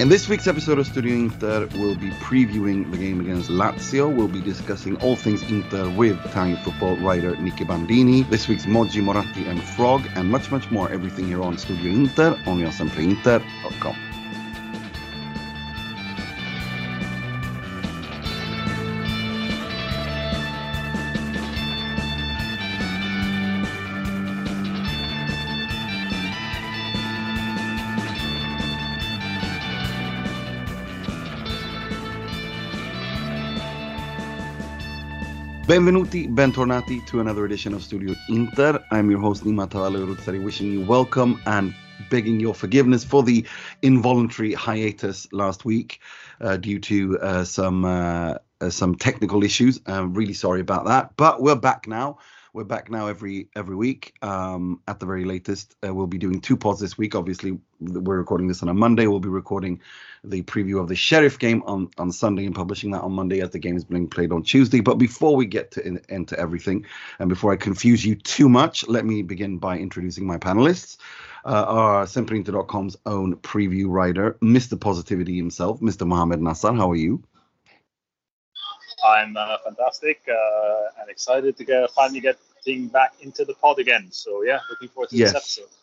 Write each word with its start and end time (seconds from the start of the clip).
In 0.00 0.08
this 0.08 0.30
week's 0.30 0.46
episode 0.46 0.78
of 0.78 0.86
Studio 0.86 1.14
Inter, 1.14 1.68
we'll 1.74 1.94
be 1.94 2.08
previewing 2.12 2.90
the 2.90 2.96
game 2.96 3.20
against 3.20 3.50
Lazio. 3.50 4.10
We'll 4.10 4.28
be 4.28 4.40
discussing 4.40 4.96
all 5.02 5.14
things 5.14 5.42
Inter 5.42 5.90
with 5.90 6.18
Italian 6.24 6.56
football 6.64 6.96
writer 6.96 7.36
Nicky 7.36 7.64
Bandini, 7.64 8.22
this 8.22 8.48
week's 8.48 8.64
Moggi 8.64 9.02
Moratti 9.02 9.46
and 9.46 9.62
Frog, 9.62 10.00
and 10.14 10.30
much, 10.30 10.50
much 10.50 10.70
more. 10.70 10.90
Everything 10.90 11.26
here 11.26 11.42
on 11.42 11.58
Studio 11.58 11.92
Inter, 11.92 12.42
only 12.46 12.64
on 12.64 12.72
sempreinter.com. 12.72 14.09
Benvenuti, 35.70 36.26
bentornati 36.26 37.06
to 37.06 37.20
another 37.20 37.44
edition 37.44 37.74
of 37.74 37.84
Studio 37.84 38.16
Inter. 38.28 38.84
I'm 38.90 39.08
your 39.08 39.20
host 39.20 39.44
Nima 39.44 39.68
Tavallaey 39.68 40.04
Roodsari, 40.04 40.42
wishing 40.42 40.72
you 40.72 40.84
welcome 40.84 41.40
and 41.46 41.72
begging 42.10 42.40
your 42.40 42.54
forgiveness 42.54 43.04
for 43.04 43.22
the 43.22 43.46
involuntary 43.80 44.52
hiatus 44.52 45.32
last 45.32 45.64
week 45.64 46.00
uh, 46.40 46.56
due 46.56 46.80
to 46.80 47.20
uh, 47.20 47.44
some 47.44 47.84
uh, 47.84 48.34
uh 48.60 48.68
some 48.68 48.96
technical 48.96 49.44
issues. 49.44 49.80
I'm 49.86 50.12
really 50.12 50.34
sorry 50.34 50.60
about 50.60 50.86
that, 50.86 51.16
but 51.16 51.40
we're 51.40 51.54
back 51.54 51.86
now. 51.86 52.18
We're 52.52 52.64
back 52.64 52.90
now 52.90 53.06
every 53.06 53.48
every 53.54 53.76
week. 53.76 54.14
Um, 54.22 54.80
at 54.88 54.98
the 54.98 55.06
very 55.06 55.24
latest, 55.24 55.76
uh, 55.86 55.94
we'll 55.94 56.08
be 56.08 56.18
doing 56.18 56.40
two 56.40 56.56
pods 56.56 56.80
this 56.80 56.98
week. 56.98 57.14
Obviously, 57.14 57.56
we're 57.78 58.18
recording 58.18 58.48
this 58.48 58.60
on 58.62 58.68
a 58.68 58.74
Monday. 58.74 59.06
We'll 59.06 59.20
be 59.20 59.28
recording 59.28 59.80
the 60.24 60.42
preview 60.42 60.80
of 60.80 60.88
the 60.88 60.96
Sheriff 60.96 61.38
game 61.38 61.62
on 61.64 61.90
on 61.96 62.10
Sunday 62.10 62.46
and 62.46 62.54
publishing 62.54 62.90
that 62.90 63.02
on 63.02 63.12
Monday 63.12 63.40
as 63.40 63.50
the 63.50 63.60
game 63.60 63.76
is 63.76 63.84
being 63.84 64.08
played 64.08 64.32
on 64.32 64.42
Tuesday. 64.42 64.80
But 64.80 64.96
before 64.98 65.36
we 65.36 65.46
get 65.46 65.70
to 65.72 65.86
in, 65.86 66.00
into 66.08 66.38
everything, 66.38 66.86
and 67.20 67.28
before 67.28 67.52
I 67.52 67.56
confuse 67.56 68.04
you 68.04 68.16
too 68.16 68.48
much, 68.48 68.86
let 68.88 69.04
me 69.04 69.22
begin 69.22 69.58
by 69.58 69.78
introducing 69.78 70.26
my 70.26 70.38
panelists. 70.38 70.96
Uh, 71.44 71.64
our 71.68 72.04
Sempreinter.com's 72.04 72.96
own 73.06 73.36
preview 73.36 73.86
writer, 73.88 74.36
Mr. 74.42 74.78
Positivity 74.78 75.36
himself, 75.36 75.80
Mr. 75.80 76.06
Mohammed 76.06 76.40
Nassar. 76.40 76.76
How 76.76 76.90
are 76.90 76.96
you? 76.96 77.22
I'm 79.04 79.36
uh, 79.36 79.56
fantastic 79.64 80.20
uh, 80.28 81.00
and 81.00 81.10
excited 81.10 81.56
to 81.56 81.64
get, 81.64 81.90
finally 81.92 82.20
get 82.20 82.38
being 82.64 82.88
back 82.88 83.14
into 83.20 83.44
the 83.44 83.54
pod 83.54 83.78
again. 83.78 84.08
So 84.10 84.42
yeah, 84.42 84.60
looking 84.68 84.88
forward 84.88 85.10
to 85.10 85.16
yes. 85.16 85.32
this 85.32 85.36
episode. 85.36 85.76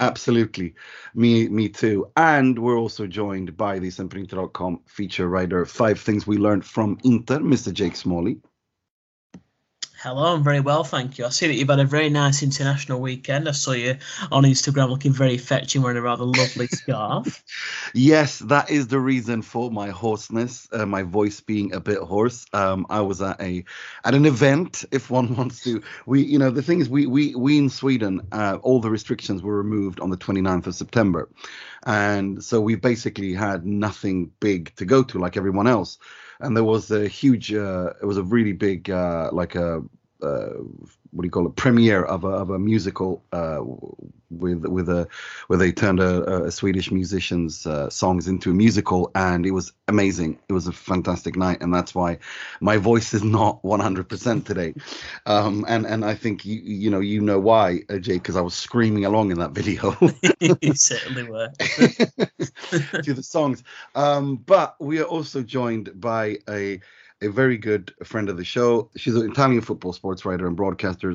Absolutely. 0.00 0.74
Me 1.14 1.48
me 1.48 1.68
too. 1.68 2.10
And 2.16 2.58
we're 2.58 2.78
also 2.78 3.06
joined 3.06 3.56
by 3.56 3.78
the 3.78 3.88
Sempreinter.com 3.88 4.80
feature 4.86 5.28
writer, 5.28 5.64
Five 5.64 6.00
Things 6.00 6.26
We 6.26 6.36
Learned 6.36 6.64
from 6.64 6.98
Inter, 7.04 7.38
Mr. 7.38 7.72
Jake 7.72 7.96
Smalley. 7.96 8.38
Hello, 10.04 10.34
I'm 10.34 10.44
very 10.44 10.60
well, 10.60 10.84
thank 10.84 11.16
you. 11.16 11.24
I 11.24 11.30
see 11.30 11.46
that 11.46 11.54
you've 11.54 11.70
had 11.70 11.78
a 11.78 11.86
very 11.86 12.10
nice 12.10 12.42
international 12.42 13.00
weekend. 13.00 13.48
I 13.48 13.52
saw 13.52 13.72
you 13.72 13.96
on 14.30 14.44
Instagram 14.44 14.90
looking 14.90 15.14
very 15.14 15.38
fetching, 15.38 15.80
wearing 15.80 15.96
a 15.96 16.02
rather 16.02 16.26
lovely 16.26 16.66
scarf. 16.66 17.42
yes, 17.94 18.38
that 18.40 18.68
is 18.68 18.88
the 18.88 19.00
reason 19.00 19.40
for 19.40 19.70
my 19.70 19.88
hoarseness, 19.88 20.68
uh, 20.72 20.84
my 20.84 21.04
voice 21.04 21.40
being 21.40 21.72
a 21.72 21.80
bit 21.80 22.00
hoarse. 22.00 22.44
Um, 22.52 22.86
I 22.90 23.00
was 23.00 23.22
at 23.22 23.40
a 23.40 23.64
at 24.04 24.14
an 24.14 24.26
event, 24.26 24.84
if 24.90 25.08
one 25.08 25.34
wants 25.38 25.64
to. 25.64 25.82
We, 26.04 26.22
you 26.22 26.38
know, 26.38 26.50
the 26.50 26.62
thing 26.62 26.80
is, 26.80 26.90
we 26.90 27.06
we 27.06 27.34
we 27.34 27.56
in 27.56 27.70
Sweden, 27.70 28.20
uh, 28.30 28.58
all 28.60 28.80
the 28.80 28.90
restrictions 28.90 29.42
were 29.42 29.56
removed 29.56 30.00
on 30.00 30.10
the 30.10 30.18
29th 30.18 30.66
of 30.66 30.74
September, 30.74 31.30
and 31.86 32.44
so 32.44 32.60
we 32.60 32.74
basically 32.74 33.32
had 33.32 33.64
nothing 33.64 34.32
big 34.38 34.70
to 34.76 34.84
go 34.84 35.02
to 35.02 35.18
like 35.18 35.38
everyone 35.38 35.66
else 35.66 35.96
and 36.44 36.56
there 36.56 36.64
was 36.64 36.90
a 36.90 37.08
huge 37.08 37.52
uh, 37.52 37.92
it 38.00 38.04
was 38.04 38.18
a 38.18 38.22
really 38.22 38.52
big 38.52 38.90
uh, 38.90 39.30
like 39.32 39.54
a 39.54 39.82
what 41.14 41.22
do 41.22 41.26
you 41.26 41.30
call 41.30 41.46
it 41.46 41.54
premiere 41.54 42.02
of 42.04 42.24
a, 42.24 42.28
of 42.28 42.50
a 42.50 42.58
musical 42.58 43.22
uh, 43.32 43.60
with 44.30 44.66
with 44.66 44.88
a 44.88 45.06
where 45.46 45.58
they 45.58 45.70
turned 45.70 46.00
a, 46.00 46.44
a 46.44 46.50
Swedish 46.50 46.90
musician's 46.90 47.66
uh, 47.66 47.88
songs 47.88 48.26
into 48.26 48.50
a 48.50 48.54
musical 48.54 49.12
and 49.14 49.46
it 49.46 49.52
was 49.52 49.72
amazing. 49.86 50.38
It 50.48 50.52
was 50.52 50.66
a 50.66 50.72
fantastic 50.72 51.36
night 51.36 51.62
and 51.62 51.72
that's 51.72 51.94
why 51.94 52.18
my 52.60 52.78
voice 52.78 53.14
is 53.14 53.22
not 53.22 53.62
100% 53.62 54.44
today. 54.44 54.74
Um, 55.26 55.64
and 55.68 55.86
and 55.86 56.04
I 56.04 56.14
think 56.14 56.44
you 56.44 56.60
you 56.64 56.90
know 56.90 57.00
you 57.00 57.20
know 57.20 57.38
why 57.38 57.82
uh, 57.88 57.98
Jay 57.98 58.14
because 58.14 58.36
I 58.36 58.40
was 58.40 58.54
screaming 58.54 59.04
along 59.04 59.30
in 59.30 59.38
that 59.38 59.52
video. 59.52 59.96
You 60.60 60.74
certainly 60.74 61.22
were. 61.24 61.50
To 63.04 63.14
the 63.14 63.22
songs. 63.22 63.62
Um, 63.94 64.36
but 64.36 64.76
we 64.80 65.00
are 65.00 65.04
also 65.04 65.42
joined 65.42 66.00
by 66.00 66.38
a 66.48 66.80
a 67.22 67.28
very 67.28 67.56
good 67.56 67.92
friend 68.04 68.28
of 68.28 68.36
the 68.36 68.44
show. 68.44 68.90
She's 68.96 69.14
an 69.14 69.30
Italian 69.30 69.60
football 69.60 69.92
sports 69.92 70.24
writer 70.24 70.46
and 70.46 70.56
broadcaster. 70.56 71.14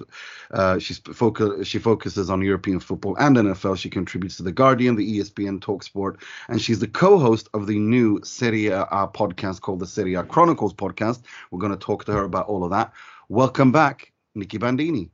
Uh, 0.51 0.79
she's 0.79 0.99
focus, 0.99 1.67
she 1.67 1.79
focuses 1.79 2.29
on 2.29 2.41
European 2.41 2.79
football 2.79 3.15
and 3.17 3.35
NFL. 3.35 3.77
She 3.77 3.89
contributes 3.89 4.37
to 4.37 4.43
The 4.43 4.51
Guardian, 4.51 4.95
the 4.95 5.19
ESPN 5.19 5.59
Talksport, 5.59 6.21
and 6.47 6.61
she's 6.61 6.79
the 6.79 6.87
co-host 6.87 7.49
of 7.53 7.67
the 7.67 7.77
new 7.77 8.19
Serie 8.23 8.67
A 8.67 8.85
podcast 9.13 9.61
called 9.61 9.79
the 9.79 9.87
Serie 9.87 10.15
A 10.15 10.23
Chronicles 10.23 10.73
podcast. 10.73 11.23
We're 11.51 11.59
going 11.59 11.71
to 11.71 11.77
talk 11.77 12.05
to 12.05 12.13
her 12.13 12.23
about 12.23 12.47
all 12.47 12.63
of 12.63 12.71
that. 12.71 12.93
Welcome 13.27 13.71
back, 13.71 14.11
Nicky 14.35 14.57
Bandini. 14.57 15.11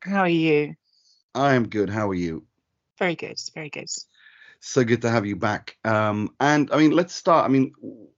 How 0.00 0.20
are 0.20 0.28
you? 0.28 0.74
I 1.34 1.54
am 1.54 1.68
good. 1.68 1.90
How 1.90 2.08
are 2.08 2.14
you? 2.14 2.44
Very 2.98 3.14
good. 3.14 3.38
Very 3.54 3.68
good. 3.68 3.88
So 4.60 4.84
good 4.84 5.02
to 5.02 5.10
have 5.10 5.26
you 5.26 5.36
back. 5.36 5.76
Um, 5.84 6.34
and 6.40 6.70
I 6.72 6.78
mean, 6.78 6.92
let's 6.92 7.14
start. 7.14 7.44
I 7.44 7.48
mean, 7.48 7.72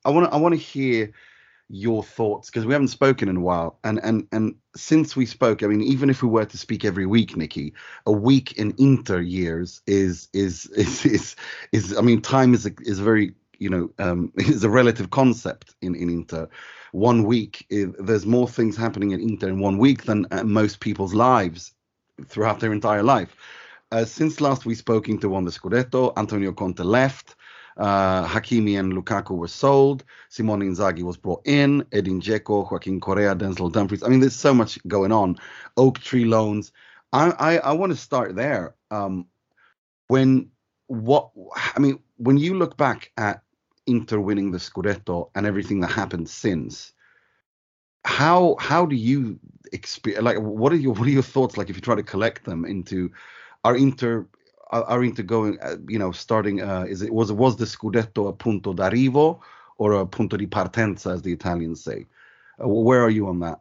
I 0.05 0.11
want 0.11 0.31
to 0.31 0.33
I 0.35 0.39
want 0.39 0.55
to 0.55 0.61
hear 0.61 1.13
your 1.69 2.03
thoughts 2.03 2.49
because 2.49 2.65
we 2.65 2.73
haven't 2.73 2.89
spoken 2.89 3.29
in 3.29 3.37
a 3.37 3.41
while. 3.41 3.79
And 3.85 4.01
and 4.03 4.27
and 4.33 4.55
since 4.79 5.17
we 5.17 5.27
spoke 5.27 5.63
i 5.63 5.67
mean 5.67 5.83
even 5.83 6.09
if 6.09 6.23
we 6.23 6.29
were 6.29 6.45
to 6.45 6.57
speak 6.57 6.85
every 6.85 7.05
week 7.05 7.37
nicky 7.37 7.75
a 8.07 8.13
week 8.13 8.53
in 8.53 8.73
inter 8.79 9.19
years 9.21 9.83
is 9.89 10.29
is 10.33 10.67
is 10.77 11.05
is, 11.05 11.37
is 11.73 11.97
i 11.97 12.01
mean 12.01 12.23
time 12.23 12.55
is 12.55 12.65
a, 12.65 12.71
is 12.83 13.01
very 13.01 13.35
you 13.59 13.69
know 13.69 13.91
um 13.99 14.33
is 14.39 14.65
a 14.65 14.71
relative 14.71 15.11
concept 15.11 15.75
in 15.83 15.95
in 15.95 16.09
inter. 16.09 16.49
One 16.93 17.25
week 17.25 17.67
is, 17.69 17.89
there's 17.99 18.25
more 18.25 18.49
things 18.49 18.77
happening 18.77 19.11
in 19.11 19.21
inter 19.21 19.49
in 19.49 19.61
one 19.61 19.77
week 19.77 20.05
than 20.05 20.27
uh, 20.31 20.43
most 20.45 20.81
people's 20.81 21.13
lives 21.13 21.73
throughout 22.27 22.61
their 22.61 22.73
entire 22.73 23.03
life. 23.03 23.37
Uh, 23.93 24.05
since 24.07 24.41
last 24.41 24.65
we 24.65 24.75
spoke 24.75 25.09
into 25.09 25.29
won 25.29 25.45
the 25.45 25.51
scudetto 25.51 26.13
antonio 26.17 26.53
conte 26.53 26.83
left 26.83 27.37
uh, 27.79 28.27
Hakimi 28.27 28.79
and 28.79 28.93
Lukaku 28.93 29.37
were 29.37 29.49
sold. 29.49 30.05
Simone 30.29 30.63
Inzaghi 30.63 31.03
was 31.03 31.17
brought 31.17 31.43
in. 31.47 31.85
Edin 31.93 32.21
Dzeko, 32.21 32.71
Joaquin 32.71 33.01
Correa, 33.01 33.35
Denzel 33.35 33.73
Dumfries. 33.73 34.03
I 34.03 34.09
mean, 34.09 34.21
there's 34.21 34.35
so 34.35 34.53
much 34.53 34.79
going 34.89 35.13
on. 35.13 35.39
Oaktree 35.77 36.25
loans. 36.25 36.73
I 37.13 37.31
I, 37.31 37.59
I 37.59 37.73
want 37.73 37.93
to 37.93 37.97
start 37.97 38.35
there. 38.35 38.75
Um, 38.91 39.27
when 40.09 40.51
what 40.89 41.31
I 41.55 41.79
mean, 41.79 42.01
when 42.17 42.37
you 42.37 42.59
look 42.59 42.77
back 42.77 43.13
at 43.17 43.43
Inter 43.87 44.19
winning 44.19 44.51
the 44.51 44.59
Scudetto 44.59 45.31
and 45.35 45.47
everything 45.47 45.81
that 45.81 45.91
happened 45.91 46.29
since, 46.29 46.93
how 48.05 48.57
how 48.59 48.87
do 48.87 48.97
you 48.97 49.39
experience? 49.73 50.25
Like, 50.25 50.39
what 50.39 50.73
are 50.73 50.77
your 50.77 50.95
what 50.95 51.07
are 51.07 51.13
your 51.13 51.23
thoughts 51.23 51.57
like 51.57 51.71
if 51.71 51.77
you 51.77 51.83
try 51.83 51.95
to 51.95 52.03
collect 52.03 52.45
them 52.45 52.65
into? 52.65 53.13
Are 53.65 53.77
Inter 53.77 54.27
are 54.71 55.05
into 55.05 55.23
going, 55.23 55.59
uh, 55.61 55.77
you 55.87 55.99
know, 55.99 56.13
starting? 56.13 56.63
Uh, 56.63 56.85
is 56.89 57.03
it 57.03 57.13
was 57.13 57.33
was 57.33 57.57
the 57.57 57.65
Scudetto 57.65 58.29
a 58.29 58.33
punto 58.33 58.73
d'arrivo 58.73 59.41
or 59.77 59.93
a 59.95 60.07
punto 60.07 60.37
di 60.37 60.47
partenza, 60.47 61.13
as 61.13 61.23
the 61.23 61.33
Italians 61.33 61.83
say? 61.83 62.07
Uh, 62.63 62.69
where 62.69 63.03
are 63.03 63.11
you 63.11 63.29
on 63.29 63.41
that? 63.41 63.61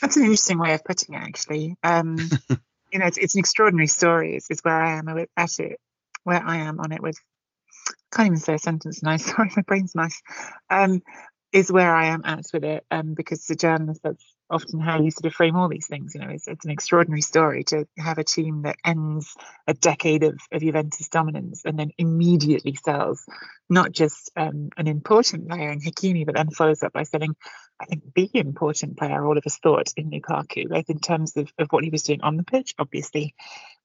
That's 0.00 0.16
an 0.16 0.24
interesting 0.24 0.58
way 0.58 0.74
of 0.74 0.84
putting 0.84 1.14
it, 1.14 1.18
actually. 1.18 1.76
Um, 1.82 2.16
you 2.92 2.98
know, 2.98 3.06
it's, 3.06 3.18
it's, 3.18 3.34
an 3.34 3.40
extraordinary 3.40 3.88
story. 3.88 4.36
It's, 4.36 4.50
it's, 4.50 4.62
where 4.62 4.80
I 4.80 4.98
am 4.98 5.08
at 5.08 5.58
it, 5.58 5.80
where 6.24 6.42
I 6.44 6.58
am 6.58 6.80
on 6.80 6.92
it 6.92 7.02
with. 7.02 7.18
I 7.88 8.16
Can't 8.16 8.26
even 8.26 8.38
say 8.38 8.54
a 8.54 8.58
sentence 8.58 9.02
now. 9.02 9.16
Sorry, 9.16 9.50
my 9.56 9.62
brain's 9.62 9.94
nice. 9.94 10.20
Um, 10.70 11.02
is 11.52 11.72
where 11.72 11.94
I 11.94 12.06
am 12.06 12.22
at 12.24 12.44
with 12.52 12.64
it, 12.64 12.84
um, 12.90 13.14
because 13.14 13.46
the 13.46 13.56
journalist 13.56 14.02
that's 14.02 14.24
often 14.50 14.80
how 14.80 15.00
you 15.00 15.10
sort 15.10 15.26
of 15.26 15.34
frame 15.34 15.56
all 15.56 15.68
these 15.68 15.86
things. 15.86 16.14
You 16.14 16.20
know, 16.20 16.30
it's, 16.30 16.48
it's 16.48 16.64
an 16.64 16.70
extraordinary 16.70 17.20
story 17.20 17.64
to 17.64 17.86
have 17.98 18.18
a 18.18 18.24
team 18.24 18.62
that 18.62 18.76
ends 18.84 19.34
a 19.66 19.74
decade 19.74 20.22
of, 20.22 20.38
of 20.52 20.62
Juventus 20.62 21.08
dominance 21.08 21.64
and 21.64 21.78
then 21.78 21.90
immediately 21.98 22.74
sells 22.74 23.24
not 23.68 23.92
just 23.92 24.30
um, 24.36 24.70
an 24.76 24.86
important 24.86 25.48
player 25.48 25.70
in 25.70 25.80
Hakimi, 25.80 26.24
but 26.24 26.34
then 26.34 26.50
follows 26.50 26.82
up 26.82 26.92
by 26.92 27.02
selling, 27.02 27.36
I 27.80 27.86
think, 27.86 28.02
the 28.14 28.30
important 28.34 28.96
player 28.96 29.24
all 29.24 29.36
of 29.36 29.46
us 29.46 29.58
thought 29.58 29.92
in 29.96 30.10
Lukaku, 30.10 30.68
both 30.68 30.88
in 30.88 31.00
terms 31.00 31.36
of, 31.36 31.52
of 31.58 31.68
what 31.70 31.84
he 31.84 31.90
was 31.90 32.02
doing 32.02 32.22
on 32.22 32.36
the 32.36 32.44
pitch, 32.44 32.74
obviously. 32.78 33.34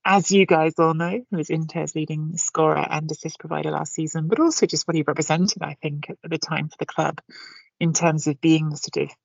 As 0.06 0.32
you 0.32 0.46
guys 0.46 0.74
all 0.78 0.94
know, 0.94 1.24
he 1.30 1.36
was 1.36 1.50
Inter's 1.50 1.96
leading 1.96 2.36
scorer 2.36 2.86
and 2.90 3.10
assist 3.10 3.40
provider 3.40 3.72
last 3.72 3.94
season, 3.94 4.28
but 4.28 4.40
also 4.40 4.66
just 4.66 4.86
what 4.86 4.96
he 4.96 5.04
represented, 5.04 5.62
I 5.62 5.76
think, 5.82 6.10
at 6.10 6.30
the 6.30 6.38
time 6.38 6.68
for 6.68 6.76
the 6.78 6.86
club 6.86 7.22
in 7.80 7.94
terms 7.94 8.28
of 8.28 8.42
being 8.42 8.70
the 8.70 8.78
sort 8.78 9.10
of 9.10 9.16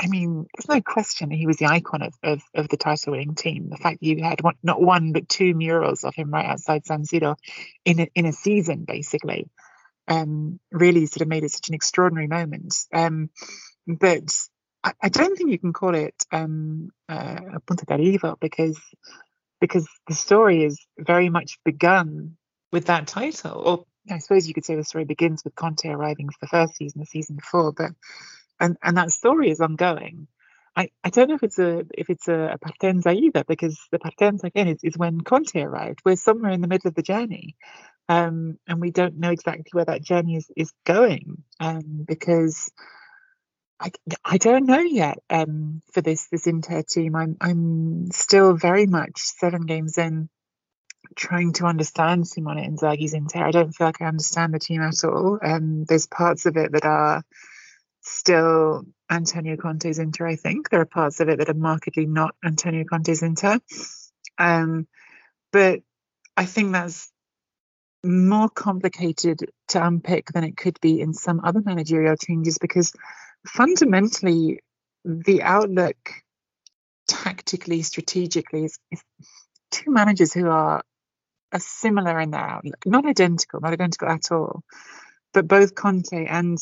I 0.00 0.06
mean, 0.06 0.46
there's 0.56 0.68
no 0.68 0.80
question 0.80 1.30
he 1.30 1.46
was 1.46 1.58
the 1.58 1.66
icon 1.66 2.00
of, 2.00 2.14
of, 2.22 2.42
of 2.54 2.68
the 2.68 2.78
title 2.78 3.12
winning 3.12 3.34
team. 3.34 3.68
The 3.68 3.76
fact 3.76 4.00
that 4.00 4.06
you 4.06 4.22
had 4.22 4.40
one, 4.40 4.54
not 4.62 4.80
one 4.80 5.12
but 5.12 5.28
two 5.28 5.52
murals 5.52 6.04
of 6.04 6.14
him 6.14 6.30
right 6.30 6.46
outside 6.46 6.86
San 6.86 7.02
Siro 7.02 7.36
in 7.84 8.00
a, 8.00 8.08
in 8.14 8.24
a 8.24 8.32
season, 8.32 8.84
basically, 8.86 9.50
um, 10.08 10.58
really 10.72 11.04
sort 11.04 11.20
of 11.20 11.28
made 11.28 11.44
it 11.44 11.50
such 11.50 11.68
an 11.68 11.74
extraordinary 11.74 12.28
moment. 12.28 12.74
Um, 12.94 13.28
but 13.86 14.34
I, 14.82 14.92
I, 15.02 15.08
don't 15.10 15.36
think 15.36 15.50
you 15.50 15.58
can 15.58 15.74
call 15.74 15.94
it 15.94 16.14
um, 16.32 16.90
uh, 17.06 17.36
a 17.56 17.60
punta 17.60 17.84
d'arrivo 17.84 18.40
because 18.40 18.80
because 19.60 19.86
the 20.08 20.14
story 20.14 20.64
is 20.64 20.80
very 20.98 21.28
much 21.28 21.58
begun 21.62 22.38
with 22.72 22.86
that 22.86 23.06
title. 23.06 23.62
Or 23.64 23.84
I 24.10 24.18
suppose 24.18 24.48
you 24.48 24.54
could 24.54 24.64
say 24.64 24.76
the 24.76 24.84
story 24.84 25.04
begins 25.04 25.44
with 25.44 25.54
Conte 25.54 25.86
arriving 25.86 26.30
for 26.30 26.38
the 26.40 26.46
first 26.46 26.76
season, 26.76 27.00
the 27.00 27.06
season 27.06 27.36
before, 27.36 27.72
but 27.72 27.90
and 28.60 28.76
and 28.82 28.96
that 28.96 29.10
story 29.10 29.50
is 29.50 29.60
ongoing. 29.60 30.28
I, 30.76 30.90
I 31.02 31.10
don't 31.10 31.28
know 31.28 31.34
if 31.34 31.42
it's 31.42 31.58
a 31.58 31.84
if 31.92 32.10
it's 32.10 32.28
a, 32.28 32.54
a 32.54 32.58
partenza 32.58 33.14
either 33.14 33.44
because 33.44 33.78
the 33.90 33.98
partenza 33.98 34.44
again 34.44 34.68
is, 34.68 34.78
is 34.84 34.96
when 34.96 35.20
Conte 35.20 35.60
arrived. 35.60 36.00
We're 36.04 36.16
somewhere 36.16 36.52
in 36.52 36.60
the 36.60 36.68
middle 36.68 36.88
of 36.88 36.94
the 36.94 37.02
journey, 37.02 37.56
um, 38.08 38.58
and 38.68 38.80
we 38.80 38.90
don't 38.90 39.18
know 39.18 39.30
exactly 39.30 39.70
where 39.72 39.86
that 39.86 40.02
journey 40.02 40.36
is 40.36 40.50
is 40.56 40.72
going 40.84 41.42
um, 41.58 42.04
because 42.06 42.70
I, 43.80 43.90
I 44.24 44.36
don't 44.36 44.66
know 44.66 44.80
yet 44.80 45.18
um, 45.30 45.82
for 45.92 46.02
this 46.02 46.28
this 46.28 46.46
Inter 46.46 46.82
team. 46.82 47.16
I'm 47.16 47.36
I'm 47.40 48.10
still 48.12 48.54
very 48.54 48.86
much 48.86 49.20
seven 49.20 49.66
games 49.66 49.98
in, 49.98 50.28
trying 51.16 51.52
to 51.54 51.66
understand 51.66 52.28
Simone 52.28 52.58
Inzaghi's 52.58 53.14
Inter. 53.14 53.44
I 53.44 53.50
don't 53.50 53.72
feel 53.72 53.88
like 53.88 54.02
I 54.02 54.06
understand 54.06 54.54
the 54.54 54.58
team 54.58 54.82
at 54.82 55.02
all. 55.04 55.38
Um, 55.42 55.84
there's 55.84 56.06
parts 56.06 56.46
of 56.46 56.56
it 56.56 56.72
that 56.72 56.84
are 56.84 57.24
still 58.10 58.84
Antonio 59.10 59.56
Conte's 59.56 59.98
Inter, 59.98 60.26
I 60.26 60.36
think. 60.36 60.68
There 60.68 60.80
are 60.80 60.86
parts 60.86 61.20
of 61.20 61.28
it 61.28 61.38
that 61.38 61.48
are 61.48 61.54
markedly 61.54 62.06
not 62.06 62.34
Antonio 62.44 62.84
Conte's 62.84 63.22
Inter. 63.22 63.60
Um, 64.38 64.86
but 65.52 65.80
I 66.36 66.44
think 66.44 66.72
that's 66.72 67.10
more 68.02 68.48
complicated 68.48 69.50
to 69.68 69.86
unpick 69.86 70.28
than 70.32 70.44
it 70.44 70.56
could 70.56 70.80
be 70.80 71.00
in 71.00 71.12
some 71.12 71.40
other 71.44 71.60
managerial 71.64 72.16
changes 72.16 72.58
because 72.58 72.92
fundamentally 73.46 74.60
the 75.04 75.42
outlook 75.42 75.96
tactically, 77.06 77.82
strategically 77.82 78.64
is, 78.64 78.78
is 78.90 79.02
two 79.70 79.90
managers 79.90 80.32
who 80.32 80.48
are, 80.48 80.82
are 81.52 81.60
similar 81.60 82.18
in 82.20 82.30
their 82.30 82.40
outlook, 82.40 82.86
not 82.86 83.06
identical, 83.06 83.60
not 83.60 83.72
identical 83.72 84.08
at 84.08 84.32
all. 84.32 84.62
But 85.32 85.46
both 85.46 85.74
Conte 85.74 86.26
and 86.26 86.58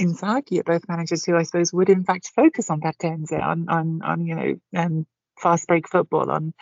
Inzaghi 0.00 0.60
are 0.60 0.64
both 0.64 0.88
managers 0.88 1.24
who 1.24 1.36
I 1.36 1.42
suppose 1.42 1.72
would 1.72 1.90
in 1.90 2.04
fact 2.04 2.30
focus 2.34 2.70
on 2.70 2.80
partenza, 2.80 3.42
on 3.42 3.68
on 3.68 4.02
on 4.02 4.26
you 4.26 4.34
know 4.34 4.60
um, 4.76 5.06
fast 5.40 5.66
break 5.66 5.88
football, 5.88 6.30
on 6.30 6.54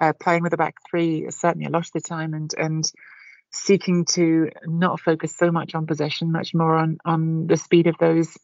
uh, 0.00 0.12
playing 0.12 0.42
with 0.42 0.52
a 0.52 0.56
back 0.56 0.76
three 0.88 1.30
certainly 1.30 1.66
a 1.66 1.70
lot 1.70 1.86
of 1.86 1.92
the 1.92 2.00
time, 2.00 2.34
and 2.34 2.52
and 2.58 2.90
seeking 3.52 4.04
to 4.04 4.50
not 4.66 5.00
focus 5.00 5.36
so 5.36 5.50
much 5.50 5.74
on 5.74 5.86
possession, 5.86 6.32
much 6.32 6.54
more 6.54 6.74
on 6.74 6.98
on 7.04 7.46
the 7.46 7.56
speed 7.56 7.86
of 7.86 7.96
those. 7.98 8.36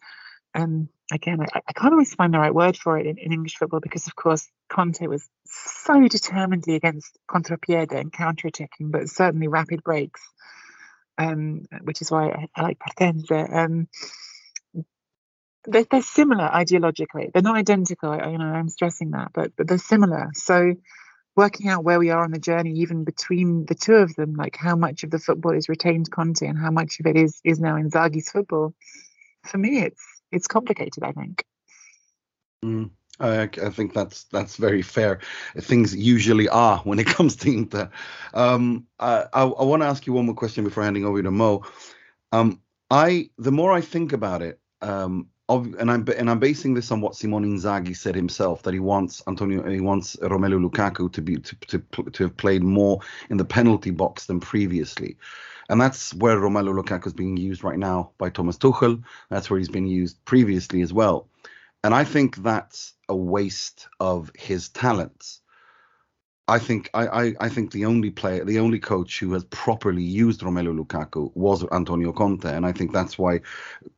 Um, 0.55 0.89
again, 1.13 1.41
I, 1.41 1.61
I 1.69 1.73
can't 1.73 1.93
always 1.93 2.15
find 2.15 2.33
the 2.33 2.39
right 2.39 2.55
word 2.55 2.77
for 2.77 2.99
it 2.99 3.07
in, 3.07 3.19
in 3.19 3.33
English 3.33 3.57
football 3.57 3.81
because, 3.81 4.07
of 4.07 4.17
course, 4.17 4.49
Conte 4.71 5.07
was 5.07 5.29
so 5.45 6.09
determinedly 6.09 6.77
against 6.77 7.19
contropiede 7.29 7.93
and 7.93 8.13
counter-attacking, 8.13 8.91
but 8.91 9.09
certainly 9.09 9.49
rapid 9.49 9.85
breaks, 9.85 10.23
um, 11.19 11.67
which 11.83 12.01
is 12.01 12.11
why 12.11 12.29
I, 12.31 12.49
I 12.57 12.63
like 12.63 12.79
Partenza. 12.79 13.55
Um, 13.55 13.89
they're, 15.67 15.85
they're 15.91 16.03
similar 16.03 16.49
ideologically. 16.49 17.33
They're 17.33 17.43
not 17.43 17.57
identical. 17.57 18.15
You 18.15 18.39
know, 18.39 18.45
I'm 18.45 18.69
stressing 18.69 19.11
that, 19.13 19.33
but 19.33 19.53
but 19.57 19.69
they're 19.69 19.79
similar. 19.79 20.31
So 20.35 20.75
working 21.37 21.69
out 21.69 21.85
where 21.85 21.99
we 21.99 22.11
are 22.11 22.25
on 22.25 22.31
the 22.31 22.39
journey, 22.39 22.73
even 22.81 23.05
between 23.05 23.67
the 23.67 23.75
two 23.75 23.95
of 23.95 24.15
them, 24.17 24.35
like 24.35 24.57
how 24.57 24.75
much 24.77 25.05
of 25.05 25.11
the 25.11 25.19
football 25.19 25.53
is 25.53 25.69
retained 25.69 26.11
Conte 26.11 26.47
and 26.47 26.59
how 26.59 26.71
much 26.71 26.99
of 27.01 27.07
it 27.07 27.17
is 27.17 27.41
is 27.45 27.61
now 27.61 27.77
Inzaghi's 27.77 28.31
football. 28.31 28.75
For 29.45 29.59
me, 29.59 29.81
it's 29.81 30.03
it's 30.33 30.47
complicated. 30.47 31.03
I 31.03 31.13
think. 31.13 31.45
Mm. 32.65 32.91
I, 33.19 33.43
I, 33.43 33.71
think 33.71 33.95
that's 33.95 34.25
that's 34.25 34.57
very 34.57 34.83
fair. 34.83 35.21
Things 35.59 35.97
usually 35.97 36.49
are 36.49 36.79
when 36.81 36.99
it 36.99 37.07
comes 37.17 37.37
to 37.37 37.51
Inter. 37.51 37.91
Um, 38.35 38.87
I, 38.99 39.25
I, 39.33 39.43
I 39.45 39.65
want 39.65 39.83
to 39.83 39.87
ask 39.87 40.07
you 40.07 40.13
one 40.13 40.27
more 40.27 40.35
question 40.35 40.65
before 40.65 40.83
handing 40.83 41.07
over 41.07 41.23
to 41.23 41.31
Mo. 41.31 41.65
Um, 42.33 42.61
I 42.91 43.31
the 43.39 43.53
more 43.53 43.73
I 43.73 43.81
think 43.81 44.13
about 44.13 44.43
it, 44.43 44.61
um, 44.83 45.29
and 45.49 45.91
I'm 45.91 46.05
and 46.17 46.29
I'm 46.29 46.39
basing 46.39 46.75
this 46.75 46.91
on 46.91 47.01
what 47.01 47.15
Simone 47.15 47.45
Inzaghi 47.45 47.97
said 47.97 48.15
himself 48.15 48.63
that 48.63 48.75
he 48.75 48.81
wants 48.81 49.23
Antonio 49.29 49.69
he 49.69 49.81
wants 49.81 50.17
Romelu 50.17 50.69
Lukaku 50.69 51.13
to 51.13 51.23
be 51.23 51.37
to, 51.37 51.57
to 51.67 51.79
to 52.11 52.25
have 52.25 52.37
played 52.37 52.63
more 52.63 53.01
in 53.31 53.37
the 53.37 53.45
penalty 53.45 53.91
box 53.91 54.27
than 54.27 54.41
previously. 54.41 55.17
And 55.69 55.81
that's 55.81 56.15
where 56.15 56.37
Romelu 56.37 56.81
Lukaku 56.81 57.07
is 57.09 57.13
being 57.13 57.37
used 57.37 57.65
right 57.65 57.79
now 57.79 58.11
by 58.19 58.31
Thomas 58.31 58.57
Tuchel. 58.57 59.03
That's 59.31 59.51
where 59.51 59.59
he's 59.59 59.69
been 59.69 59.87
used 59.87 60.25
previously 60.25 60.81
as 60.83 60.93
well. 60.93 61.29
And 61.83 61.95
I 61.95 62.05
think 62.05 62.37
that's 62.37 62.95
a 63.09 63.17
waste 63.17 63.89
of 64.01 64.31
his 64.37 64.69
talents. 64.69 65.41
I 66.49 66.61
think 66.61 66.91
I, 66.95 67.07
I, 67.07 67.35
I, 67.41 67.49
think 67.49 67.73
the 67.73 67.87
only 67.87 68.11
player, 68.11 68.45
the 68.45 68.61
only 68.61 68.79
coach 68.79 69.19
who 69.19 69.33
has 69.33 69.43
properly 69.45 70.05
used 70.05 70.43
Romelu 70.43 70.79
Lukaku 70.79 71.33
was 71.35 71.65
Antonio 71.73 72.13
Conte, 72.13 72.49
and 72.49 72.65
I 72.65 72.71
think 72.71 72.93
that's 72.93 73.19
why 73.19 73.41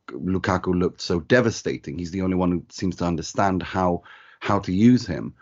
Lukaku 0.07 0.73
looked 0.73 0.99
so 1.01 1.19
devastating. 1.19 1.99
He's 1.99 2.09
the 2.09 2.23
only 2.23 2.35
one 2.35 2.51
who 2.51 2.65
seems 2.69 2.95
to 2.97 3.05
understand 3.05 3.61
how 3.61 4.01
how 4.39 4.57
to 4.59 4.73
use 4.73 5.05
him, 5.05 5.35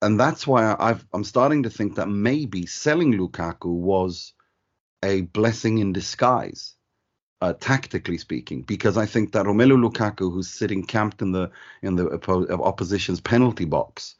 and 0.00 0.20
that's 0.20 0.46
why 0.46 0.76
I've, 0.78 1.04
I'm 1.12 1.24
starting 1.24 1.64
to 1.64 1.70
think 1.70 1.96
that 1.96 2.08
maybe 2.08 2.66
selling 2.66 3.14
Lukaku 3.14 3.74
was 3.74 4.32
a 5.02 5.22
blessing 5.22 5.78
in 5.78 5.92
disguise, 5.92 6.76
uh, 7.40 7.54
tactically 7.54 8.18
speaking, 8.18 8.62
because 8.62 8.96
I 8.96 9.06
think 9.06 9.32
that 9.32 9.46
Romelu 9.46 9.76
Lukaku, 9.76 10.32
who's 10.32 10.48
sitting 10.48 10.84
camped 10.84 11.20
in 11.20 11.32
the 11.32 11.50
in 11.82 11.96
the 11.96 12.08
opposition's 12.62 13.20
penalty 13.20 13.64
box 13.64 14.14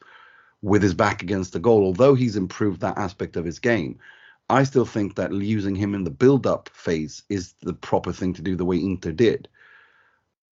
with 0.61 0.83
his 0.83 0.93
back 0.93 1.21
against 1.23 1.53
the 1.53 1.59
goal, 1.59 1.83
although 1.83 2.15
he's 2.15 2.35
improved 2.35 2.81
that 2.81 2.97
aspect 2.97 3.37
of 3.37 3.45
his 3.45 3.59
game, 3.59 3.97
I 4.49 4.63
still 4.63 4.85
think 4.85 5.15
that 5.15 5.31
using 5.31 5.75
him 5.75 5.93
in 5.93 6.03
the 6.03 6.09
build-up 6.09 6.69
phase 6.73 7.23
is 7.29 7.53
the 7.61 7.73
proper 7.73 8.11
thing 8.11 8.33
to 8.33 8.41
do, 8.41 8.55
the 8.55 8.65
way 8.65 8.77
Inter 8.77 9.11
did. 9.11 9.47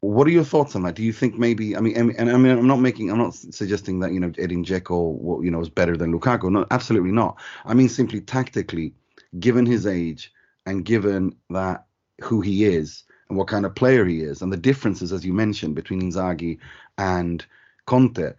What 0.02 0.28
are 0.28 0.32
your 0.32 0.44
thoughts 0.44 0.76
on 0.76 0.84
that? 0.84 0.94
Do 0.94 1.02
you 1.02 1.12
think 1.12 1.40
maybe? 1.40 1.76
I 1.76 1.80
mean, 1.80 1.98
and 1.98 2.30
I 2.30 2.38
mean, 2.38 2.56
I'm 2.56 2.68
not 2.68 2.80
making, 2.80 3.10
I'm 3.10 3.18
not 3.18 3.34
suggesting 3.34 4.00
that 4.00 4.14
you 4.14 4.20
know 4.20 4.32
Edin 4.38 4.64
Dzeko, 4.64 5.44
you 5.44 5.50
know, 5.50 5.60
is 5.60 5.70
better 5.70 5.98
than 5.98 6.14
Lukaku. 6.14 6.52
No, 6.52 6.68
absolutely 6.70 7.12
not. 7.12 7.40
I 7.66 7.74
mean, 7.74 7.90
simply 7.90 8.22
tactically, 8.22 8.94
given 9.40 9.66
his 9.66 9.88
age 9.88 10.32
and 10.68 10.86
given 10.86 11.36
that 11.50 11.88
who 12.22 12.42
he 12.42 12.66
is 12.66 13.04
and 13.28 13.38
what 13.40 13.48
kind 13.48 13.66
of 13.66 13.74
player 13.74 14.06
he 14.06 14.22
is, 14.22 14.44
and 14.44 14.54
the 14.54 14.58
differences, 14.58 15.12
as 15.12 15.26
you 15.26 15.34
mentioned, 15.34 15.74
between 15.74 16.04
Inzaghi 16.04 16.60
and 17.00 17.44
Conte 17.88 18.34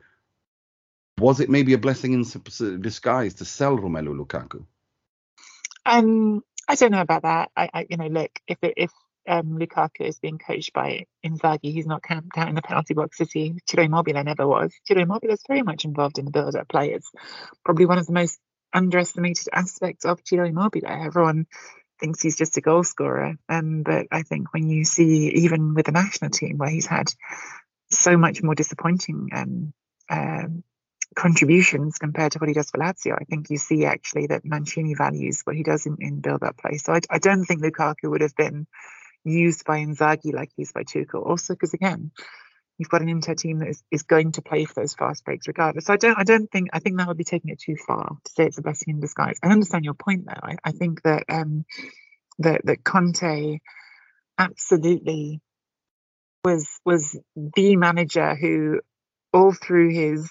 was 1.18 1.40
it 1.40 1.50
maybe 1.50 1.72
a 1.72 1.78
blessing 1.78 2.12
in 2.12 2.24
disguise 2.80 3.34
to 3.34 3.44
sell 3.44 3.76
Romelu 3.76 4.14
Lukaku? 4.14 4.64
Um, 5.84 6.42
I 6.68 6.74
don't 6.74 6.92
know 6.92 7.00
about 7.00 7.22
that. 7.22 7.50
I, 7.56 7.70
I 7.72 7.86
you 7.88 7.96
know, 7.96 8.06
look, 8.06 8.30
if 8.46 8.58
it, 8.62 8.74
if 8.76 8.90
um, 9.26 9.58
Lukaku 9.58 10.02
is 10.02 10.18
being 10.18 10.38
coached 10.38 10.72
by 10.72 11.06
Inzaghi, 11.24 11.72
he's 11.72 11.86
not 11.86 12.02
camped 12.02 12.36
out 12.36 12.48
in 12.48 12.54
the 12.54 12.62
penalty 12.62 12.94
box 12.94 13.20
as 13.20 13.30
he 13.30 13.54
Ciro 13.68 13.84
Immobile 13.84 14.22
never 14.24 14.46
was. 14.46 14.72
Ciro 14.86 15.02
Immobile 15.02 15.30
is 15.30 15.42
very 15.46 15.62
much 15.62 15.84
involved 15.84 16.18
in 16.18 16.24
the 16.24 16.30
build-up 16.30 16.68
play. 16.68 16.92
It's 16.92 17.10
probably 17.64 17.86
one 17.86 17.98
of 17.98 18.06
the 18.06 18.12
most 18.12 18.38
underestimated 18.72 19.48
aspects 19.52 20.04
of 20.04 20.20
Ciro 20.24 20.46
Immobile. 20.46 20.86
Everyone 20.86 21.46
thinks 22.00 22.22
he's 22.22 22.36
just 22.36 22.56
a 22.56 22.60
goal 22.60 22.84
scorer, 22.84 23.36
um, 23.48 23.82
but 23.82 24.06
I 24.10 24.22
think 24.22 24.52
when 24.52 24.68
you 24.68 24.84
see 24.84 25.28
even 25.28 25.74
with 25.74 25.86
the 25.86 25.92
national 25.92 26.30
team 26.30 26.58
where 26.58 26.70
he's 26.70 26.86
had 26.86 27.12
so 27.90 28.16
much 28.16 28.42
more 28.42 28.54
disappointing 28.54 29.30
um, 29.34 29.72
um, 30.10 30.64
contributions 31.18 31.98
compared 31.98 32.30
to 32.32 32.38
what 32.38 32.48
he 32.48 32.54
does 32.54 32.70
for 32.70 32.78
Lazio. 32.78 33.16
I 33.20 33.24
think 33.24 33.50
you 33.50 33.58
see 33.58 33.84
actually 33.84 34.28
that 34.28 34.44
Mancini 34.44 34.94
values 34.94 35.40
what 35.42 35.56
he 35.56 35.64
does 35.64 35.84
in, 35.84 35.96
in 35.98 36.20
build-up 36.20 36.56
play. 36.56 36.78
So 36.78 36.92
I, 36.92 37.00
I, 37.10 37.18
don't 37.18 37.44
think 37.44 37.60
Lukaku 37.60 38.08
would 38.08 38.20
have 38.20 38.36
been 38.36 38.68
used 39.24 39.64
by 39.64 39.80
Inzaghi 39.80 40.32
like 40.32 40.50
used 40.56 40.74
by 40.74 40.84
Tuchel. 40.84 41.26
Also, 41.26 41.54
because 41.54 41.74
again, 41.74 42.12
you've 42.78 42.88
got 42.88 43.02
an 43.02 43.08
Inter 43.08 43.34
team 43.34 43.58
that 43.58 43.68
is, 43.68 43.82
is 43.90 44.04
going 44.04 44.30
to 44.32 44.42
play 44.42 44.64
for 44.64 44.74
those 44.74 44.94
fast 44.94 45.24
breaks 45.24 45.48
regardless. 45.48 45.86
So 45.86 45.92
I 45.92 45.96
don't 45.96 46.16
I 46.16 46.22
don't 46.22 46.46
think 46.52 46.68
I 46.72 46.78
think 46.78 46.96
that 46.98 47.08
would 47.08 47.18
be 47.18 47.24
taking 47.24 47.50
it 47.50 47.58
too 47.58 47.74
far 47.84 48.10
to 48.24 48.30
say 48.30 48.46
it's 48.46 48.58
a 48.58 48.62
blessing 48.62 48.94
in 48.94 49.00
disguise. 49.00 49.38
I 49.42 49.48
understand 49.48 49.84
your 49.84 49.94
point 49.94 50.26
though. 50.26 50.40
I, 50.40 50.56
I 50.62 50.70
think 50.70 51.02
that 51.02 51.24
um 51.28 51.64
that 52.38 52.60
that 52.64 52.84
Conte 52.84 53.58
absolutely 54.38 55.40
was 56.44 56.68
was 56.84 57.18
the 57.34 57.74
manager 57.74 58.36
who 58.36 58.80
all 59.32 59.52
through 59.52 59.90
his 59.90 60.30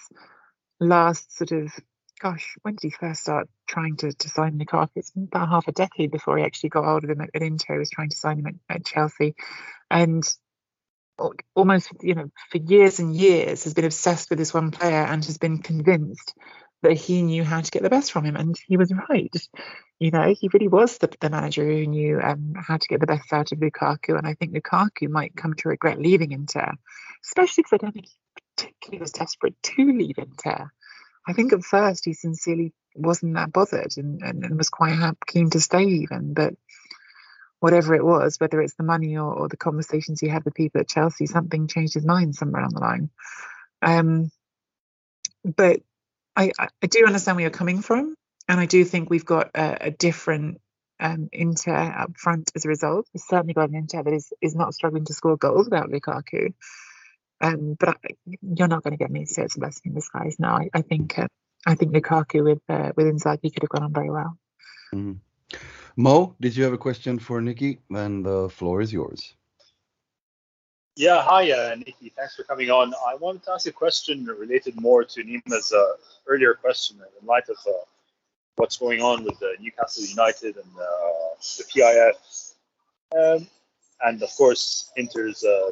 last 0.80 1.36
sort 1.36 1.52
of 1.52 1.72
gosh, 2.20 2.56
when 2.62 2.74
did 2.74 2.88
he 2.88 2.90
first 2.90 3.20
start 3.20 3.48
trying 3.68 3.96
to, 3.96 4.12
to 4.12 4.28
sign 4.28 4.58
Lukaku? 4.58 4.90
It's 4.96 5.12
about 5.14 5.48
half 5.48 5.68
a 5.68 5.72
decade 5.72 6.10
before 6.10 6.36
he 6.36 6.44
actually 6.44 6.70
got 6.70 6.84
hold 6.84 7.04
of 7.04 7.10
him 7.10 7.20
at, 7.20 7.30
at 7.32 7.42
Inter. 7.42 7.74
He 7.74 7.78
was 7.78 7.90
trying 7.90 8.10
to 8.10 8.16
sign 8.16 8.40
him 8.40 8.46
at, 8.46 8.54
at 8.76 8.84
Chelsea. 8.84 9.36
And 9.88 10.28
almost 11.54 11.90
you 12.00 12.14
know 12.14 12.30
for 12.50 12.58
years 12.58 13.00
and 13.00 13.14
years 13.14 13.64
has 13.64 13.74
been 13.74 13.84
obsessed 13.84 14.30
with 14.30 14.38
this 14.38 14.54
one 14.54 14.70
player 14.70 15.02
and 15.02 15.24
has 15.24 15.38
been 15.38 15.58
convinced 15.58 16.34
that 16.82 16.92
he 16.92 17.22
knew 17.22 17.42
how 17.42 17.60
to 17.60 17.70
get 17.70 17.82
the 17.82 17.90
best 17.90 18.12
from 18.12 18.24
him 18.24 18.36
and 18.36 18.56
he 18.68 18.76
was 18.76 18.92
right 19.08 19.34
you 19.98 20.10
know 20.12 20.32
he 20.38 20.48
really 20.52 20.68
was 20.68 20.98
the, 20.98 21.10
the 21.20 21.28
manager 21.28 21.64
who 21.64 21.86
knew 21.86 22.20
um, 22.20 22.54
how 22.56 22.76
to 22.76 22.86
get 22.86 23.00
the 23.00 23.06
best 23.06 23.32
out 23.32 23.50
of 23.50 23.58
Lukaku 23.58 24.16
and 24.16 24.26
I 24.26 24.34
think 24.34 24.54
Lukaku 24.54 25.08
might 25.08 25.36
come 25.36 25.54
to 25.54 25.68
regret 25.68 26.00
leaving 26.00 26.32
Inter 26.32 26.72
especially 27.24 27.62
because 27.62 27.72
I 27.72 27.84
don't 27.84 27.92
think 27.92 28.06
he 28.06 28.18
particularly 28.58 29.00
was 29.00 29.12
desperate 29.12 29.54
to 29.62 29.92
leave 29.92 30.18
Inter 30.18 30.70
I 31.26 31.32
think 31.34 31.52
at 31.52 31.62
first 31.62 32.06
he 32.06 32.14
sincerely 32.14 32.72
wasn't 32.94 33.34
that 33.34 33.52
bothered 33.52 33.96
and, 33.96 34.22
and, 34.22 34.44
and 34.44 34.56
was 34.56 34.70
quite 34.70 35.14
keen 35.26 35.50
to 35.50 35.60
stay 35.60 35.84
even 35.84 36.32
but 36.32 36.54
whatever 37.60 37.94
it 37.94 38.04
was, 38.04 38.38
whether 38.38 38.60
it's 38.60 38.74
the 38.74 38.84
money 38.84 39.16
or, 39.16 39.32
or, 39.32 39.48
the 39.48 39.56
conversations 39.56 40.20
he 40.20 40.28
had 40.28 40.44
with 40.44 40.54
people 40.54 40.80
at 40.80 40.88
Chelsea, 40.88 41.26
something 41.26 41.66
changed 41.66 41.94
his 41.94 42.06
mind 42.06 42.34
somewhere 42.34 42.62
on 42.62 42.72
the 42.72 42.80
line. 42.80 43.10
Um, 43.82 44.30
but 45.44 45.80
I, 46.36 46.52
I, 46.58 46.86
do 46.86 47.04
understand 47.04 47.36
where 47.36 47.42
you're 47.42 47.50
coming 47.50 47.82
from, 47.82 48.14
and 48.48 48.60
I 48.60 48.66
do 48.66 48.84
think 48.84 49.10
we've 49.10 49.24
got 49.24 49.50
a, 49.54 49.86
a 49.86 49.90
different 49.90 50.60
um, 51.00 51.28
Inter 51.32 51.74
up 51.74 52.16
front 52.16 52.50
as 52.54 52.64
a 52.64 52.68
result. 52.68 53.08
We've 53.12 53.22
certainly 53.22 53.54
got 53.54 53.70
an 53.70 53.74
Inter 53.74 54.04
that 54.04 54.12
is 54.12 54.32
is 54.40 54.54
not 54.54 54.74
struggling 54.74 55.04
to 55.06 55.14
score 55.14 55.36
goals 55.36 55.66
without 55.66 55.90
Lukaku. 55.90 56.54
Um, 57.40 57.76
but 57.78 57.90
I, 57.90 57.94
you're 58.42 58.68
not 58.68 58.82
going 58.82 58.92
to 58.92 59.02
get 59.02 59.10
me 59.10 59.24
to 59.24 59.26
say 59.26 59.42
it's 59.42 59.56
a 59.56 59.60
blessing 59.60 59.90
in 59.90 59.94
disguise. 59.94 60.36
No, 60.38 60.48
I, 60.48 60.70
I 60.74 60.82
think 60.82 61.18
uh, 61.18 61.28
I 61.66 61.74
think 61.74 61.92
Lukaku 61.92 62.44
with 62.44 62.62
uh, 62.68 62.92
with 62.96 63.06
Inzaghi 63.06 63.52
could 63.52 63.62
have 63.62 63.70
gone 63.70 63.84
on 63.84 63.92
very 63.92 64.10
well. 64.10 64.36
Mm-hmm. 64.94 65.12
Mo, 65.96 66.34
did 66.40 66.56
you 66.56 66.64
have 66.64 66.72
a 66.72 66.78
question 66.78 67.18
for 67.18 67.40
Nicky? 67.40 67.80
Then 67.90 68.22
the 68.22 68.48
floor 68.48 68.80
is 68.80 68.92
yours. 68.92 69.34
Yeah, 70.96 71.22
hi, 71.22 71.52
uh, 71.52 71.76
Nicky. 71.76 72.12
Thanks 72.16 72.34
for 72.34 72.42
coming 72.42 72.70
on. 72.70 72.92
I 73.06 73.14
wanted 73.14 73.44
to 73.44 73.52
ask 73.52 73.66
a 73.66 73.72
question 73.72 74.24
related 74.26 74.80
more 74.80 75.04
to 75.04 75.22
Nima's 75.22 75.72
uh, 75.72 75.92
earlier 76.26 76.54
question 76.54 76.98
in 77.20 77.26
light 77.26 77.48
of 77.48 77.56
uh, 77.68 77.84
what's 78.56 78.76
going 78.76 79.00
on 79.00 79.24
with 79.24 79.40
Newcastle 79.60 80.04
United 80.04 80.56
and 80.56 80.72
uh, 80.76 81.38
the 81.56 81.64
PIF. 81.64 82.54
Um, 83.16 83.48
and 84.02 84.22
of 84.22 84.30
course, 84.36 84.90
Inter's 84.96 85.44
uh, 85.44 85.70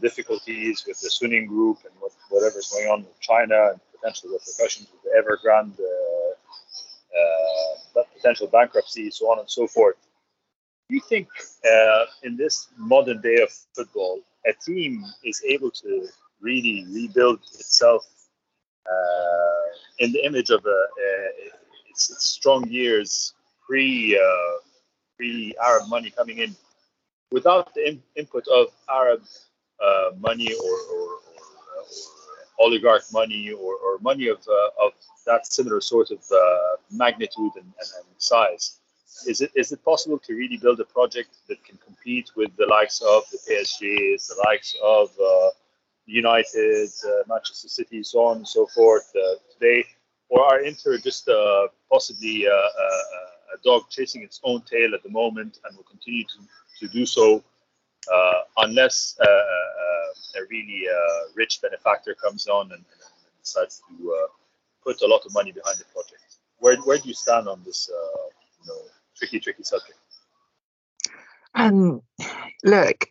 difficulties 0.00 0.84
with 0.86 1.00
the 1.00 1.08
Suning 1.08 1.46
group 1.46 1.78
and 1.84 1.92
what, 2.00 2.12
whatever's 2.30 2.70
going 2.70 2.88
on 2.88 3.00
with 3.00 3.20
China 3.20 3.70
and 3.70 3.80
potential 3.94 4.30
repercussions 4.30 4.88
with 4.92 5.02
the 5.02 5.10
Evergrande 5.18 5.78
uh, 5.78 8.00
uh, 8.00 8.04
potential 8.14 8.46
bankruptcy, 8.46 9.10
so 9.10 9.30
on 9.30 9.38
and 9.38 9.50
so 9.50 9.66
forth. 9.66 9.96
Do 10.88 10.96
you 10.96 11.02
think 11.08 11.28
uh, 11.64 12.04
in 12.22 12.36
this 12.36 12.68
modern 12.76 13.20
day 13.20 13.40
of 13.42 13.50
football, 13.74 14.20
a 14.46 14.52
team 14.64 15.04
is 15.24 15.42
able 15.46 15.70
to 15.70 16.08
really 16.40 16.84
rebuild 16.92 17.40
itself 17.54 18.04
uh, 18.86 19.68
in 19.98 20.12
the 20.12 20.24
image 20.24 20.50
of 20.50 20.64
a, 20.66 20.86
its, 21.88 22.14
strong 22.18 22.68
years 22.68 23.34
pre 23.66 24.18
uh, 24.18 24.58
pre 25.16 25.54
Arab 25.62 25.88
money 25.88 26.10
coming 26.10 26.38
in, 26.38 26.54
without 27.30 27.72
the 27.74 27.88
in, 27.88 28.02
input 28.16 28.46
of 28.48 28.68
Arab 28.90 29.22
uh, 29.82 30.10
money 30.20 30.52
or, 30.52 30.74
or, 30.94 31.00
or, 31.00 31.44
or 31.76 31.84
oligarch 32.60 33.02
money 33.12 33.50
or, 33.50 33.74
or 33.74 33.98
money 34.00 34.28
of, 34.28 34.38
uh, 34.48 34.86
of 34.86 34.92
that 35.26 35.46
similar 35.46 35.80
sort 35.80 36.10
of 36.10 36.20
uh, 36.32 36.76
magnitude 36.90 37.52
and, 37.56 37.64
and, 37.64 37.90
and, 37.96 38.06
size. 38.18 38.78
Is 39.26 39.40
it 39.40 39.50
is 39.54 39.72
it 39.72 39.84
possible 39.84 40.18
to 40.26 40.34
really 40.34 40.56
build 40.56 40.80
a 40.80 40.84
project 40.84 41.30
that 41.48 41.62
can 41.64 41.76
compete 41.78 42.30
with 42.34 42.50
the 42.56 42.66
likes 42.66 43.00
of 43.02 43.24
the 43.30 43.38
PSGs, 43.46 44.28
the 44.28 44.42
likes 44.46 44.74
of 44.82 45.10
uh, 45.20 45.50
United, 46.06 46.90
uh, 47.06 47.22
Manchester 47.28 47.68
City, 47.68 48.02
so 48.02 48.24
on 48.24 48.38
and 48.38 48.48
so 48.48 48.66
forth 48.66 49.12
uh, 49.14 49.34
today, 49.52 49.84
or 50.28 50.42
are 50.44 50.60
Inter 50.60 50.98
just 50.98 51.28
uh, 51.28 51.68
possibly 51.90 52.46
a 52.46 53.58
dog 53.64 53.82
chasing 53.90 54.22
its 54.22 54.40
own 54.44 54.62
tail 54.62 54.94
at 54.94 55.02
the 55.02 55.10
moment 55.10 55.58
and 55.64 55.76
will 55.76 55.84
continue 55.84 56.24
to, 56.24 56.38
to 56.80 56.92
do 56.92 57.04
so 57.04 57.44
unless 58.56 59.16
a 59.20 60.40
really 60.50 60.86
rich 61.34 61.60
benefactor 61.62 62.14
comes 62.14 62.46
on 62.46 62.72
and, 62.72 62.72
and 62.72 63.32
decides 63.42 63.82
to 63.88 64.28
put 64.84 65.00
a 65.02 65.06
lot 65.06 65.24
of 65.24 65.32
money 65.32 65.52
behind 65.52 65.78
the 65.78 65.84
project. 65.86 66.38
Where 66.58 66.76
where 66.82 66.98
do 66.98 67.08
you 67.08 67.14
stand 67.14 67.48
on 67.48 67.62
this 67.64 67.90
uh, 67.90 68.28
you 68.62 68.68
know 68.68 68.80
tricky 69.16 69.40
tricky 69.40 69.64
subject? 69.64 69.98
Um, 71.54 72.02
look, 72.64 73.06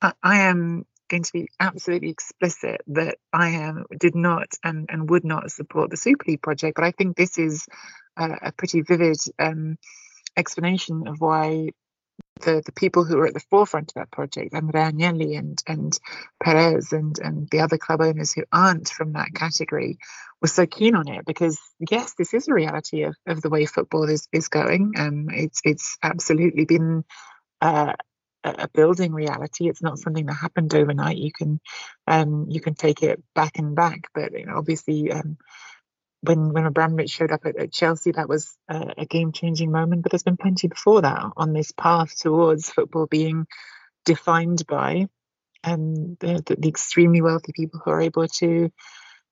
I, 0.00 0.12
I 0.22 0.38
am 0.42 0.86
going 1.08 1.22
to 1.22 1.32
be 1.32 1.48
absolutely 1.60 2.10
explicit 2.10 2.80
that 2.88 3.18
I 3.32 3.50
am 3.50 3.84
did 3.98 4.14
not 4.14 4.48
and, 4.64 4.88
and 4.90 5.10
would 5.10 5.24
not 5.24 5.50
support 5.50 5.90
the 5.90 5.96
Super 5.96 6.24
League 6.28 6.42
project, 6.42 6.76
but 6.76 6.84
I 6.84 6.90
think 6.92 7.16
this 7.16 7.38
is 7.38 7.66
a, 8.16 8.30
a 8.42 8.52
pretty 8.52 8.82
vivid 8.82 9.18
um, 9.38 9.76
explanation 10.36 11.06
of 11.08 11.20
why 11.20 11.70
the, 12.40 12.62
the 12.64 12.72
people 12.72 13.04
who 13.04 13.16
were 13.16 13.26
at 13.26 13.34
the 13.34 13.44
forefront 13.50 13.90
of 13.90 13.94
that 13.94 14.10
project, 14.10 14.54
Andrea 14.54 14.90
Agnelli 14.90 15.38
and, 15.38 15.62
and 15.66 15.98
Perez 16.42 16.92
and, 16.92 17.18
and 17.18 17.48
the 17.50 17.60
other 17.60 17.78
club 17.78 18.00
owners 18.00 18.32
who 18.32 18.44
aren't 18.52 18.88
from 18.88 19.12
that 19.12 19.34
category, 19.34 19.98
were 20.40 20.48
so 20.48 20.66
keen 20.66 20.96
on 20.96 21.08
it 21.08 21.24
because 21.24 21.60
yes, 21.90 22.14
this 22.18 22.34
is 22.34 22.48
a 22.48 22.54
reality 22.54 23.04
of, 23.04 23.14
of 23.26 23.40
the 23.42 23.50
way 23.50 23.64
football 23.64 24.04
is, 24.04 24.28
is 24.32 24.48
going. 24.48 24.92
Um, 24.96 25.28
it's 25.30 25.60
it's 25.64 25.96
absolutely 26.02 26.64
been 26.64 27.04
uh, 27.60 27.92
a 28.44 28.68
building 28.68 29.12
reality. 29.12 29.68
It's 29.68 29.82
not 29.82 29.98
something 29.98 30.26
that 30.26 30.34
happened 30.34 30.74
overnight. 30.74 31.16
You 31.16 31.30
can 31.32 31.60
um, 32.06 32.46
you 32.48 32.60
can 32.60 32.74
take 32.74 33.02
it 33.02 33.22
back 33.34 33.58
and 33.58 33.76
back, 33.76 34.08
but 34.14 34.32
you 34.32 34.46
know, 34.46 34.56
obviously 34.56 35.12
um, 35.12 35.38
when 36.22 36.52
when 36.52 36.66
Abramovich 36.66 37.10
showed 37.10 37.32
up 37.32 37.44
at, 37.44 37.56
at 37.56 37.72
Chelsea, 37.72 38.12
that 38.12 38.28
was 38.28 38.56
a, 38.68 38.94
a 38.98 39.06
game 39.06 39.32
changing 39.32 39.70
moment. 39.70 40.02
But 40.02 40.12
there's 40.12 40.22
been 40.22 40.36
plenty 40.36 40.68
before 40.68 41.02
that 41.02 41.32
on 41.36 41.52
this 41.52 41.72
path 41.72 42.16
towards 42.18 42.70
football 42.70 43.06
being 43.06 43.46
defined 44.04 44.66
by 44.66 45.08
um, 45.64 46.16
the, 46.20 46.42
the, 46.46 46.56
the 46.58 46.68
extremely 46.68 47.20
wealthy 47.20 47.52
people 47.54 47.80
who 47.84 47.90
are 47.90 48.00
able 48.00 48.26
to 48.26 48.70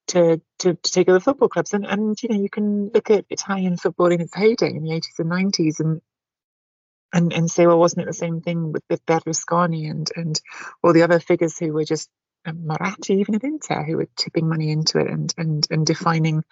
to, 0.08 0.40
to, 0.58 0.74
to 0.74 0.92
take 0.92 1.08
over 1.08 1.20
football 1.20 1.48
clubs. 1.48 1.72
And, 1.72 1.86
and, 1.86 2.20
you 2.20 2.28
know, 2.28 2.40
you 2.40 2.50
can 2.50 2.90
look 2.92 3.10
at 3.10 3.26
Italian 3.30 3.76
football 3.76 4.10
in 4.10 4.20
its 4.20 4.34
heyday 4.34 4.70
in 4.70 4.82
the 4.82 4.90
80s 4.90 5.18
and 5.18 5.30
90s 5.30 5.80
and 5.80 6.00
and, 7.12 7.32
and 7.32 7.50
say, 7.50 7.66
well, 7.66 7.78
wasn't 7.78 8.02
it 8.02 8.06
the 8.06 8.12
same 8.12 8.40
thing 8.40 8.70
with, 8.70 8.84
with 8.88 9.04
Berlusconi 9.04 9.90
and, 9.90 10.08
and 10.14 10.40
all 10.82 10.92
the 10.92 11.02
other 11.02 11.18
figures 11.18 11.58
who 11.58 11.72
were 11.72 11.84
just 11.84 12.08
um, 12.46 12.66
Moratti, 12.66 13.14
even 13.14 13.34
at 13.34 13.44
Inter, 13.44 13.82
who 13.84 13.96
were 13.96 14.08
tipping 14.16 14.48
money 14.48 14.70
into 14.70 14.98
it 14.98 15.08
and 15.08 15.32
and 15.36 15.66
and 15.70 15.86
defining 15.86 16.44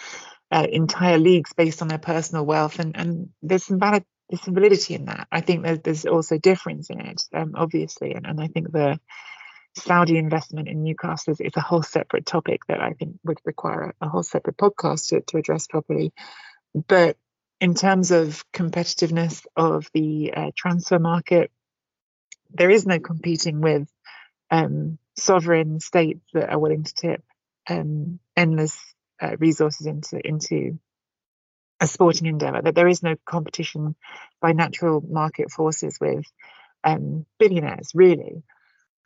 uh, 0.51 0.67
entire 0.71 1.19
leagues 1.19 1.53
based 1.53 1.83
on 1.83 1.89
their 1.89 1.99
personal 1.99 2.45
wealth. 2.45 2.79
And 2.79 2.97
and 2.97 3.31
there's 3.43 3.65
some 3.65 3.79
valid 3.79 4.05
there's 4.29 4.43
some 4.43 4.55
validity 4.55 4.95
in 4.95 5.07
that. 5.07 5.29
I 5.33 5.41
think 5.41 5.63
there's 5.63 5.81
there's 5.81 6.07
also 6.07 6.39
difference 6.39 6.91
in 6.91 7.01
it, 7.01 7.23
um, 7.35 7.53
obviously, 7.55 8.13
and, 8.13 8.27
and 8.27 8.41
I 8.41 8.49
think 8.49 8.73
the 8.73 9.01
Saudi 9.77 10.19
investment 10.19 10.69
in 10.69 10.83
Newcastle 10.83 11.33
is, 11.33 11.41
is 11.41 11.57
a 11.57 11.61
whole 11.61 11.83
separate 11.83 12.27
topic 12.27 12.63
that 12.69 12.81
I 12.81 12.93
think 12.93 13.17
would 13.25 13.39
require 13.45 13.95
a, 14.01 14.07
a 14.07 14.09
whole 14.09 14.23
separate 14.23 14.57
podcast 14.57 15.09
to, 15.09 15.21
to 15.21 15.39
address 15.39 15.67
properly. 15.67 16.13
But 16.75 17.17
in 17.61 17.75
terms 17.75 18.11
of 18.11 18.45
competitiveness 18.53 19.45
of 19.57 19.89
the 19.93 20.33
uh, 20.35 20.51
transfer 20.57 20.99
market, 20.99 21.51
there 22.51 22.71
is 22.71 22.87
no 22.87 22.99
competing 22.99 23.61
with 23.61 23.89
um, 24.51 24.99
sovereign 25.19 25.81
states 25.81 26.25
that 26.33 26.51
are 26.51 26.59
willing 26.59 26.85
to 26.85 26.95
tip 26.95 27.23
um, 27.69 28.19
endless 28.37 28.79
uh, 29.21 29.37
resources 29.39 29.87
into 29.87 30.21
into 30.27 30.79
a 31.81 31.87
sporting 31.87 32.27
endeavor. 32.27 32.63
That 32.63 32.75
there 32.75 32.89
is 32.89 33.03
no 33.03 33.17
competition 33.25 33.95
by 34.41 34.53
natural 34.53 35.01
market 35.01 35.51
forces 35.51 35.99
with 36.01 36.25
um, 36.85 37.27
billionaires, 37.39 37.93
really. 37.95 38.43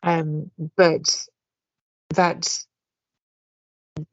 Um, 0.01 0.51
but 0.75 1.25
that 2.11 2.59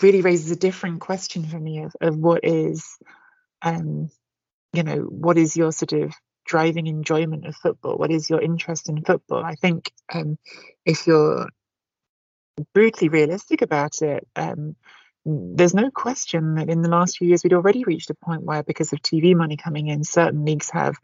really 0.02 0.20
raises 0.20 0.50
a 0.50 0.56
different 0.56 1.00
question 1.00 1.44
for 1.46 1.58
me 1.58 1.82
of, 1.82 1.92
of 2.00 2.16
what 2.16 2.44
is, 2.44 2.86
um, 3.62 4.10
you 4.72 4.82
know, 4.82 4.98
what 4.98 5.38
is 5.38 5.56
your 5.56 5.72
sort 5.72 5.92
of 5.92 6.12
driving 6.46 6.86
enjoyment 6.86 7.46
of 7.46 7.56
football? 7.56 7.96
What 7.96 8.10
is 8.10 8.28
your 8.28 8.40
interest 8.40 8.88
in 8.88 9.02
football? 9.02 9.42
I 9.44 9.54
think 9.54 9.90
um, 10.12 10.38
if 10.84 11.06
you're 11.06 11.48
brutally 12.74 13.08
realistic 13.08 13.62
about 13.62 14.02
it, 14.02 14.26
um, 14.36 14.76
there's 15.24 15.74
no 15.74 15.90
question 15.90 16.54
that 16.54 16.70
in 16.70 16.82
the 16.82 16.88
last 16.88 17.18
few 17.18 17.28
years 17.28 17.44
we'd 17.44 17.52
already 17.52 17.84
reached 17.84 18.10
a 18.10 18.14
point 18.14 18.42
where, 18.42 18.62
because 18.62 18.92
of 18.92 19.00
TV 19.00 19.34
money 19.34 19.56
coming 19.56 19.88
in, 19.88 20.02
certain 20.02 20.44
leagues 20.44 20.70
have 20.70 20.96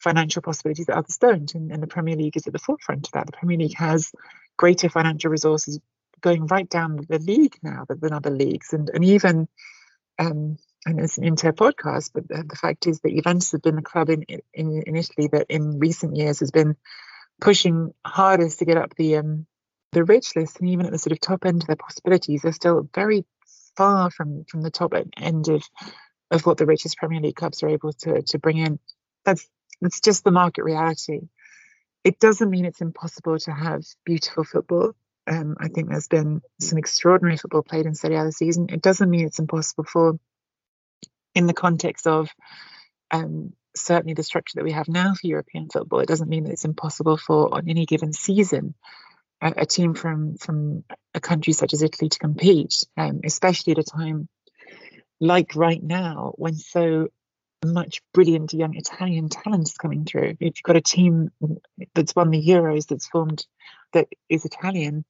financial 0.00 0.42
possibilities 0.42 0.86
that 0.86 0.96
others 0.96 1.18
don't, 1.18 1.54
and, 1.54 1.70
and 1.70 1.82
the 1.82 1.86
Premier 1.86 2.16
League 2.16 2.36
is 2.36 2.46
at 2.46 2.52
the 2.52 2.58
forefront 2.58 3.06
of 3.06 3.12
that. 3.12 3.26
The 3.26 3.32
Premier 3.32 3.58
League 3.58 3.76
has 3.76 4.10
greater 4.56 4.88
financial 4.88 5.30
resources 5.30 5.78
going 6.20 6.46
right 6.46 6.68
down 6.68 7.00
the 7.08 7.18
league 7.18 7.56
now 7.62 7.84
than 7.88 8.12
other 8.12 8.30
leagues, 8.30 8.72
and 8.72 8.90
and 8.92 9.04
even 9.04 9.48
um, 10.18 10.56
and 10.84 10.98
it's 11.00 11.18
an 11.18 11.24
Inter 11.24 11.52
podcast, 11.52 12.10
but 12.12 12.26
the, 12.26 12.44
the, 12.48 12.56
fact 12.56 12.86
is 12.86 13.00
that 13.00 13.14
Juventus 13.14 13.52
have 13.52 13.62
been 13.62 13.76
the 13.76 13.82
club 13.82 14.10
in, 14.10 14.24
in 14.52 14.82
in 14.82 14.96
Italy 14.96 15.28
that 15.32 15.46
in 15.48 15.78
recent 15.78 16.16
years 16.16 16.40
has 16.40 16.50
been 16.50 16.76
pushing 17.40 17.94
hardest 18.04 18.58
to 18.58 18.64
get 18.64 18.76
up 18.76 18.94
the 18.96 19.16
um, 19.16 19.46
the 19.92 20.04
rich 20.04 20.34
list, 20.34 20.58
and 20.60 20.68
even 20.70 20.86
at 20.86 20.92
the 20.92 20.98
sort 20.98 21.12
of 21.12 21.20
top 21.20 21.44
end 21.44 21.62
of 21.62 21.66
their 21.66 21.76
possibilities, 21.76 22.42
they're 22.42 22.52
still 22.52 22.88
very 22.94 23.24
far 23.76 24.10
from 24.10 24.44
from 24.44 24.62
the 24.62 24.70
top 24.70 24.92
end 25.16 25.48
of 25.48 25.62
of 26.30 26.46
what 26.46 26.56
the 26.56 26.66
richest 26.66 26.96
Premier 26.96 27.20
League 27.20 27.36
clubs 27.36 27.62
are 27.62 27.68
able 27.68 27.92
to 27.92 28.22
to 28.22 28.38
bring 28.38 28.58
in. 28.58 28.78
That's 29.24 29.46
that's 29.80 30.00
just 30.00 30.24
the 30.24 30.30
market 30.30 30.64
reality. 30.64 31.20
It 32.04 32.18
doesn't 32.18 32.50
mean 32.50 32.64
it's 32.64 32.80
impossible 32.80 33.38
to 33.40 33.52
have 33.52 33.84
beautiful 34.04 34.44
football. 34.44 34.92
Um, 35.26 35.56
I 35.60 35.68
think 35.68 35.88
there's 35.88 36.08
been 36.08 36.42
some 36.60 36.78
extraordinary 36.78 37.36
football 37.36 37.62
played 37.62 37.86
in 37.86 37.94
Serie 37.94 38.16
A 38.16 38.24
this 38.24 38.38
season. 38.38 38.66
It 38.70 38.82
doesn't 38.82 39.08
mean 39.08 39.24
it's 39.24 39.38
impossible 39.38 39.84
for, 39.84 40.18
in 41.32 41.46
the 41.46 41.54
context 41.54 42.08
of 42.08 42.28
um, 43.12 43.52
certainly 43.76 44.14
the 44.14 44.24
structure 44.24 44.56
that 44.56 44.64
we 44.64 44.72
have 44.72 44.88
now 44.88 45.14
for 45.14 45.26
European 45.26 45.68
football, 45.68 46.00
it 46.00 46.08
doesn't 46.08 46.28
mean 46.28 46.44
that 46.44 46.52
it's 46.52 46.64
impossible 46.64 47.16
for 47.16 47.54
on 47.54 47.68
any 47.68 47.86
given 47.86 48.12
season 48.12 48.74
a, 49.42 49.52
a 49.58 49.66
team 49.66 49.94
from 49.94 50.36
from 50.36 50.84
a 51.14 51.20
country 51.20 51.52
such 51.52 51.74
as 51.74 51.82
Italy 51.82 52.08
to 52.08 52.18
compete, 52.18 52.84
um, 52.96 53.20
especially 53.24 53.72
at 53.72 53.78
a 53.78 53.84
time 53.84 54.28
like 55.20 55.54
right 55.54 55.82
now 55.82 56.32
when 56.36 56.54
so 56.54 57.08
much 57.64 58.00
brilliant 58.12 58.52
young 58.52 58.74
Italian 58.74 59.28
talent 59.28 59.68
is 59.68 59.76
coming 59.76 60.04
through. 60.04 60.30
If 60.30 60.38
you've 60.40 60.62
got 60.64 60.76
a 60.76 60.80
team 60.80 61.30
that's 61.94 62.14
won 62.14 62.30
the 62.30 62.44
Euros 62.44 62.86
that's 62.88 63.06
formed 63.06 63.46
that 63.92 64.08
is 64.28 64.44
Italian, 64.44 65.04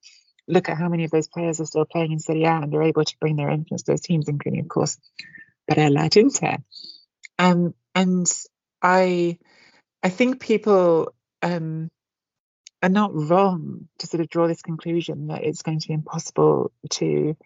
look 0.49 0.69
at 0.69 0.77
how 0.77 0.89
many 0.89 1.05
of 1.05 1.11
those 1.11 1.29
players 1.29 1.61
are 1.61 1.67
still 1.67 1.87
playing 1.87 2.13
in 2.13 2.19
Serie 2.19 2.45
A 2.45 2.51
and 2.51 2.75
are 2.75 2.83
able 2.83 3.05
to 3.05 3.17
bring 3.21 3.37
their 3.37 3.49
influence 3.49 3.85
to 3.85 3.93
those 3.93 4.03
teams, 4.03 4.29
including, 4.29 4.61
of 4.61 4.69
course, 4.69 4.99
Barella 5.71 6.15
Inter. 6.15 6.59
Um, 7.39 7.75
and 7.95 8.27
I, 8.83 9.39
I 10.03 10.09
think 10.11 10.41
people 10.41 11.15
um, 11.43 11.89
are 12.83 12.89
not 12.89 13.11
wrong 13.15 13.89
to 13.99 14.07
sort 14.07 14.21
of 14.21 14.29
draw 14.29 14.49
this 14.49 14.63
conclusion 14.63 15.29
that 15.29 15.45
it's 15.45 15.63
going 15.63 15.79
to 15.81 15.89
be 15.89 15.95
impossible 15.95 16.73
to 16.91 17.37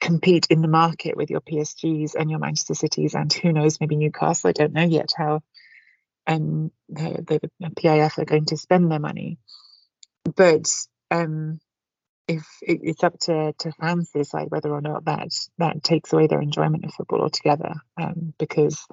compete 0.00 0.46
in 0.48 0.62
the 0.62 0.68
market 0.68 1.16
with 1.16 1.30
your 1.30 1.42
PSGs 1.42 2.14
and 2.14 2.30
your 2.30 2.38
Manchester 2.38 2.74
Cities 2.74 3.14
and 3.14 3.30
who 3.32 3.52
knows, 3.52 3.78
maybe 3.80 3.96
Newcastle. 3.96 4.48
I 4.48 4.52
don't 4.52 4.72
know 4.72 4.84
yet 4.84 5.12
how 5.16 5.40
um, 6.26 6.72
the, 6.88 7.40
the 7.60 7.70
PIF 7.76 8.18
are 8.18 8.24
going 8.24 8.46
to 8.46 8.56
spend 8.56 8.90
their 8.90 8.98
money. 8.98 9.38
But 10.36 10.66
um, 11.10 11.60
if 12.26 12.46
it, 12.62 12.80
it's 12.82 13.04
up 13.04 13.18
to, 13.20 13.54
to 13.58 13.72
fans 13.72 14.10
to 14.10 14.18
decide 14.18 14.50
whether 14.50 14.70
or 14.70 14.80
not 14.80 15.04
that 15.04 15.28
that 15.58 15.82
takes 15.82 16.12
away 16.12 16.26
their 16.26 16.40
enjoyment 16.40 16.84
of 16.84 16.94
football 16.94 17.22
altogether, 17.22 17.74
um, 18.00 18.32
because 18.38 18.86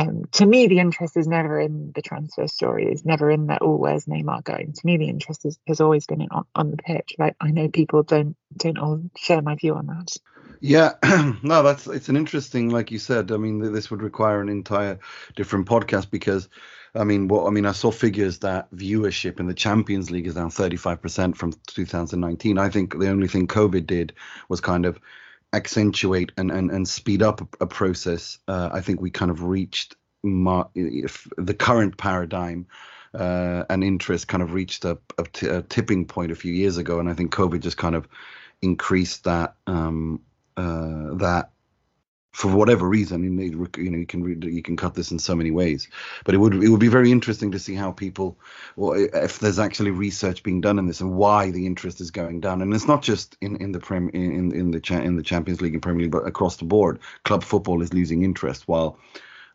um, 0.00 0.24
to 0.32 0.46
me, 0.46 0.66
the 0.66 0.78
interest 0.78 1.16
is 1.16 1.26
never 1.26 1.60
in 1.60 1.92
the 1.94 2.02
transfer 2.02 2.46
story. 2.46 2.86
It's 2.90 3.04
never 3.04 3.30
in 3.30 3.48
that, 3.48 3.58
oh, 3.60 3.76
where's 3.76 4.06
Neymar 4.06 4.44
going? 4.44 4.72
To 4.72 4.86
me, 4.86 4.96
the 4.96 5.08
interest 5.08 5.44
is, 5.44 5.58
has 5.66 5.80
always 5.80 6.06
been 6.06 6.22
in, 6.22 6.28
on, 6.30 6.44
on 6.54 6.70
the 6.70 6.76
pitch. 6.78 7.16
Right? 7.18 7.34
I 7.40 7.50
know 7.50 7.68
people 7.68 8.02
don't 8.02 8.36
don't 8.56 8.78
all 8.78 9.02
share 9.16 9.42
my 9.42 9.56
view 9.56 9.74
on 9.74 9.86
that. 9.86 10.16
Yeah, 10.60 10.94
no, 11.42 11.62
that's 11.62 11.86
it's 11.86 12.08
an 12.08 12.16
interesting, 12.16 12.70
like 12.70 12.90
you 12.90 12.98
said. 12.98 13.30
I 13.32 13.36
mean, 13.36 13.72
this 13.72 13.90
would 13.90 14.02
require 14.02 14.40
an 14.40 14.48
entire 14.48 14.98
different 15.36 15.66
podcast 15.66 16.10
because, 16.10 16.48
I 16.94 17.04
mean, 17.04 17.28
what 17.28 17.46
I 17.46 17.50
mean, 17.50 17.66
I 17.66 17.72
saw 17.72 17.90
figures 17.90 18.38
that 18.40 18.70
viewership 18.72 19.38
in 19.38 19.46
the 19.46 19.54
Champions 19.54 20.10
League 20.10 20.26
is 20.26 20.34
down 20.34 20.50
35% 20.50 21.36
from 21.36 21.52
2019. 21.66 22.58
I 22.58 22.68
think 22.68 22.98
the 22.98 23.08
only 23.08 23.28
thing 23.28 23.46
COVID 23.46 23.86
did 23.86 24.14
was 24.48 24.60
kind 24.60 24.86
of 24.86 24.98
accentuate 25.52 26.32
and, 26.36 26.50
and, 26.50 26.70
and 26.70 26.88
speed 26.88 27.22
up 27.22 27.56
a, 27.60 27.66
process, 27.66 28.38
uh, 28.46 28.70
I 28.72 28.80
think 28.80 29.00
we 29.00 29.10
kind 29.10 29.30
of 29.30 29.42
reached 29.42 29.96
the 30.22 31.56
current 31.58 31.96
paradigm 31.96 32.66
uh, 33.14 33.64
and 33.68 33.82
interest 33.82 34.28
kind 34.28 34.42
of 34.42 34.52
reached 34.52 34.84
a, 34.84 34.98
a, 35.18 35.24
t- 35.24 35.48
a 35.48 35.62
tipping 35.62 36.06
point 36.06 36.30
a 36.30 36.36
few 36.36 36.52
years 36.52 36.76
ago, 36.76 37.00
and 37.00 37.08
I 37.08 37.14
think 37.14 37.34
COVID 37.34 37.60
just 37.60 37.76
kind 37.76 37.94
of 37.94 38.06
increased 38.62 39.24
that 39.24 39.54
um, 39.66 40.20
uh, 40.56 41.14
that 41.14 41.50
for 42.32 42.48
whatever 42.54 42.88
reason, 42.88 43.24
you 43.24 43.90
know, 43.90 43.96
you 43.98 44.06
can 44.06 44.42
you 44.42 44.62
can 44.62 44.76
cut 44.76 44.94
this 44.94 45.10
in 45.10 45.18
so 45.18 45.34
many 45.34 45.50
ways. 45.50 45.88
But 46.24 46.34
it 46.34 46.38
would 46.38 46.54
it 46.54 46.68
would 46.68 46.80
be 46.80 46.88
very 46.88 47.10
interesting 47.10 47.50
to 47.52 47.58
see 47.58 47.74
how 47.74 47.90
people, 47.90 48.38
or 48.76 48.96
eh, 48.96 49.08
if 49.14 49.40
there's 49.40 49.58
actually 49.58 49.90
research 49.90 50.42
being 50.42 50.60
done 50.60 50.78
in 50.78 50.86
this 50.86 51.00
and 51.00 51.16
why 51.16 51.50
the 51.50 51.66
interest 51.66 52.00
is 52.00 52.10
going 52.10 52.40
down. 52.40 52.62
And 52.62 52.72
it's 52.72 52.86
not 52.86 53.02
just 53.02 53.36
in 53.40 53.56
in 53.56 53.72
the 53.72 53.80
prem 53.80 54.10
in 54.10 54.52
in 54.52 54.70
the 54.70 54.80
cha- 54.80 55.00
in 55.00 55.16
the 55.16 55.22
Champions 55.22 55.60
League 55.60 55.74
and 55.74 55.82
Premier 55.82 56.02
League, 56.02 56.12
but 56.12 56.26
across 56.26 56.56
the 56.56 56.64
board, 56.64 57.00
club 57.24 57.42
football 57.42 57.82
is 57.82 57.92
losing 57.92 58.22
interest 58.22 58.68
while. 58.68 58.98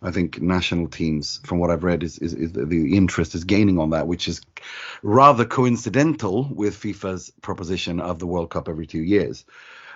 I 0.02 0.12
think 0.12 0.42
national 0.42 0.88
teams, 0.88 1.40
from 1.44 1.60
what 1.60 1.72
I've 1.72 1.84
read, 1.84 2.04
is, 2.04 2.18
is, 2.20 2.34
is 2.34 2.52
the 2.54 2.96
interest 2.96 3.34
is 3.36 3.44
gaining 3.44 3.80
on 3.80 3.92
that, 3.92 4.08
which 4.08 4.28
is 4.28 4.42
rather 5.02 5.46
coincidental 5.46 6.48
with 6.54 6.80
FIFA's 6.80 7.32
proposition 7.42 8.00
of 8.00 8.20
the 8.20 8.28
World 8.28 8.50
Cup 8.50 8.70
every 8.70 8.86
two 8.86 9.02
years. 9.02 9.46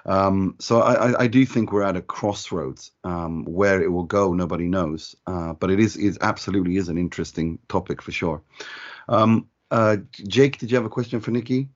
Um, 0.05 0.55
so 0.59 0.81
I, 0.81 1.23
I, 1.23 1.27
do 1.27 1.45
think 1.45 1.71
we're 1.71 1.83
at 1.83 1.97
a 1.97 2.01
crossroads. 2.01 2.91
Um, 3.03 3.43
where 3.45 3.81
it 3.81 3.91
will 3.91 4.05
go, 4.05 4.33
nobody 4.33 4.67
knows. 4.67 5.15
Uh, 5.27 5.53
but 5.53 5.71
it 5.71 5.79
is 5.79 5.97
it 5.97 6.17
absolutely 6.21 6.77
is 6.77 6.89
an 6.89 6.97
interesting 6.97 7.59
topic 7.67 8.01
for 8.01 8.11
sure. 8.11 8.41
Um, 9.09 9.49
uh, 9.71 9.97
Jake, 10.27 10.57
did 10.57 10.71
you 10.71 10.77
have 10.77 10.85
a 10.85 10.89
question 10.89 11.19
for 11.19 11.31
Nicky? 11.31 11.67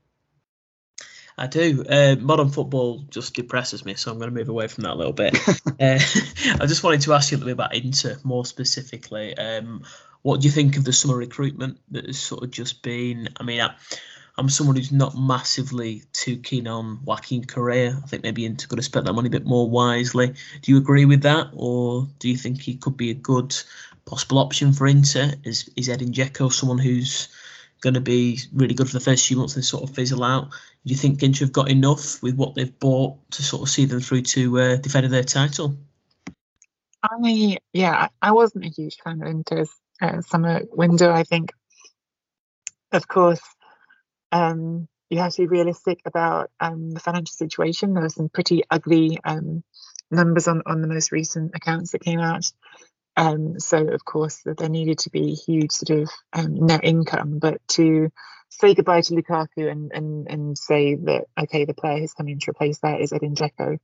I 1.38 1.48
do. 1.48 1.84
Uh, 1.89 2.15
modern 2.19 2.50
football 2.50 3.00
just 3.10 3.34
depresses 3.34 3.84
me, 3.86 3.96
so 3.96 4.12
I'm 4.12 4.17
going 4.17 4.30
to 4.30 4.36
move 4.36 4.50
away 4.50 4.67
from 4.67 4.84
that 4.84 4.93
a 4.93 4.96
little 4.96 5.13
bit. 5.13 5.36
uh, 5.48 6.00
I 6.62 6.65
just 6.65 6.84
wanted 6.84 7.02
to 7.02 7.13
ask 7.13 7.32
you 7.32 7.38
a 7.38 7.39
little 7.39 7.48
bit 7.48 7.54
about 7.54 7.76
Inter 7.76 8.17
more 8.24 8.46
specifically. 8.46 9.36
Um, 9.38 9.84
what 10.22 10.41
do 10.41 10.46
you 10.46 10.52
think 10.52 10.78
of 10.78 10.84
the 10.84 10.93
summer 10.93 11.17
recruitment 11.17 11.80
that 11.91 12.06
has 12.06 12.19
sort 12.19 12.43
of 12.43 12.52
just 12.52 12.84
been? 12.84 13.30
I 13.38 13.43
mean, 13.43 13.62
I, 13.62 13.74
I'm 14.38 14.50
someone 14.50 14.76
who's 14.76 14.91
not 14.91 15.17
massively 15.17 16.04
too 16.12 16.38
keen 16.38 16.67
on 16.67 17.04
Joaquin 17.04 17.46
Correa. 17.46 18.00
I 18.04 18.08
think 18.08 18.24
maybe 18.24 18.46
Inter 18.46 18.67
could 18.67 18.80
have 18.80 18.86
spent 18.86 19.06
that 19.06 19.13
money 19.13 19.28
a 19.28 19.32
bit 19.32 19.46
more 19.46 19.69
wisely. 19.69 20.34
Do 20.62 20.72
you 20.72 20.78
agree 20.78 21.06
with 21.06 21.24
that, 21.24 21.50
or 21.54 22.08
do 22.19 22.30
you 22.30 22.38
think 22.38 22.62
he 22.62 22.76
could 22.76 22.98
be 22.98 23.12
a 23.12 23.15
good 23.15 23.56
possible 24.06 24.39
option 24.39 24.74
for 24.74 24.88
Inter? 24.88 25.34
Is 25.43 25.69
is 25.76 25.89
Edin 25.89 26.12
Dzeko 26.13 26.52
someone 26.52 26.80
who's 26.80 27.28
going 27.84 27.93
to 27.93 28.02
be 28.02 28.39
really 28.54 28.74
good 28.74 28.88
for 28.88 28.93
the 28.93 29.04
first 29.04 29.28
few 29.28 29.38
months 29.38 29.56
and 29.56 29.63
sort 29.63 29.84
of 29.84 29.96
fizzle 29.96 30.24
out? 30.24 30.50
Do 30.50 30.93
you 30.93 30.96
think 30.96 31.22
Inter 31.22 31.46
have 31.46 31.54
got 31.54 31.69
enough 31.69 32.24
with 32.24 32.36
what 32.36 32.56
they've 32.56 32.80
bought 32.80 33.17
to 33.32 33.43
sort 33.43 33.62
of 33.62 33.69
see 33.69 33.86
them 33.86 34.00
through 34.00 34.24
to 34.24 34.60
uh, 34.60 34.76
defending 34.78 35.12
their 35.12 35.24
title? 35.24 35.78
I 37.04 37.58
yeah, 37.74 38.08
I 38.22 38.32
wasn't 38.32 38.65
a 38.65 38.69
huge 38.69 38.98
fan 39.04 39.22
of 39.22 39.28
Inter's 39.28 39.69
uh, 40.02 40.22
summer 40.22 40.62
window. 40.72 41.12
I 41.12 41.24
think, 41.24 41.52
of 42.91 43.08
course 43.08 43.41
um, 44.34 44.88
you 45.10 45.19
have 45.19 45.34
to 45.34 45.43
be 45.43 45.48
realistic 45.48 46.02
about 46.06 46.50
um, 46.60 46.91
the 46.91 47.00
financial 47.00 47.34
situation. 47.34 47.93
There 47.93 48.02
were 48.02 48.10
some 48.10 48.30
pretty 48.30 48.63
ugly 48.69 49.19
um, 49.24 49.63
numbers 50.10 50.48
on, 50.48 50.63
on 50.65 50.82
the 50.82 50.88
most 50.88 51.12
recent 51.12 51.52
accounts 51.56 51.91
that 51.91 52.02
came 52.02 52.19
out. 52.19 52.52
Um, 53.15 53.60
so, 53.60 53.88
of 53.88 54.04
course, 54.06 54.41
there 54.45 54.69
needed 54.69 54.99
to 54.99 55.10
be 55.10 55.34
huge 55.34 55.71
sort 55.71 56.02
of 56.02 56.10
um, 56.34 56.65
net 56.65 56.84
income. 56.84 57.39
But 57.39 57.62
to 57.69 58.12
say 58.49 58.73
goodbye 58.73 59.02
to 59.02 59.13
Lukaku 59.13 59.69
and, 59.71 59.91
and, 59.93 60.28
and 60.30 60.58
say 60.58 60.95
that, 60.95 61.26
okay, 61.39 61.65
the 61.65 61.73
player 61.73 61.99
who's 61.99 62.13
coming 62.13 62.39
to 62.39 62.52
replace 62.52 62.80
that 62.80 63.02
is 63.02 63.13
Edin 63.13 63.36
Dzeko 63.36 63.78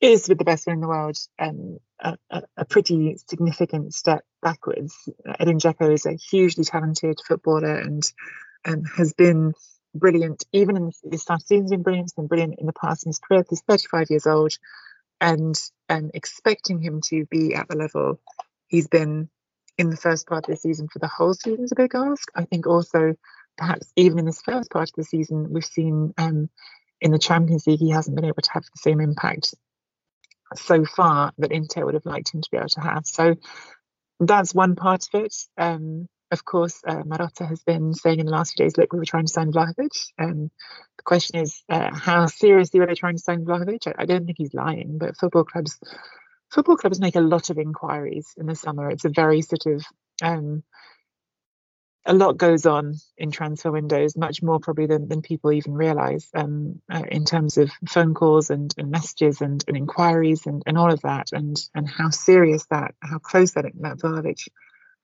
is, 0.00 0.28
with 0.28 0.38
the 0.38 0.44
best 0.44 0.66
in 0.66 0.80
the 0.80 0.88
world, 0.88 1.16
um, 1.38 1.78
a, 2.00 2.16
a, 2.56 2.64
pretty 2.64 3.16
significant 3.28 3.94
step 3.94 4.24
backwards. 4.42 5.08
Edin 5.38 5.58
Dzeko 5.58 5.92
is 5.92 6.06
a 6.06 6.14
hugely 6.14 6.64
talented 6.64 7.20
footballer 7.26 7.76
and 7.76 8.02
um, 8.64 8.82
has 8.96 9.12
been 9.12 9.52
brilliant, 9.94 10.44
even 10.52 10.76
in 10.76 10.92
the 11.04 11.18
start 11.18 11.42
season's 11.42 11.70
been 11.70 11.82
brilliant, 11.82 12.06
he's 12.06 12.14
been 12.14 12.26
brilliant 12.26 12.54
in 12.58 12.66
the 12.66 12.72
past 12.72 13.06
in 13.06 13.10
his 13.10 13.18
career. 13.18 13.44
He's 13.48 13.62
35 13.62 14.10
years 14.10 14.26
old, 14.26 14.52
and 15.20 15.54
and 15.88 16.10
expecting 16.14 16.80
him 16.80 17.00
to 17.08 17.26
be 17.26 17.54
at 17.54 17.68
the 17.68 17.76
level 17.76 18.20
he's 18.72 18.88
been 18.88 19.28
in 19.78 19.90
the 19.90 19.96
first 19.96 20.26
part 20.26 20.48
of 20.48 20.50
the 20.50 20.56
season 20.56 20.88
for 20.88 20.98
the 20.98 21.06
whole 21.06 21.34
season 21.34 21.64
is 21.64 21.72
a 21.72 21.76
big 21.76 21.94
ask. 21.94 22.28
I 22.34 22.44
think 22.44 22.66
also 22.66 23.14
perhaps 23.56 23.92
even 23.96 24.18
in 24.18 24.24
this 24.24 24.42
first 24.42 24.70
part 24.70 24.88
of 24.88 24.94
the 24.96 25.04
season, 25.04 25.52
we've 25.52 25.64
seen 25.64 26.12
um, 26.18 26.48
in 27.00 27.12
the 27.12 27.18
Champions 27.18 27.66
League 27.66 27.78
he 27.78 27.90
hasn't 27.90 28.16
been 28.16 28.24
able 28.24 28.42
to 28.42 28.52
have 28.52 28.64
the 28.64 28.80
same 28.80 29.00
impact 29.00 29.54
so 30.56 30.84
far 30.84 31.32
that 31.38 31.52
Inter 31.52 31.84
would 31.84 31.94
have 31.94 32.06
liked 32.06 32.34
him 32.34 32.40
to 32.40 32.50
be 32.50 32.56
able 32.56 32.68
to 32.70 32.80
have. 32.80 33.06
So 33.06 33.36
that's 34.20 34.54
one 34.54 34.74
part 34.74 35.06
of 35.12 35.24
it. 35.24 35.34
Um, 35.58 36.08
of 36.30 36.46
course, 36.46 36.80
uh, 36.86 37.02
Marotta 37.02 37.46
has 37.46 37.62
been 37.62 37.92
saying 37.92 38.20
in 38.20 38.26
the 38.26 38.32
last 38.32 38.54
few 38.54 38.64
days, 38.64 38.78
look, 38.78 38.92
we 38.92 38.98
were 38.98 39.04
trying 39.04 39.26
to 39.26 39.32
sign 39.32 39.52
Vlahovic. 39.52 40.12
Um, 40.18 40.50
the 40.96 41.02
question 41.04 41.40
is, 41.40 41.62
uh, 41.68 41.90
how 41.94 42.24
seriously 42.24 42.80
were 42.80 42.86
they 42.86 42.94
trying 42.94 43.16
to 43.16 43.22
sign 43.22 43.44
Vlahovic? 43.44 43.86
I, 43.86 43.94
I, 43.98 44.06
don't 44.06 44.24
think 44.24 44.38
he's 44.38 44.54
lying, 44.54 44.96
but 44.96 45.18
football 45.18 45.44
clubs, 45.44 45.78
football 46.52 46.76
clubs 46.76 47.00
make 47.00 47.16
a 47.16 47.20
lot 47.20 47.50
of 47.50 47.58
inquiries 47.58 48.34
in 48.36 48.46
the 48.46 48.54
summer. 48.54 48.90
It's 48.90 49.04
a 49.04 49.10
very 49.10 49.42
sort 49.42 49.66
of, 49.66 49.84
um, 50.22 50.62
a 52.04 52.12
lot 52.12 52.36
goes 52.36 52.66
on 52.66 52.94
in 53.16 53.30
transfer 53.30 53.70
windows, 53.70 54.16
much 54.16 54.42
more 54.42 54.58
probably 54.58 54.86
than, 54.86 55.08
than 55.08 55.22
people 55.22 55.52
even 55.52 55.72
realise, 55.72 56.28
um, 56.34 56.82
uh, 56.90 57.04
in 57.08 57.24
terms 57.24 57.58
of 57.58 57.70
phone 57.88 58.12
calls 58.12 58.50
and, 58.50 58.74
and 58.76 58.90
messages 58.90 59.40
and, 59.40 59.64
and 59.68 59.76
inquiries 59.76 60.46
and, 60.46 60.62
and 60.66 60.76
all 60.76 60.92
of 60.92 61.00
that, 61.02 61.28
and 61.32 61.56
and 61.74 61.88
how 61.88 62.10
serious 62.10 62.66
that, 62.70 62.94
how 63.00 63.18
close 63.18 63.52
that 63.52 63.66
that 63.80 63.98
Vlahovic 63.98 64.48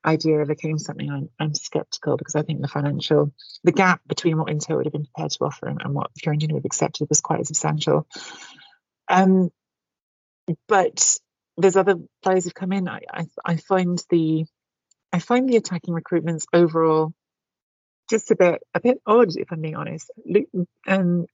idea 0.04 0.44
became 0.44 0.78
something 0.78 1.10
I'm, 1.10 1.28
I'm 1.38 1.54
skeptical 1.54 2.16
because 2.16 2.34
I 2.34 2.42
think 2.42 2.60
the 2.60 2.68
financial, 2.68 3.32
the 3.62 3.72
gap 3.72 4.00
between 4.06 4.36
what 4.38 4.50
Inter 4.50 4.76
would 4.76 4.86
have 4.86 4.92
been 4.92 5.06
prepared 5.06 5.30
to 5.32 5.44
offer 5.44 5.66
and, 5.66 5.80
and 5.82 5.94
what 5.94 6.10
Fiorentina 6.14 6.52
would 6.52 6.60
have 6.60 6.64
accepted 6.64 7.08
was 7.08 7.20
quite 7.20 7.46
substantial. 7.46 8.06
Um, 9.08 9.50
but 10.66 11.18
there's 11.58 11.76
other 11.76 11.96
players 12.22 12.44
who've 12.44 12.54
come 12.54 12.72
in. 12.72 12.88
I, 12.88 13.00
I, 13.12 13.26
I 13.44 13.56
find 13.56 14.02
the 14.10 14.46
I 15.12 15.18
find 15.18 15.48
the 15.48 15.56
attacking 15.56 15.94
recruitments 15.94 16.44
overall 16.52 17.12
just 18.08 18.30
a 18.30 18.36
bit 18.36 18.62
a 18.74 18.80
bit 18.80 18.98
odd, 19.06 19.36
if 19.36 19.52
I'm 19.52 19.60
being 19.60 19.76
honest. 19.76 20.10
Um, 20.86 21.26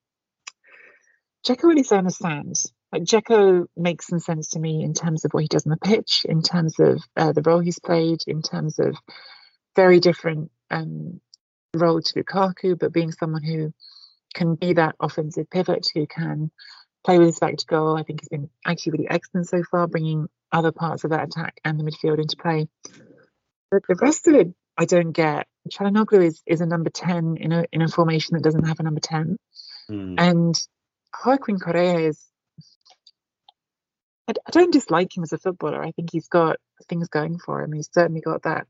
Dzeko 1.46 1.64
really 1.64 1.82
so 1.82 1.96
understands. 1.96 2.72
Like 2.90 3.02
Dzeko 3.02 3.66
makes 3.76 4.06
some 4.06 4.18
sense 4.18 4.50
to 4.50 4.60
me 4.60 4.82
in 4.82 4.94
terms 4.94 5.24
of 5.24 5.32
what 5.32 5.42
he 5.42 5.48
does 5.48 5.66
on 5.66 5.70
the 5.70 5.76
pitch, 5.76 6.24
in 6.28 6.42
terms 6.42 6.78
of 6.80 7.02
uh, 7.16 7.32
the 7.32 7.42
role 7.42 7.60
he's 7.60 7.78
played, 7.78 8.20
in 8.26 8.40
terms 8.42 8.78
of 8.78 8.96
very 9.76 10.00
different 10.00 10.50
um, 10.70 11.20
role 11.74 12.00
to 12.00 12.14
Lukaku, 12.14 12.78
but 12.78 12.92
being 12.92 13.12
someone 13.12 13.42
who 13.42 13.72
can 14.34 14.54
be 14.54 14.72
that 14.74 14.96
offensive 15.00 15.50
pivot, 15.50 15.88
who 15.94 16.06
can 16.06 16.50
play 17.04 17.18
with 17.18 17.28
his 17.28 17.38
back 17.38 17.56
to 17.56 17.66
goal. 17.66 17.96
I 17.96 18.02
think 18.02 18.20
he's 18.20 18.28
been 18.28 18.50
actually 18.66 18.92
really 18.92 19.10
excellent 19.10 19.48
so 19.48 19.62
far, 19.62 19.86
bringing 19.86 20.28
other 20.50 20.72
parts 20.72 21.04
of 21.04 21.10
that 21.10 21.24
attack 21.24 21.60
and 21.64 21.78
the 21.78 21.84
midfield 21.84 22.18
into 22.18 22.36
play. 22.36 22.68
But 23.70 23.82
the 23.88 23.96
rest 24.00 24.26
of 24.28 24.34
it, 24.34 24.48
I 24.76 24.84
don't 24.84 25.12
get. 25.12 25.46
Calhanoglu 25.70 26.24
is, 26.24 26.42
is 26.46 26.60
a 26.60 26.66
number 26.66 26.90
10 26.90 27.36
in 27.38 27.52
a, 27.52 27.64
in 27.72 27.82
a 27.82 27.88
formation 27.88 28.34
that 28.34 28.42
doesn't 28.42 28.66
have 28.66 28.80
a 28.80 28.82
number 28.82 29.00
10. 29.00 29.36
Mm. 29.90 30.14
And 30.18 30.68
Joaquin 31.24 31.58
Correa 31.58 32.08
is. 32.08 32.20
I, 34.28 34.32
I 34.46 34.50
don't 34.50 34.72
dislike 34.72 35.16
him 35.16 35.22
as 35.22 35.32
a 35.32 35.38
footballer. 35.38 35.82
I 35.82 35.92
think 35.92 36.10
he's 36.12 36.28
got 36.28 36.56
things 36.88 37.08
going 37.08 37.38
for 37.38 37.62
him. 37.62 37.72
He's 37.72 37.90
certainly 37.92 38.20
got 38.20 38.44
that 38.44 38.66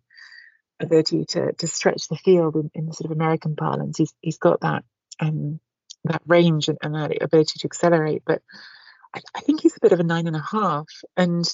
ability 0.80 1.24
to 1.24 1.52
to 1.52 1.66
stretch 1.68 2.08
the 2.08 2.16
field 2.16 2.56
in, 2.56 2.70
in 2.74 2.86
the 2.86 2.92
sort 2.92 3.10
of 3.10 3.16
American 3.16 3.54
parlance. 3.54 3.96
He's 3.96 4.12
he's 4.20 4.38
got 4.38 4.60
that 4.62 4.84
um, 5.20 5.60
that 6.04 6.22
range 6.26 6.68
and, 6.68 6.78
and, 6.82 6.94
that 6.94 7.22
ability 7.22 7.58
to 7.58 7.66
accelerate. 7.66 8.22
But 8.26 8.42
I, 9.14 9.20
I, 9.34 9.40
think 9.40 9.60
he's 9.60 9.76
a 9.76 9.80
bit 9.80 9.92
of 9.92 10.00
a 10.00 10.04
nine 10.04 10.26
and 10.26 10.36
a 10.36 10.40
half. 10.40 10.86
And, 11.16 11.44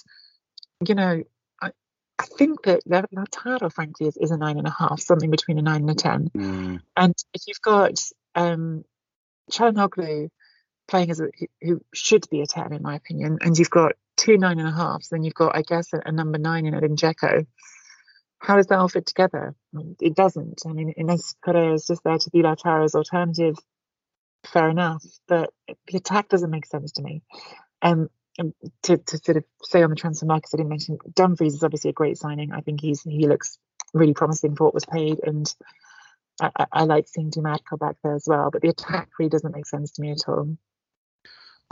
you 0.86 0.94
know, 0.94 1.22
I, 1.60 1.70
I 2.18 2.24
think 2.24 2.62
that 2.64 2.84
Lautaro, 2.88 3.72
frankly, 3.72 4.08
is, 4.08 4.16
is 4.16 4.30
a 4.30 4.36
nine 4.36 4.58
and 4.58 4.66
a 4.66 4.74
half, 4.76 5.00
something 5.00 5.30
between 5.30 5.58
a 5.58 5.62
nine 5.62 5.82
and 5.82 5.90
a 5.90 5.94
10. 5.94 6.30
Mm. 6.36 6.80
And 6.96 7.14
if 7.34 7.42
you've 7.46 7.62
got 7.62 8.00
um, 8.34 8.84
playing 10.88 11.10
as 11.10 11.20
a, 11.20 11.28
who 11.60 11.80
should 11.94 12.28
be 12.30 12.42
a 12.42 12.46
10, 12.46 12.72
in 12.72 12.82
my 12.82 12.96
opinion, 12.96 13.38
and 13.40 13.56
you've 13.56 13.70
got 13.70 13.92
two 14.16 14.36
nine 14.36 14.58
and 14.58 14.68
a 14.68 14.72
halves, 14.72 15.08
then 15.08 15.22
you've 15.22 15.34
got, 15.34 15.56
I 15.56 15.62
guess, 15.62 15.92
a, 15.92 16.02
a 16.04 16.12
number 16.12 16.38
nine 16.38 16.66
in 16.66 16.74
it 16.74 16.84
in 16.84 16.96
Dzeko. 16.96 17.46
How 18.38 18.56
does 18.56 18.66
that 18.68 18.78
all 18.78 18.88
fit 18.88 19.06
together? 19.06 19.54
It 20.00 20.14
doesn't. 20.14 20.62
I 20.66 20.72
mean, 20.72 20.94
unless 20.96 21.34
Correa 21.44 21.74
is 21.74 21.86
just 21.86 22.02
there 22.04 22.18
to 22.18 22.30
be 22.30 22.42
Lautaro's 22.42 22.94
alternative 22.94 23.56
fair 24.44 24.68
enough, 24.68 25.05
but 25.29 25.50
the 25.66 25.98
attack 25.98 26.29
doesn't 26.29 26.50
make 26.50 26.66
sense 26.66 26.92
to 26.92 27.03
me. 27.03 27.22
Um, 27.83 28.09
and 28.38 28.55
to, 28.85 28.96
to 28.98 29.18
sort 29.18 29.37
of 29.37 29.44
say 29.62 29.83
on 29.83 29.90
the 29.90 29.96
transfer 29.96 30.26
market, 30.26 30.50
I 30.55 30.59
didn't 30.59 30.70
mention 30.70 30.98
Dumfries 31.14 31.55
is 31.55 31.62
obviously 31.62 31.90
a 31.90 31.94
great 31.94 32.18
signing. 32.18 32.53
I 32.53 32.61
think 32.61 32.81
he's 32.81 33.03
he 33.03 33.26
looks 33.26 33.59
really 33.92 34.14
promising 34.14 34.57
for 34.57 34.64
what 34.64 34.74
was 34.74 34.87
paid, 34.87 35.20
and 35.22 35.53
I, 36.40 36.50
I, 36.57 36.66
I 36.72 36.85
like 36.85 37.09
seeing 37.09 37.31
Dimarco 37.31 37.79
back 37.79 37.96
there 38.03 38.14
as 38.14 38.24
well. 38.26 38.50
But 38.50 38.62
the 38.62 38.68
attack 38.68 39.11
really 39.18 39.31
doesn't 39.31 39.55
make 39.55 39.66
sense 39.66 39.92
to 39.92 40.03
me 40.03 40.12
at 40.12 40.29
all. 40.29 40.57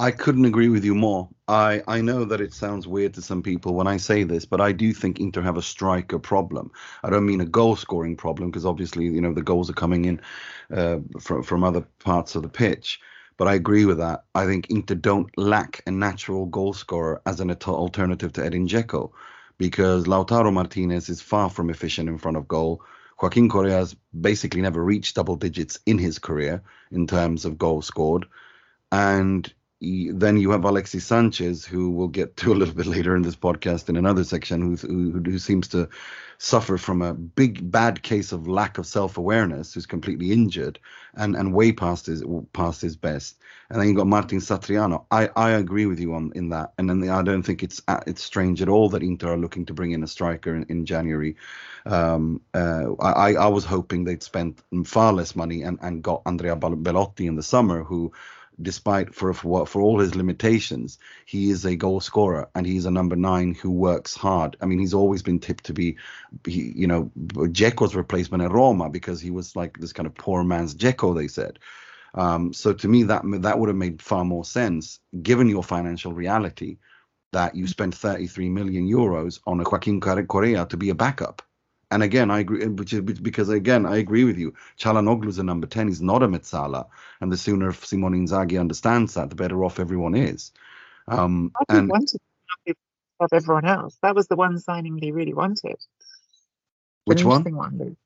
I 0.00 0.12
couldn't 0.12 0.44
agree 0.44 0.68
with 0.68 0.84
you 0.84 0.94
more. 0.94 1.28
I, 1.48 1.82
I 1.88 2.00
know 2.02 2.24
that 2.24 2.40
it 2.40 2.52
sounds 2.52 2.86
weird 2.86 3.14
to 3.14 3.22
some 3.22 3.42
people 3.42 3.74
when 3.74 3.88
I 3.88 3.96
say 3.96 4.22
this, 4.22 4.44
but 4.44 4.60
I 4.60 4.70
do 4.70 4.92
think 4.92 5.18
Inter 5.18 5.42
have 5.42 5.56
a 5.56 5.62
striker 5.62 6.20
problem. 6.20 6.70
I 7.02 7.10
don't 7.10 7.26
mean 7.26 7.40
a 7.40 7.46
goal 7.46 7.74
scoring 7.74 8.16
problem 8.16 8.50
because 8.50 8.64
obviously 8.64 9.06
you 9.06 9.20
know 9.20 9.34
the 9.34 9.42
goals 9.42 9.68
are 9.68 9.74
coming 9.74 10.04
in 10.04 10.20
uh, 10.72 10.98
from 11.20 11.42
from 11.42 11.64
other 11.64 11.80
parts 11.98 12.36
of 12.36 12.42
the 12.42 12.48
pitch. 12.48 13.00
But 13.36 13.48
I 13.48 13.54
agree 13.54 13.86
with 13.86 13.98
that. 13.98 14.24
I 14.36 14.46
think 14.46 14.70
Inter 14.70 14.94
don't 14.94 15.36
lack 15.36 15.82
a 15.86 15.90
natural 15.90 16.46
goal 16.46 16.74
scorer 16.74 17.20
as 17.26 17.40
an 17.40 17.50
alternative 17.50 18.32
to 18.34 18.44
Edin 18.44 18.68
Dzeko 18.68 19.10
because 19.58 20.04
Lautaro 20.04 20.52
Martinez 20.52 21.08
is 21.08 21.20
far 21.20 21.50
from 21.50 21.70
efficient 21.70 22.08
in 22.08 22.18
front 22.18 22.36
of 22.36 22.46
goal. 22.46 22.82
Joaquin 23.20 23.48
Correa 23.48 23.78
has 23.78 23.96
basically 24.20 24.60
never 24.60 24.82
reached 24.82 25.16
double 25.16 25.34
digits 25.34 25.80
in 25.86 25.98
his 25.98 26.20
career 26.20 26.62
in 26.92 27.08
terms 27.08 27.44
of 27.44 27.58
goals 27.58 27.86
scored. 27.86 28.26
And 28.92 29.52
then 29.80 30.36
you 30.36 30.50
have 30.50 30.64
Alexis 30.64 31.04
Sanchez, 31.04 31.64
who 31.64 31.90
we'll 31.90 32.08
get 32.08 32.36
to 32.38 32.52
a 32.52 32.56
little 32.56 32.74
bit 32.74 32.86
later 32.86 33.14
in 33.14 33.22
this 33.22 33.36
podcast 33.36 33.88
in 33.88 33.96
another 33.96 34.24
section, 34.24 34.60
who, 34.60 35.20
who, 35.20 35.38
seems 35.38 35.68
to 35.68 35.88
suffer 36.38 36.78
from 36.78 37.00
a 37.00 37.14
big 37.14 37.70
bad 37.70 38.02
case 38.02 38.32
of 38.32 38.48
lack 38.48 38.78
of 38.78 38.86
self-awareness, 38.86 39.74
who's 39.74 39.86
completely 39.86 40.32
injured 40.32 40.80
and, 41.14 41.36
and 41.36 41.54
way 41.54 41.70
past 41.70 42.06
his 42.06 42.24
past 42.52 42.80
his 42.80 42.96
best. 42.96 43.38
And 43.70 43.80
then 43.80 43.88
you 43.88 43.94
have 43.94 43.98
got 43.98 44.06
Martin 44.08 44.38
Satriano. 44.38 45.04
I, 45.12 45.28
I 45.36 45.50
agree 45.50 45.86
with 45.86 46.00
you 46.00 46.14
on 46.14 46.32
in 46.34 46.48
that, 46.48 46.72
and 46.76 46.90
then 46.90 47.08
I 47.08 47.22
don't 47.22 47.44
think 47.44 47.62
it's 47.62 47.80
uh, 47.86 48.00
it's 48.04 48.22
strange 48.22 48.60
at 48.60 48.68
all 48.68 48.88
that 48.90 49.02
Inter 49.04 49.34
are 49.34 49.38
looking 49.38 49.66
to 49.66 49.74
bring 49.74 49.92
in 49.92 50.02
a 50.02 50.08
striker 50.08 50.56
in, 50.56 50.64
in 50.68 50.86
January. 50.86 51.36
Um, 51.86 52.40
uh, 52.52 52.94
I 53.00 53.34
I 53.34 53.46
was 53.46 53.64
hoping 53.64 54.02
they'd 54.02 54.24
spent 54.24 54.60
far 54.84 55.12
less 55.12 55.36
money 55.36 55.62
and, 55.62 55.78
and 55.82 56.02
got 56.02 56.22
Andrea 56.26 56.56
Belotti 56.56 57.28
in 57.28 57.36
the 57.36 57.42
summer, 57.44 57.84
who 57.84 58.12
despite 58.60 59.14
for 59.14 59.32
for 59.34 59.80
all 59.80 59.98
his 59.98 60.14
limitations, 60.14 60.98
he 61.26 61.50
is 61.50 61.64
a 61.64 61.76
goal 61.76 62.00
scorer 62.00 62.48
and 62.54 62.66
he's 62.66 62.86
a 62.86 62.90
number 62.90 63.16
nine 63.16 63.54
who 63.54 63.70
works 63.70 64.14
hard. 64.14 64.56
I 64.60 64.66
mean, 64.66 64.78
he's 64.78 64.94
always 64.94 65.22
been 65.22 65.38
tipped 65.38 65.64
to 65.64 65.72
be, 65.72 65.96
he, 66.46 66.72
you 66.74 66.86
know, 66.86 67.10
Dzeko's 67.16 67.94
replacement 67.94 68.42
at 68.42 68.50
Roma 68.52 68.90
because 68.90 69.20
he 69.20 69.30
was 69.30 69.54
like 69.54 69.78
this 69.78 69.92
kind 69.92 70.06
of 70.06 70.14
poor 70.14 70.42
man's 70.44 70.74
Dzeko, 70.74 71.16
they 71.16 71.28
said. 71.28 71.58
Um, 72.14 72.52
so 72.52 72.72
to 72.72 72.88
me, 72.88 73.04
that 73.04 73.22
that 73.42 73.58
would 73.58 73.68
have 73.68 73.76
made 73.76 74.02
far 74.02 74.24
more 74.24 74.44
sense 74.44 75.00
given 75.22 75.48
your 75.48 75.62
financial 75.62 76.12
reality 76.12 76.78
that 77.32 77.54
you 77.54 77.66
spent 77.66 77.94
33 77.94 78.48
million 78.48 78.88
euros 78.88 79.40
on 79.46 79.60
a 79.60 79.64
Joaquin 79.64 80.00
Correa 80.00 80.66
to 80.66 80.76
be 80.76 80.88
a 80.88 80.94
backup. 80.94 81.42
And 81.90 82.02
again, 82.02 82.30
I 82.30 82.40
agree, 82.40 82.66
which 82.66 82.92
is 82.92 83.00
because 83.00 83.48
again, 83.48 83.86
I 83.86 83.96
agree 83.96 84.24
with 84.24 84.36
you. 84.36 84.54
Calhanoglu 84.78 85.28
is 85.28 85.38
a 85.38 85.42
number 85.42 85.66
10. 85.66 85.88
He's 85.88 86.02
not 86.02 86.22
a 86.22 86.28
Mezzala. 86.28 86.86
And 87.20 87.32
the 87.32 87.36
sooner 87.36 87.72
Simone 87.72 88.26
Inzaghi 88.26 88.60
understands 88.60 89.14
that, 89.14 89.30
the 89.30 89.36
better 89.36 89.64
off 89.64 89.80
everyone 89.80 90.14
is. 90.14 90.52
Um, 91.06 91.52
I 91.68 91.76
and 91.76 91.88
wanted 91.88 92.20
of 93.20 93.32
everyone 93.32 93.64
else. 93.64 93.98
That 94.02 94.14
was 94.14 94.28
the 94.28 94.36
one 94.36 94.58
signing 94.58 94.96
they 94.96 95.10
really 95.10 95.34
wanted. 95.34 95.76
Which 97.04 97.24
one? 97.24 97.42
one. 97.54 97.96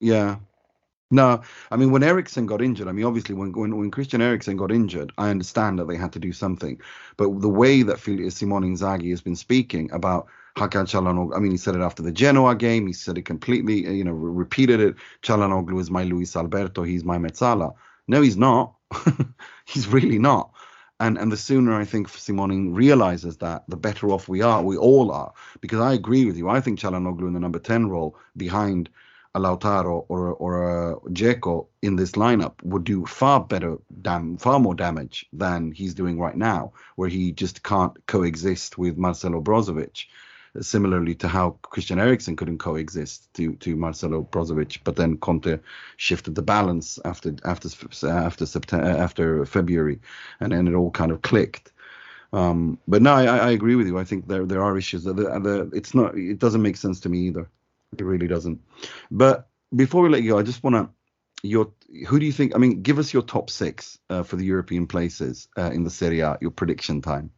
Yeah. 0.00 0.36
No, 1.12 1.42
I 1.72 1.76
mean 1.76 1.90
when 1.90 2.04
Eriksen 2.04 2.46
got 2.46 2.62
injured, 2.62 2.86
I 2.86 2.92
mean 2.92 3.04
obviously 3.04 3.34
when, 3.34 3.52
when 3.52 3.76
when 3.76 3.90
Christian 3.90 4.22
Eriksen 4.22 4.56
got 4.56 4.70
injured, 4.70 5.12
I 5.18 5.30
understand 5.30 5.78
that 5.78 5.88
they 5.88 5.96
had 5.96 6.12
to 6.12 6.20
do 6.20 6.32
something. 6.32 6.80
But 7.16 7.40
the 7.40 7.48
way 7.48 7.82
that 7.82 7.98
Simone 7.98 8.62
Inzaghi 8.62 9.10
has 9.10 9.20
been 9.20 9.34
speaking 9.34 9.90
about 9.90 10.28
Hakan 10.56 10.86
Calhanoglu. 10.86 11.36
I 11.36 11.38
mean, 11.38 11.52
he 11.52 11.56
said 11.56 11.74
it 11.74 11.80
after 11.80 12.02
the 12.02 12.12
Genoa 12.12 12.54
game. 12.54 12.86
He 12.86 12.92
said 12.92 13.18
it 13.18 13.22
completely, 13.22 13.86
uh, 13.86 13.90
you 13.90 14.04
know, 14.04 14.12
repeated 14.12 14.80
it. 14.80 14.96
Calhanoglu 15.22 15.80
is 15.80 15.90
my 15.90 16.04
Luis 16.04 16.36
Alberto. 16.36 16.82
He's 16.82 17.04
my 17.04 17.18
Mezzala. 17.18 17.74
No, 18.08 18.20
he's 18.22 18.36
not. 18.36 18.74
he's 19.64 19.86
really 19.86 20.18
not. 20.18 20.50
And 20.98 21.16
and 21.16 21.32
the 21.32 21.36
sooner 21.36 21.74
I 21.74 21.84
think 21.84 22.08
Simone 22.08 22.74
realizes 22.74 23.38
that, 23.38 23.64
the 23.68 23.76
better 23.76 24.10
off 24.10 24.28
we 24.28 24.42
are. 24.42 24.62
We 24.62 24.76
all 24.76 25.10
are. 25.12 25.32
Because 25.60 25.80
I 25.80 25.94
agree 25.94 26.24
with 26.26 26.36
you. 26.36 26.48
I 26.48 26.60
think 26.60 26.80
Calhanoglu 26.80 27.26
in 27.26 27.32
the 27.32 27.40
number 27.40 27.58
10 27.58 27.88
role 27.88 28.16
behind 28.36 28.90
a 29.34 29.40
Lautaro 29.40 30.04
or 30.08 30.32
or 30.34 30.90
a 30.90 30.96
Dzeko 31.08 31.68
in 31.82 31.96
this 31.96 32.12
lineup 32.12 32.54
would 32.64 32.84
do 32.84 33.06
far 33.06 33.40
better, 33.40 33.78
dam- 34.02 34.36
far 34.36 34.58
more 34.58 34.74
damage 34.74 35.26
than 35.32 35.70
he's 35.70 35.94
doing 35.94 36.18
right 36.18 36.36
now, 36.36 36.72
where 36.96 37.08
he 37.08 37.30
just 37.30 37.62
can't 37.62 37.94
coexist 38.06 38.76
with 38.76 38.98
Marcelo 38.98 39.40
Brozovic 39.40 40.06
similarly 40.60 41.14
to 41.16 41.28
how 41.28 41.50
Christian 41.62 41.98
Eriksen 41.98 42.36
couldn't 42.36 42.58
coexist 42.58 43.32
to 43.34 43.54
to 43.56 43.76
Marcelo 43.76 44.22
Brozovic, 44.22 44.78
but 44.84 44.96
then 44.96 45.16
Conte 45.16 45.58
shifted 45.96 46.34
the 46.34 46.42
balance 46.42 46.98
after 47.04 47.34
after 47.44 47.68
after 48.08 48.46
September 48.46 48.86
after 48.86 49.44
February, 49.46 50.00
and 50.40 50.52
then 50.52 50.68
it 50.68 50.74
all 50.74 50.90
kind 50.90 51.12
of 51.12 51.22
clicked. 51.22 51.72
Um, 52.32 52.78
but 52.86 53.02
no, 53.02 53.12
I, 53.12 53.24
I, 53.24 53.50
agree 53.50 53.74
with 53.74 53.88
you. 53.88 53.98
I 53.98 54.04
think 54.04 54.28
there 54.28 54.46
there 54.46 54.62
are 54.62 54.78
issues 54.78 55.02
that 55.04 55.16
the, 55.16 55.24
the, 55.40 55.70
it's 55.72 55.94
not 55.94 56.16
it 56.16 56.38
doesn't 56.38 56.62
make 56.62 56.76
sense 56.76 57.00
to 57.00 57.08
me 57.08 57.18
either. 57.26 57.48
It 57.98 58.04
really 58.04 58.28
doesn't. 58.28 58.60
But 59.10 59.48
before 59.74 60.02
we 60.02 60.10
let 60.10 60.22
you 60.22 60.30
go, 60.30 60.38
I 60.38 60.42
just 60.42 60.62
want 60.62 60.76
to 60.76 60.88
your 61.42 61.72
who 62.06 62.20
do 62.20 62.26
you 62.26 62.32
think? 62.32 62.54
I 62.54 62.58
mean, 62.58 62.82
give 62.82 62.98
us 62.98 63.12
your 63.12 63.22
top 63.22 63.50
six 63.50 63.98
uh, 64.10 64.22
for 64.22 64.36
the 64.36 64.44
European 64.44 64.86
places 64.86 65.48
uh, 65.58 65.70
in 65.72 65.84
the 65.84 65.90
Serie 65.90 66.20
A. 66.20 66.38
Your 66.40 66.52
prediction 66.52 67.02
time. 67.02 67.30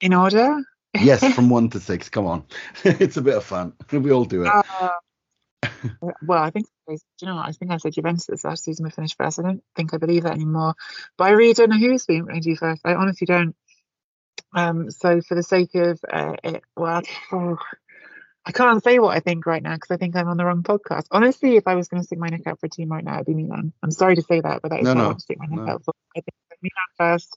In 0.00 0.12
order 0.12 0.62
yes, 1.00 1.24
from 1.34 1.50
one 1.50 1.70
to 1.70 1.80
six. 1.80 2.08
Come 2.08 2.26
on, 2.26 2.44
it's 2.84 3.16
a 3.16 3.22
bit 3.22 3.36
of 3.36 3.44
fun. 3.44 3.72
We 3.92 4.12
all 4.12 4.24
do 4.24 4.42
it. 4.42 4.48
Uh, 4.48 4.90
well, 6.22 6.42
I 6.42 6.50
think 6.50 6.66
do 6.88 6.96
you 7.22 7.28
know 7.28 7.36
what? 7.36 7.46
I 7.46 7.52
think 7.52 7.72
I 7.72 7.78
said 7.78 7.94
Juventus 7.94 8.44
last 8.44 8.64
season 8.64 8.84
we 8.84 8.90
finished 8.90 9.16
first. 9.16 9.38
I 9.38 9.42
don't 9.42 9.62
think 9.74 9.92
I 9.92 9.96
believe 9.96 10.22
that 10.22 10.34
anymore. 10.34 10.74
But 11.16 11.24
I 11.24 11.30
really 11.30 11.54
don't 11.54 11.70
know 11.70 11.78
who's 11.78 12.06
been 12.06 12.24
going 12.24 12.40
to 12.40 12.48
do 12.48 12.56
first. 12.56 12.82
I 12.84 12.94
honestly 12.94 13.26
don't. 13.26 13.56
Um, 14.54 14.90
so 14.90 15.20
for 15.20 15.34
the 15.34 15.42
sake 15.42 15.74
of 15.74 15.98
uh, 16.10 16.34
it, 16.44 16.62
well, 16.76 17.02
oh, 17.32 17.58
I 18.44 18.52
can't 18.52 18.82
say 18.82 19.00
what 19.00 19.16
I 19.16 19.20
think 19.20 19.44
right 19.44 19.62
now 19.62 19.74
because 19.74 19.90
I 19.90 19.96
think 19.96 20.14
I'm 20.14 20.28
on 20.28 20.36
the 20.36 20.44
wrong 20.44 20.62
podcast. 20.62 21.06
Honestly, 21.10 21.56
if 21.56 21.66
I 21.66 21.74
was 21.74 21.88
going 21.88 22.00
to 22.00 22.06
stick 22.06 22.18
my 22.18 22.28
neck 22.28 22.46
out 22.46 22.60
for 22.60 22.66
a 22.66 22.70
team 22.70 22.90
right 22.90 23.04
now, 23.04 23.14
it'd 23.16 23.26
be 23.26 23.34
Milan. 23.34 23.72
I'm 23.82 23.90
sorry 23.90 24.14
to 24.14 24.22
say 24.22 24.40
that, 24.40 24.62
but 24.62 24.70
that 24.70 24.80
is 24.80 24.84
No, 24.84 24.90
what 24.90 24.98
I 24.98 25.00
no, 25.00 25.06
want 25.08 25.18
to 25.18 25.22
stick 25.22 25.38
my 25.40 25.46
neck 25.46 25.66
no. 25.66 25.72
out 25.72 25.84
for. 25.84 25.92
I 26.16 26.20
think 26.20 26.62
Milan 26.62 26.96
first, 26.96 27.36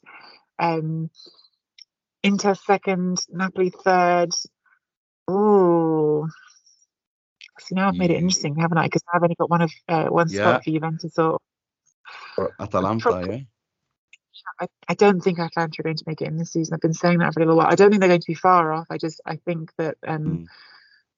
um, 0.60 1.10
Inter 2.24 2.56
second, 2.56 3.20
Napoli 3.30 3.70
third. 3.70 4.32
Ooh. 5.32 6.28
See, 7.60 7.76
now 7.76 7.90
I've 7.90 7.96
made 7.98 8.12
it 8.12 8.16
interesting, 8.18 8.56
haven't 8.56 8.78
I? 8.78 8.86
Because 8.86 9.04
I've 9.14 9.24
only 9.24 9.36
got 9.36 9.50
one 9.50 9.62
of 9.62 9.72
uh, 9.88 10.06
one 10.06 10.30
Yeah. 10.30 10.42
spot 10.42 10.64
for 10.64 10.72
Juventus. 10.72 11.14
So 11.14 11.38
Or 12.38 12.54
Atalanta, 12.60 13.02
Probably- 13.02 13.36
yeah. 13.38 13.44
I, 14.62 14.68
I 14.88 14.94
don't 14.94 15.22
think 15.22 15.40
Atalanta 15.40 15.80
are 15.80 15.84
going 15.84 15.98
to 15.98 16.04
make 16.08 16.22
it 16.22 16.28
in 16.28 16.38
this 16.38 16.52
season. 16.54 16.74
I've 16.74 16.80
been 16.82 16.94
saying 16.94 17.20
that 17.20 17.34
for 17.34 17.42
a 17.42 17.44
little 17.44 17.58
while. 17.58 17.68
I 17.68 17.76
don't 17.76 17.90
think 17.90 18.00
they're 18.00 18.10
going 18.10 18.22
to 18.22 18.28
be 18.28 18.36
far 18.36 18.72
off. 18.72 18.88
I 18.90 18.98
just 18.98 19.20
I 19.26 19.36
think 19.38 19.72
that 19.78 19.98
um 20.08 20.48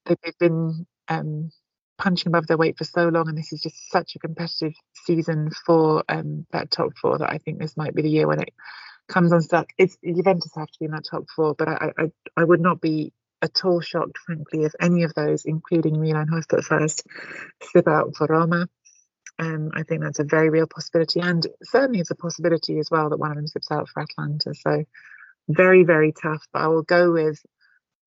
Mm. 0.08 0.18
they've 0.24 0.38
been 0.40 0.88
um 1.08 1.52
punching 1.98 2.28
above 2.30 2.48
their 2.48 2.58
weight 2.58 2.78
for 2.78 2.84
so 2.84 3.10
long, 3.10 3.30
and 3.30 3.38
this 3.38 3.54
is 3.54 3.62
just 3.62 3.92
such 3.92 4.16
a 4.16 4.20
competitive 4.20 4.74
season 5.06 5.52
for 5.66 6.04
um 6.10 6.48
that 6.52 6.72
top 6.72 6.98
four 6.98 7.18
that 7.20 7.30
I 7.32 7.38
think 7.38 7.60
this 7.60 7.78
might 7.78 7.94
be 7.94 8.02
the 8.02 8.10
year 8.10 8.28
when 8.28 8.42
it 8.42 8.54
comes 9.12 9.34
unstuck. 9.34 9.70
It's 9.78 9.98
Juventus 10.04 10.54
have 10.56 10.68
to 10.68 10.80
be 10.80 10.86
in 10.88 10.92
that 10.92 11.06
top 11.10 11.26
four, 11.36 11.56
but 11.56 11.70
I 11.70 11.92
I, 11.98 12.04
I 12.38 12.46
would 12.46 12.62
not 12.62 12.82
be 12.82 13.14
at 13.44 13.66
all 13.66 13.82
shocked, 13.82 14.20
frankly, 14.26 14.64
if 14.66 14.74
any 14.82 15.04
of 15.04 15.14
those, 15.16 15.46
including 15.46 16.02
Milan, 16.02 16.28
who 16.30 16.38
I've 16.38 16.50
put 16.50 16.64
first, 16.64 17.04
slip 17.64 17.88
out 17.88 18.16
for 18.18 18.28
Roma. 18.28 18.68
Um, 19.40 19.72
I 19.74 19.84
think 19.84 20.04
that's 20.04 20.20
a 20.20 20.24
very 20.26 20.50
real 20.50 20.68
possibility, 20.68 21.22
and 21.22 21.46
certainly 21.64 22.00
it's 22.02 22.12
a 22.12 22.16
possibility 22.16 22.80
as 22.80 22.90
well 22.92 23.10
that 23.10 23.20
one 23.20 23.32
of 23.32 23.38
them 23.38 23.48
slips 23.48 23.72
out 23.72 23.90
for 23.90 24.04
Atalanta. 24.04 24.54
So 24.56 24.86
very, 25.50 25.84
very 25.84 26.14
tough. 26.14 26.44
But 26.54 26.64
I 26.64 26.68
will 26.68 26.84
go 26.84 27.12
with 27.12 27.40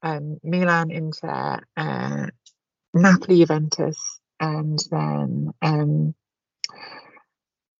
um, 0.03 0.39
Milan, 0.45 0.91
Inter, 0.91 1.61
uh, 1.77 2.27
Napoli, 2.95 3.39
Juventus, 3.39 4.21
and 4.41 4.79
then 4.91 5.53
um, 5.63 6.15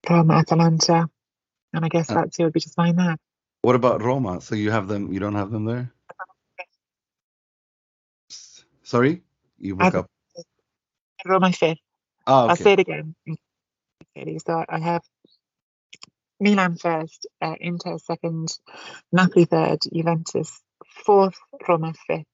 Roma, 0.09 0.35
Atalanta. 0.35 1.09
And 1.75 1.83
I 1.83 1.89
guess 1.89 2.09
Uh, 2.09 2.15
Lazio 2.15 2.45
would 2.45 2.53
be 2.53 2.61
just 2.61 2.75
fine 2.75 2.95
there. 2.95 3.17
What 3.61 3.75
about 3.75 4.01
Roma? 4.01 4.41
So 4.41 4.55
you 4.55 4.71
have 4.71 4.87
them? 4.87 5.11
You 5.11 5.19
don't 5.19 5.35
have 5.35 5.51
them 5.51 5.65
there? 5.65 5.91
Sorry, 8.83 9.23
you 9.59 9.75
broke 9.75 9.95
up. 9.95 10.07
Roma 11.25 11.51
fifth. 11.51 11.79
Ah, 12.27 12.47
I'll 12.47 12.55
say 12.55 12.73
it 12.73 12.79
again. 12.79 13.15
So 14.45 14.63
I 14.69 14.79
have 14.79 15.01
Milan 16.39 16.77
first, 16.77 17.27
uh, 17.41 17.55
Inter 17.59 17.97
second, 17.97 18.57
Napoli 19.11 19.45
third, 19.45 19.79
Juventus 19.91 20.61
fourth, 21.05 21.37
Roma 21.67 21.93
fifth, 22.07 22.25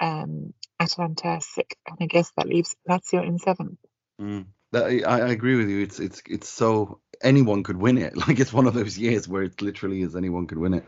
um, 0.00 0.52
Atalanta 0.78 1.40
sixth, 1.40 1.78
and 1.86 1.96
I 2.00 2.06
guess 2.06 2.30
that 2.36 2.46
leaves 2.46 2.76
Lazio 2.88 3.26
in 3.26 3.38
seventh. 3.38 3.78
Mm. 4.20 4.46
That, 4.72 4.84
I, 4.84 5.20
I 5.20 5.28
agree 5.28 5.56
with 5.56 5.68
you. 5.68 5.80
It's 5.80 5.98
it's 5.98 6.22
it's 6.28 6.48
so 6.48 7.00
anyone 7.22 7.62
could 7.64 7.78
win 7.78 7.98
it. 7.98 8.14
Like 8.28 8.40
it's 8.40 8.52
one 8.52 8.66
of 8.68 8.74
those 8.74 8.98
years 8.98 9.28
where 9.28 9.44
it 9.44 9.62
literally 9.62 10.02
is 10.02 10.16
anyone 10.16 10.46
could 10.46 10.58
win 10.58 10.74
it. 10.74 10.84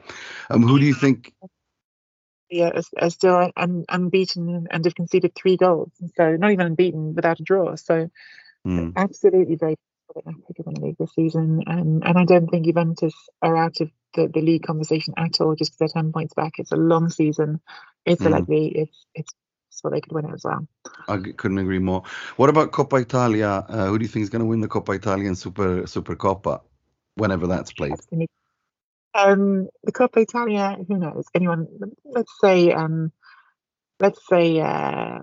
Um, 0.51 0.63
who 0.63 0.79
do 0.81 0.87
you 0.87 0.95
think? 0.95 1.35
Yeah, 2.51 2.71
are, 2.75 3.05
are 3.07 3.11
still 3.11 3.51
un, 3.57 3.85
unbeaten 3.89 4.69
and 4.71 4.85
have 4.85 4.95
conceded 4.95 5.35
three 5.35 5.57
goals. 5.57 5.93
So 6.17 6.37
not 6.37 6.53
even 6.53 6.67
unbeaten 6.67 7.15
without 7.15 7.41
a 7.41 7.45
draw. 7.45 7.77
So 7.77 8.09
Mm, 8.67 8.97
absolutely 8.97 9.57
very 9.57 9.77
could 10.15 10.67
win 10.67 10.75
the 10.75 10.81
league 10.81 10.97
this 10.99 11.15
season. 11.15 11.63
Um, 11.67 12.03
and 12.05 12.19
I 12.19 12.25
don't 12.25 12.49
think 12.49 12.67
Juventus 12.67 13.15
are 13.41 13.57
out 13.57 13.81
of 13.81 13.91
the, 14.15 14.29
the 14.33 14.41
league 14.43 14.65
conversation 14.65 15.15
at 15.17 15.41
all 15.41 15.55
just 15.57 15.73
because 15.73 15.93
they're 15.93 16.03
10 16.03 16.13
points 16.13 16.35
back. 16.35 16.55
It's 16.59 16.73
a 16.73 16.77
long 16.77 17.09
season. 17.11 17.61
It's 18.05 18.27
a 18.27 18.29
Mm. 18.29 18.31
likely, 18.31 18.69
it's, 18.69 19.07
it's 19.15 19.33
so 19.75 19.91
they 19.91 20.01
could 20.01 20.13
win 20.13 20.27
it 20.27 20.35
as 20.35 20.45
well. 20.45 20.67
I 21.09 21.19
couldn't 21.19 21.59
agree 21.59 21.79
more. 21.79 22.03
What 22.37 22.51
about 22.51 22.73
Coppa 22.73 23.01
Italia? 23.01 23.65
Uh, 23.69 23.87
who 23.87 23.99
do 23.99 24.05
you 24.05 24.09
think 24.09 24.23
is 24.23 24.31
going 24.31 24.41
to 24.41 24.47
win 24.47 24.61
the 24.61 24.69
Coppa 24.69 24.95
Italia 24.95 25.27
and 25.27 25.39
Super 25.39 25.87
Super 25.87 26.17
Coppa 26.17 26.61
whenever 27.17 27.47
that's 27.47 27.73
played? 27.73 27.93
That's 27.93 28.07
gonna 28.07 28.21
be- 28.21 28.31
Um, 29.15 29.69
the 29.83 29.93
Coppa 29.93 30.23
Italia, 30.23 30.77
who 30.89 30.99
knows? 30.99 31.27
Anyone? 31.35 31.67
Let's 32.05 32.33
say, 32.41 32.73
um, 32.73 33.13
let's 34.01 34.27
say, 34.27 34.61
uh, 34.61 35.21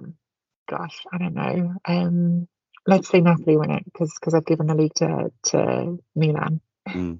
gosh, 0.69 1.05
I 1.11 1.17
don't 1.17 1.35
know. 1.35 1.75
Um, 1.85 2.47
let's 2.87 3.09
say 3.09 3.21
Napoli 3.21 3.57
win 3.57 3.71
it 3.71 3.85
because 3.85 4.13
because 4.19 4.33
I've 4.33 4.45
given 4.45 4.67
the 4.67 4.75
league 4.75 4.93
to 4.95 5.31
to 5.51 5.99
Milan. 6.15 6.61
Mm. 6.87 7.19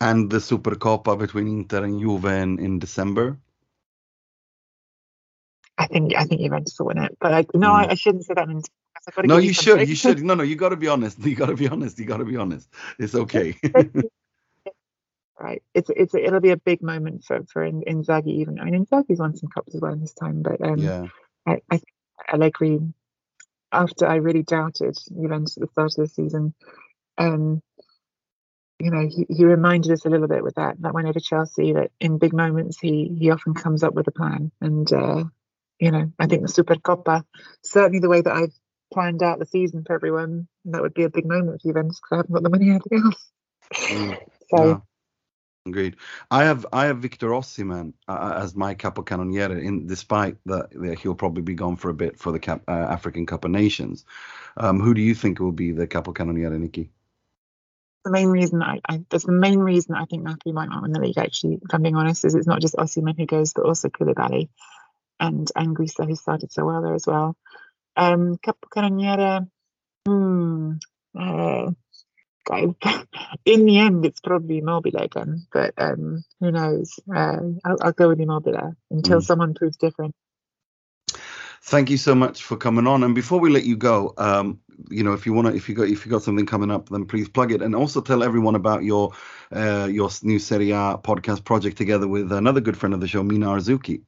And 0.00 0.30
the 0.30 0.40
Super 0.40 0.76
Coppa 0.76 1.18
between 1.18 1.46
Inter 1.48 1.84
and 1.84 2.00
Juve 2.00 2.24
in, 2.24 2.58
in 2.58 2.78
December. 2.78 3.36
I 5.80 5.86
think 5.86 6.14
I 6.14 6.24
think 6.24 6.42
Juventus 6.42 6.78
will 6.78 6.88
win 6.88 6.98
it, 6.98 7.16
but 7.20 7.32
I, 7.32 7.46
no, 7.54 7.68
Mm. 7.68 7.86
I, 7.86 7.90
I 7.92 7.94
shouldn't 7.94 8.24
say 8.26 8.34
that. 8.34 8.48
In, 8.48 8.58
I've 9.08 9.14
got 9.14 9.22
to 9.22 9.28
No, 9.28 9.38
you 9.38 9.54
something. 9.54 9.78
should. 9.78 9.88
You 9.88 9.94
should. 9.94 10.22
No, 10.22 10.34
no, 10.34 10.42
you 10.42 10.56
got 10.56 10.68
to 10.70 10.76
be 10.84 10.88
honest. 10.88 11.18
You 11.20 11.34
got 11.34 11.46
to 11.46 11.56
be 11.56 11.68
honest. 11.68 11.98
You 11.98 12.04
got 12.04 12.18
to 12.18 12.26
be 12.26 12.36
honest. 12.36 12.68
It's 12.98 13.14
okay. 13.14 13.56
right, 15.40 15.62
it's 15.74 15.90
it's 15.96 16.14
it'll 16.14 16.40
be 16.40 16.50
a 16.50 16.58
big 16.58 16.82
moment 16.82 17.24
for 17.24 17.44
for 17.50 17.64
In- 17.64 17.82
Inzaghi. 17.82 18.28
Even 18.40 18.60
I 18.60 18.64
mean, 18.64 18.84
Inzaghi's 18.84 19.18
won 19.20 19.36
some 19.36 19.48
cups 19.48 19.74
as 19.74 19.80
well 19.80 19.94
in 19.94 20.00
his 20.00 20.12
time, 20.12 20.42
but 20.42 20.60
um, 20.60 20.78
yeah. 20.78 21.06
I, 21.46 21.60
I 21.70 21.78
think 21.78 21.88
Allegri, 22.30 22.80
after 23.72 24.06
I 24.06 24.16
really 24.16 24.42
doubted 24.42 24.98
Juventus 25.08 25.56
at 25.56 25.62
the 25.62 25.68
start 25.68 25.92
of 25.98 26.04
the 26.04 26.08
season, 26.08 26.52
um, 27.16 27.62
you 28.78 28.90
know, 28.90 29.08
he, 29.08 29.26
he 29.30 29.44
reminded 29.46 29.92
us 29.92 30.04
a 30.04 30.10
little 30.10 30.28
bit 30.28 30.42
with 30.42 30.56
that 30.56 30.80
that 30.82 30.92
win 30.94 31.06
over 31.06 31.20
Chelsea 31.20 31.72
that 31.72 31.90
in 32.00 32.18
big 32.18 32.34
moments 32.34 32.78
he 32.78 33.16
he 33.18 33.30
often 33.30 33.54
comes 33.54 33.82
up 33.82 33.94
with 33.94 34.08
a 34.08 34.12
plan, 34.12 34.52
and 34.60 34.92
uh, 34.92 35.24
you 35.80 35.90
know, 35.90 36.12
I 36.18 36.26
think 36.26 36.42
the 36.42 36.48
Super 36.48 36.76
Coppa, 36.76 37.24
certainly 37.62 38.00
the 38.00 38.08
way 38.08 38.20
that 38.20 38.32
I've 38.32 38.54
planned 38.92 39.22
out 39.22 39.38
the 39.38 39.46
season 39.46 39.84
for 39.84 39.94
everyone, 39.94 40.48
that 40.66 40.82
would 40.82 40.94
be 40.94 41.04
a 41.04 41.10
big 41.10 41.26
moment 41.26 41.60
for 41.60 41.68
Juventus 41.68 42.00
because 42.00 42.12
I 42.12 42.16
haven't 42.18 42.34
got 42.34 42.42
the 42.42 42.50
money 42.50 42.70
anything 42.70 43.02
else. 43.04 43.30
Mm. 43.72 44.18
So 44.50 44.66
Yeah. 44.66 44.76
Agreed. 45.66 45.96
I 46.30 46.44
have 46.44 46.66
I 46.72 46.86
have 46.86 46.98
Victor 46.98 47.28
Osimhen 47.28 47.92
uh, 48.08 48.32
as 48.36 48.56
my 48.56 48.74
capocannoniere, 48.74 49.62
in 49.62 49.86
despite 49.86 50.38
that 50.46 50.70
that 50.70 50.98
he'll 50.98 51.14
probably 51.14 51.42
be 51.42 51.54
gone 51.54 51.76
for 51.76 51.90
a 51.90 51.94
bit 51.94 52.18
for 52.18 52.32
the 52.32 52.38
Cap, 52.38 52.62
uh, 52.66 52.72
African 52.72 53.26
Cup 53.26 53.44
of 53.44 53.50
Nations. 53.50 54.06
Um, 54.56 54.80
who 54.80 54.94
do 54.94 55.02
you 55.02 55.14
think 55.14 55.38
will 55.38 55.52
be 55.52 55.72
the 55.72 55.86
capocannoniere, 55.86 56.58
Nicky? 56.58 56.90
the 58.04 58.10
main 58.10 58.28
reason 58.28 58.62
I, 58.62 58.80
I 58.88 59.04
that's 59.10 59.26
the 59.26 59.32
main 59.32 59.58
reason 59.58 59.94
I 59.94 60.06
think 60.06 60.22
Napoli 60.22 60.54
might 60.54 60.70
not 60.70 60.82
win 60.82 60.92
the 60.92 61.00
league. 61.00 61.18
Actually, 61.18 61.58
if 61.62 61.74
I'm 61.74 61.82
being 61.82 61.96
honest, 61.96 62.24
is 62.24 62.34
it's 62.34 62.46
not 62.46 62.60
just 62.60 62.76
Osimhen 62.76 63.16
who 63.16 63.26
goes, 63.26 63.52
but 63.52 63.66
also 63.66 63.88
Koulibaly 63.88 64.48
and 65.20 65.48
Anguissa 65.56 66.06
who 66.06 66.16
started 66.16 66.52
so 66.52 66.64
well 66.64 66.82
there 66.82 66.94
as 66.94 67.06
well. 67.06 67.36
Um, 67.96 68.38
Capocannoniere, 68.38 69.48
hmm, 70.06 70.72
uh, 71.18 71.70
in 73.44 73.66
the 73.66 73.78
end, 73.78 74.04
it's 74.06 74.20
probably 74.20 74.58
Immobile 74.58 74.96
again, 74.96 75.46
but 75.52 75.74
um, 75.78 76.24
who 76.40 76.50
knows? 76.50 76.98
Uh, 77.14 77.38
I'll, 77.64 77.76
I'll 77.82 77.92
go 77.92 78.08
with 78.08 78.20
Immobile 78.20 78.74
until 78.90 79.20
Mm. 79.20 79.24
someone 79.24 79.54
proves 79.54 79.76
different. 79.76 80.14
Thank 81.62 81.90
you 81.90 81.98
so 81.98 82.14
much 82.14 82.42
for 82.42 82.56
coming 82.56 82.86
on. 82.86 83.04
And 83.04 83.14
before 83.14 83.38
we 83.38 83.50
let 83.50 83.64
you 83.64 83.76
go, 83.76 84.14
um, 84.16 84.60
you 84.90 85.04
know, 85.04 85.12
if 85.12 85.26
you 85.26 85.32
want 85.34 85.48
to, 85.48 85.54
if 85.54 85.68
you 85.68 85.74
got, 85.74 85.88
if 85.88 86.04
you 86.04 86.10
got 86.10 86.22
something 86.22 86.46
coming 86.46 86.70
up, 86.70 86.88
then 86.88 87.04
please 87.06 87.28
plug 87.28 87.52
it, 87.52 87.62
and 87.62 87.74
also 87.76 88.00
tell 88.00 88.22
everyone 88.24 88.54
about 88.54 88.82
your, 88.82 89.12
uh, 89.52 89.88
your 89.90 90.08
new 90.22 90.38
Serie 90.38 90.70
A 90.70 90.98
podcast 91.02 91.44
project 91.44 91.76
together 91.76 92.08
with 92.08 92.32
another 92.32 92.60
good 92.60 92.76
friend 92.78 92.94
of 92.94 93.00
the 93.00 93.08
show, 93.08 93.22
Mina 93.22 93.46
Rzouki. 93.46 94.02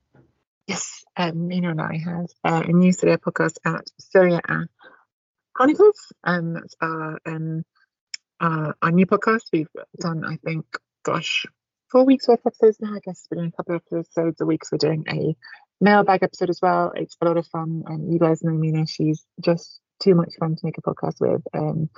Yes, 0.66 1.01
um, 1.16 1.48
Mina 1.48 1.70
and 1.70 1.80
I 1.80 1.98
have 1.98 2.26
uh, 2.44 2.62
a 2.66 2.72
new 2.72 2.92
Serie 2.92 3.14
A 3.14 3.18
podcast 3.18 3.56
at 3.64 3.84
Serie 3.98 4.34
A 4.34 4.66
Chronicles. 5.54 6.12
Um, 6.24 6.54
that's 6.54 6.74
our 6.80 7.20
um, 7.26 7.64
uh, 8.40 8.72
our 8.80 8.90
new 8.90 9.06
podcast. 9.06 9.42
We've 9.52 9.68
done, 9.98 10.24
I 10.24 10.36
think, 10.36 10.64
gosh, 11.04 11.46
four 11.90 12.04
weeks 12.04 12.28
worth 12.28 12.40
of 12.40 12.52
episodes 12.52 12.78
now. 12.80 12.94
I 12.94 13.00
guess 13.04 13.26
we're 13.30 13.36
doing 13.36 13.52
a 13.52 13.56
couple 13.56 13.76
of 13.76 13.82
episodes 13.92 14.40
a 14.40 14.46
week. 14.46 14.64
So 14.64 14.70
we're 14.72 14.88
doing 14.88 15.04
a 15.08 15.36
mailbag 15.80 16.22
episode 16.22 16.50
as 16.50 16.60
well. 16.62 16.92
It's 16.94 17.16
a 17.20 17.24
lot 17.26 17.36
of 17.36 17.46
fun. 17.46 17.84
And 17.86 18.12
you 18.12 18.18
guys 18.18 18.42
know 18.42 18.52
Mina; 18.52 18.86
she's 18.86 19.24
just 19.40 19.80
too 20.00 20.14
much 20.14 20.34
fun 20.40 20.56
to 20.56 20.60
make 20.64 20.78
a 20.78 20.82
podcast 20.82 21.20
with. 21.20 21.42
Um, 21.54 21.90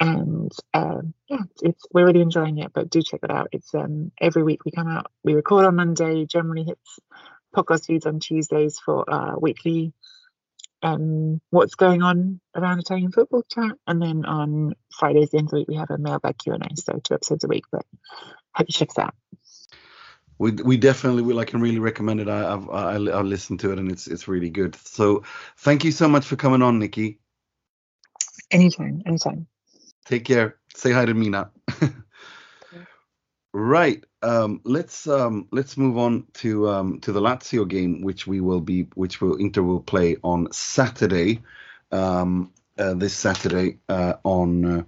and 0.00 0.50
um, 0.74 1.14
yeah, 1.28 1.42
it's 1.62 1.84
we're 1.92 2.06
really 2.06 2.22
enjoying 2.22 2.58
it. 2.58 2.72
But 2.72 2.90
do 2.90 3.02
check 3.02 3.20
it 3.22 3.30
out. 3.30 3.48
It's 3.52 3.74
um, 3.74 4.12
every 4.20 4.42
week 4.42 4.64
we 4.64 4.70
come 4.70 4.88
out. 4.88 5.10
We 5.24 5.34
record 5.34 5.66
on 5.66 5.76
Monday. 5.76 6.26
Generally 6.26 6.64
hits 6.64 6.98
podcast 7.54 7.86
feeds 7.86 8.06
on 8.06 8.20
Tuesdays 8.20 8.78
for 8.78 9.08
our 9.08 9.38
weekly 9.38 9.92
um, 10.82 11.40
what's 11.50 11.74
going 11.74 12.02
on 12.02 12.40
around 12.54 12.80
Italian 12.80 13.12
football 13.12 13.44
chat, 13.48 13.72
and 13.86 14.02
then 14.02 14.24
on 14.24 14.74
Fridays 14.98 15.30
the 15.30 15.38
end 15.38 15.46
of 15.46 15.50
the 15.50 15.56
week 15.58 15.68
we 15.68 15.76
have 15.76 15.90
a 15.90 15.98
mailbag 15.98 16.38
Q 16.38 16.54
and 16.54 16.64
A, 16.64 16.76
so 16.76 17.00
two 17.02 17.14
episodes 17.14 17.44
a 17.44 17.48
week. 17.48 17.64
But 17.70 17.86
hope 18.54 18.66
you 18.68 18.72
check 18.72 18.92
that 18.94 19.06
out. 19.06 19.14
We, 20.38 20.50
we 20.52 20.76
definitely 20.76 21.22
will. 21.22 21.38
I 21.38 21.44
can 21.44 21.60
really 21.60 21.78
recommend 21.78 22.20
it. 22.20 22.28
I, 22.28 22.52
I've 22.52 22.68
I, 22.68 22.94
I 22.94 23.22
listened 23.22 23.60
to 23.60 23.72
it 23.72 23.78
and 23.78 23.90
it's 23.92 24.08
it's 24.08 24.26
really 24.26 24.50
good. 24.50 24.74
So 24.74 25.22
thank 25.58 25.84
you 25.84 25.92
so 25.92 26.08
much 26.08 26.26
for 26.26 26.36
coming 26.36 26.62
on, 26.62 26.78
Nicky. 26.78 27.20
Anytime, 28.50 29.02
anytime. 29.06 29.46
Take 30.04 30.24
care. 30.24 30.56
Say 30.74 30.90
hi 30.90 31.04
to 31.06 31.14
Mina. 31.14 31.50
Right. 33.54 34.02
Um, 34.22 34.60
let's 34.64 35.06
um, 35.06 35.48
let's 35.52 35.76
move 35.76 35.98
on 35.98 36.26
to 36.34 36.68
um, 36.70 37.00
to 37.00 37.12
the 37.12 37.20
Lazio 37.20 37.68
game, 37.68 38.00
which 38.00 38.26
we 38.26 38.40
will 38.40 38.60
be, 38.60 38.84
which 38.94 39.20
will 39.20 39.36
Inter 39.36 39.62
will 39.62 39.80
play 39.80 40.16
on 40.24 40.50
Saturday. 40.52 41.42
Um, 41.90 42.52
uh, 42.78 42.94
this 42.94 43.14
Saturday 43.14 43.78
uh, 43.88 44.14
on, 44.24 44.64
uh, 44.64 44.82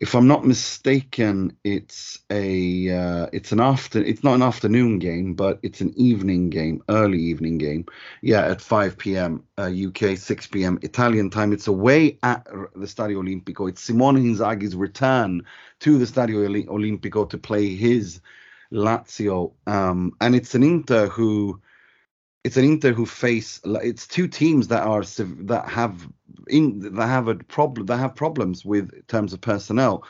if 0.00 0.14
I'm 0.14 0.26
not 0.26 0.44
mistaken, 0.44 1.56
it's 1.64 2.18
a 2.30 2.90
uh, 2.90 3.26
it's 3.32 3.52
an 3.52 3.60
after 3.60 4.02
it's 4.02 4.22
not 4.22 4.34
an 4.34 4.42
afternoon 4.42 4.98
game, 4.98 5.34
but 5.34 5.58
it's 5.62 5.80
an 5.80 5.94
evening 5.96 6.50
game, 6.50 6.82
early 6.88 7.18
evening 7.18 7.58
game. 7.58 7.86
Yeah, 8.20 8.42
at 8.42 8.60
5 8.60 8.98
p.m. 8.98 9.44
UK, 9.58 10.02
uh, 10.02 10.16
6 10.16 10.46
p.m. 10.48 10.78
Italian 10.82 11.30
time. 11.30 11.52
It's 11.52 11.68
away 11.68 12.18
at 12.22 12.44
the 12.44 12.86
Stadio 12.86 13.22
Olimpico. 13.22 13.68
It's 13.68 13.82
Simone 13.82 14.16
Inzaghi's 14.16 14.76
return 14.76 15.42
to 15.80 15.98
the 15.98 16.04
Stadio 16.04 16.66
Olimpico 16.66 17.28
to 17.30 17.38
play 17.38 17.74
his 17.74 18.20
Lazio, 18.72 19.52
um, 19.66 20.12
and 20.20 20.34
it's 20.34 20.54
an 20.54 20.62
Inter 20.62 21.08
who 21.08 21.60
it's 22.44 22.56
an 22.56 22.64
Inter 22.64 22.92
who 22.92 23.06
face 23.06 23.60
it's 23.64 24.06
two 24.06 24.26
teams 24.26 24.68
that 24.68 24.82
are 24.82 25.02
that 25.02 25.68
have 25.68 26.08
in 26.48 26.80
that 26.80 27.06
have 27.06 27.28
a 27.28 27.36
problem 27.36 27.86
They 27.86 27.96
have 27.96 28.14
problems 28.14 28.64
with 28.64 29.06
terms 29.08 29.32
of 29.32 29.40
personnel. 29.40 30.04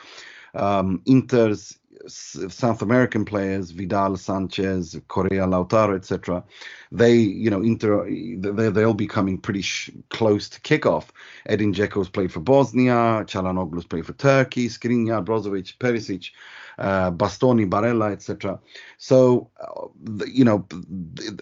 Um, 0.55 1.01
Inter's 1.05 1.79
South 2.07 2.81
American 2.81 3.25
players, 3.25 3.71
Vidal, 3.71 4.17
Sanchez, 4.17 4.99
Correa, 5.07 5.45
Lautaro, 5.45 5.95
etc. 5.95 6.43
They, 6.91 7.15
you 7.15 7.49
know, 7.49 7.61
Inter, 7.61 8.09
they, 8.09 8.69
they'll 8.69 8.93
be 8.93 9.07
coming 9.07 9.37
pretty 9.37 9.61
sh- 9.61 9.91
close 10.09 10.49
to 10.49 10.61
kickoff. 10.61 11.05
Edin 11.45 11.73
Dzeko's 11.73 12.09
played 12.09 12.31
for 12.31 12.39
Bosnia, 12.39 13.23
Calhanoglu's 13.25 13.85
played 13.85 14.05
for 14.05 14.13
Turkey, 14.13 14.67
Skriniar, 14.67 15.23
Brozovic, 15.23 15.77
Perisic 15.77 16.31
uh, 16.77 17.11
Bastoni, 17.11 17.69
Barella, 17.69 18.11
etc. 18.11 18.59
So, 18.97 19.49
uh, 19.59 19.87
you 20.25 20.43
know, 20.43 20.65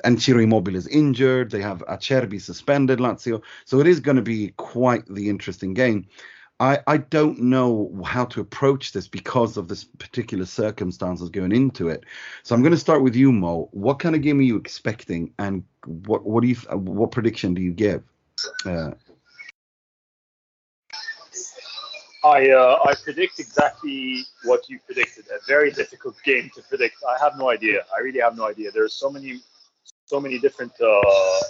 and 0.03 0.21
Ciro 0.21 0.39
Immobile 0.39 0.75
is 0.75 0.87
injured. 0.87 1.51
They 1.51 1.61
have 1.61 1.83
Acerbi 1.87 2.41
suspended, 2.41 2.99
Lazio. 2.99 3.41
So 3.65 3.79
it 3.79 3.87
is 3.87 3.99
going 3.99 4.17
to 4.17 4.23
be 4.23 4.49
quite 4.57 5.05
the 5.07 5.29
interesting 5.29 5.73
game. 5.73 6.07
I, 6.61 6.77
I 6.85 6.97
don't 6.97 7.39
know 7.39 7.91
how 8.05 8.23
to 8.25 8.39
approach 8.39 8.91
this 8.91 9.07
because 9.07 9.57
of 9.57 9.67
this 9.67 9.83
particular 9.83 10.45
circumstances 10.45 11.31
going 11.31 11.51
into 11.51 11.89
it. 11.89 12.03
So 12.43 12.53
I'm 12.53 12.61
going 12.61 12.71
to 12.71 12.77
start 12.77 13.01
with 13.01 13.15
you, 13.15 13.31
Mo. 13.31 13.67
What 13.71 13.97
kind 13.97 14.13
of 14.13 14.21
game 14.21 14.37
are 14.37 14.43
you 14.43 14.57
expecting, 14.57 15.33
and 15.39 15.63
what 15.85 16.23
what 16.23 16.41
do 16.41 16.47
you 16.47 16.55
what 16.71 17.09
prediction 17.09 17.55
do 17.55 17.63
you 17.63 17.71
give? 17.71 18.03
Uh, 18.63 18.91
I 22.23 22.51
uh, 22.51 22.79
I 22.85 22.93
predict 23.03 23.39
exactly 23.39 24.21
what 24.43 24.69
you 24.69 24.77
predicted. 24.85 25.25
A 25.33 25.43
very 25.47 25.71
difficult 25.71 26.15
game 26.23 26.51
to 26.53 26.61
predict. 26.61 26.97
I 27.09 27.17
have 27.23 27.39
no 27.39 27.49
idea. 27.49 27.85
I 27.97 28.01
really 28.01 28.19
have 28.19 28.37
no 28.37 28.45
idea. 28.47 28.69
There's 28.71 28.93
so 28.93 29.09
many 29.09 29.41
so 30.05 30.21
many 30.21 30.37
different. 30.37 30.73
Uh, 30.79 31.01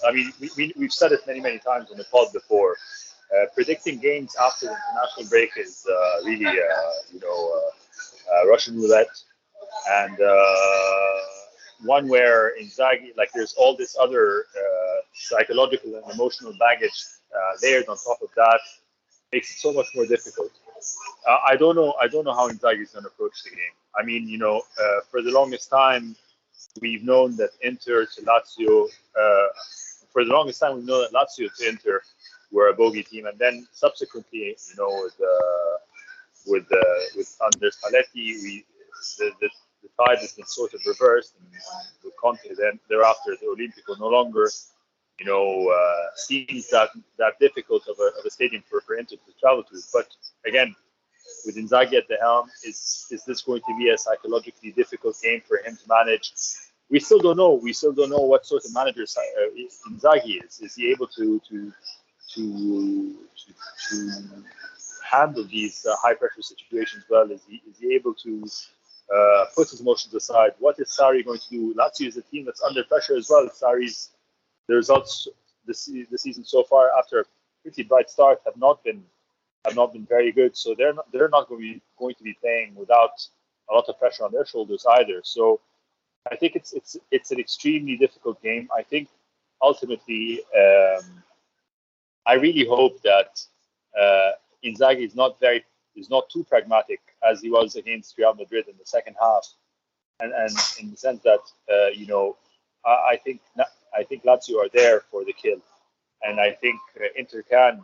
I 0.08 0.14
mean, 0.14 0.32
we, 0.40 0.50
we 0.56 0.74
we've 0.78 0.94
said 0.94 1.12
it 1.12 1.28
many 1.28 1.42
many 1.42 1.60
times 1.60 1.92
in 1.92 1.98
the 1.98 2.06
pod 2.06 2.32
before. 2.32 2.78
Uh, 3.34 3.46
predicting 3.56 3.98
games 4.00 4.36
after 4.42 4.66
the 4.66 4.76
international 4.92 5.30
break 5.30 5.52
is 5.58 5.86
uh, 5.90 6.26
really 6.26 6.46
uh, 6.46 6.92
you 7.14 7.20
know 7.20 7.62
uh, 8.34 8.48
Russian 8.48 8.76
roulette, 8.76 9.16
and 9.90 10.18
one 11.84 12.08
where 12.08 12.54
Inzaghi 12.62 13.16
like 13.18 13.32
there's 13.34 13.54
all 13.58 13.76
this 13.76 13.96
other 14.00 14.46
psychological 15.14 15.96
and 15.96 16.12
emotional 16.14 16.54
baggage 16.60 17.06
layered 17.64 17.88
on 17.88 17.98
top 17.98 18.22
of 18.22 18.30
that 18.36 18.60
makes 19.32 19.52
it 19.52 19.60
so 19.60 19.72
much 19.74 19.88
more 19.96 20.06
difficult. 20.06 20.52
Uh, 21.28 21.38
I 21.46 21.56
don't 21.56 21.76
know. 21.76 21.94
I 22.02 22.08
don't 22.08 22.26
know 22.26 22.34
how 22.34 22.50
Inzaghi 22.50 22.82
is 22.82 22.92
going 22.92 23.04
to 23.04 23.10
approach 23.10 23.44
the 23.44 23.52
game. 23.52 23.76
I 23.98 24.04
mean, 24.04 24.28
you 24.28 24.38
know, 24.38 24.62
uh, 24.82 25.00
for 25.10 25.22
the 25.22 25.32
longest 25.32 25.70
time, 25.70 26.16
we've 26.82 27.04
known 27.04 27.36
that 27.38 27.52
Inter 27.62 28.06
to 28.06 28.22
Lazio. 28.22 28.86
Uh, 28.86 29.48
for 30.12 30.26
the 30.26 30.32
longest 30.32 30.60
time, 30.60 30.76
we 30.76 30.84
know 30.84 31.02
that 31.02 31.14
Lazio 31.14 31.48
to 31.58 31.70
Inter 31.70 32.02
were 32.52 32.70
a 32.70 32.74
bogey 32.74 33.04
team, 33.04 33.26
and 33.26 33.38
then 33.40 33.68
subsequently, 33.72 34.56
you 34.70 34.76
know, 34.78 34.90
with 35.04 35.20
uh, 35.22 35.78
with 36.48 36.72
uh, 36.72 37.02
with 37.16 37.38
under 37.44 37.70
Spalletti, 37.70 38.42
we 38.44 38.66
the, 39.18 39.32
the, 39.40 39.50
the 39.84 39.90
tide 39.98 40.20
has 40.20 40.34
been 40.34 40.46
sort 40.46 40.74
of 40.74 40.82
reversed, 40.86 41.36
and 41.40 41.48
with 42.04 42.16
Conte, 42.18 42.56
then 42.58 42.80
thereafter 42.90 43.36
the 43.40 43.48
Olimpico 43.48 44.00
no 44.00 44.08
longer 44.08 44.50
you 45.22 45.28
know, 45.28 45.70
uh, 45.70 46.16
seems 46.16 46.68
that 46.70 46.90
that 47.20 47.38
difficult 47.40 47.88
of 47.88 47.96
a, 48.00 48.20
of 48.20 48.26
a 48.26 48.30
stadium 48.32 48.64
for, 48.68 48.82
for 48.82 48.96
Inter 48.96 49.18
to 49.18 49.40
travel 49.40 49.64
to. 49.64 49.76
But 49.94 50.08
again, 50.48 50.76
with 51.46 51.58
Inzaghi 51.58 51.94
at 51.94 52.08
the 52.08 52.18
helm, 52.20 52.50
is 52.66 53.08
is 53.12 53.24
this 53.26 53.42
going 53.44 53.62
to 53.62 53.78
be 53.78 53.90
a 53.90 53.98
psychologically 53.98 54.72
difficult 54.72 55.16
game 55.22 55.42
for 55.48 55.58
him 55.58 55.78
to 55.78 55.84
manage? 55.88 56.34
We 56.90 57.00
still 57.00 57.20
don't 57.20 57.38
know. 57.38 57.54
We 57.54 57.72
still 57.72 57.94
don't 57.94 58.10
know 58.10 58.26
what 58.32 58.48
sort 58.48 58.66
of 58.66 58.74
manager 58.74 59.04
uh, 59.04 59.92
Inzaghi 59.92 60.44
is. 60.44 60.60
Is 60.60 60.74
he 60.76 60.90
able 60.92 61.08
to 61.18 61.40
to 61.50 61.72
to 62.34 63.16
to, 63.40 63.54
to 63.90 64.44
handle 65.04 65.46
these 65.46 65.86
uh, 65.86 65.96
high 66.02 66.14
pressure 66.14 66.42
situations 66.42 67.04
well? 67.10 67.30
Is 67.32 67.42
he 67.48 67.62
is 67.70 67.78
he 67.80 67.94
able 67.96 68.14
to 68.16 68.44
uh, 69.14 69.46
put 69.56 69.70
his 69.70 69.82
emotions 69.82 70.14
aside? 70.14 70.52
What 70.60 70.80
is 70.80 70.96
Sarri 70.98 71.26
going 71.26 71.40
to 71.40 71.50
do? 71.50 71.74
Lazio 71.74 72.08
is 72.08 72.18
a 72.18 72.22
team 72.22 72.46
that's 72.46 72.62
under 72.62 72.84
pressure 72.84 73.16
as 73.16 73.30
well. 73.30 73.48
Sarri's 73.50 74.10
the 74.68 74.76
results 74.76 75.28
this 75.66 75.86
the 75.86 76.18
season 76.18 76.44
so 76.44 76.64
far, 76.64 76.90
after 76.98 77.20
a 77.20 77.26
pretty 77.64 77.84
bright 77.84 78.10
start, 78.10 78.40
have 78.46 78.58
not 78.58 78.84
been 78.84 79.04
have 79.66 79.76
not 79.76 79.94
been 79.94 80.06
very 80.06 80.32
good. 80.32 80.58
So 80.58 80.74
they're 80.78 80.94
not, 80.94 81.12
they're 81.12 81.30
not 81.30 81.48
going 81.48 81.62
to 81.62 81.74
be 81.74 81.82
going 81.98 82.16
to 82.16 82.24
be 82.24 82.36
playing 82.42 82.76
without 82.76 83.16
a 83.70 83.74
lot 83.74 83.86
of 83.88 84.00
pressure 84.00 84.26
on 84.26 84.32
their 84.32 84.46
shoulders 84.46 84.86
either. 84.98 85.22
So 85.24 85.60
I 86.32 86.36
think 86.36 86.56
it's 86.56 86.74
it's 86.74 86.98
it's 87.12 87.32
an 87.32 87.40
extremely 87.40 87.98
difficult 87.98 88.42
game. 88.42 88.70
I 88.76 88.84
think 88.84 89.10
ultimately, 89.62 90.42
um, 90.58 91.24
I 92.26 92.34
really 92.34 92.66
hope 92.66 93.02
that 93.02 93.44
uh, 94.00 94.32
Inzaghi 94.64 95.06
is 95.06 95.16
not 95.16 95.40
very 95.40 95.64
is 95.96 96.10
not 96.10 96.30
too 96.30 96.44
pragmatic 96.44 97.00
as 97.30 97.42
he 97.42 97.50
was 97.50 97.76
against 97.76 98.18
Real 98.18 98.34
Madrid 98.34 98.68
in 98.68 98.76
the 98.78 98.86
second 98.86 99.16
half, 99.20 99.48
and 100.20 100.32
and 100.34 100.56
in 100.80 100.92
the 100.92 100.98
sense 100.98 101.22
that 101.24 101.42
uh, 101.72 101.90
you 101.94 102.08
know 102.08 102.38
I, 102.86 103.14
I 103.14 103.20
think 103.24 103.42
I 103.98 104.04
think 104.04 104.24
Lazio 104.24 104.58
are 104.64 104.70
there 104.74 105.02
for 105.12 105.26
the 105.26 105.34
kill, 105.34 105.62
and 106.24 106.40
I 106.40 106.52
think 106.52 106.80
uh, 107.00 107.06
Inter 107.16 107.42
can 107.44 107.82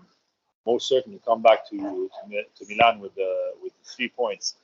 most 0.65 0.88
certainly 0.88 1.19
come 1.26 1.41
back 1.41 1.67
to 1.69 1.78
to, 1.78 2.43
to 2.58 2.65
Milan 2.69 3.00
with 3.00 3.15
the 3.15 3.54
with 3.62 3.73
three 3.84 4.10
points. 4.10 4.56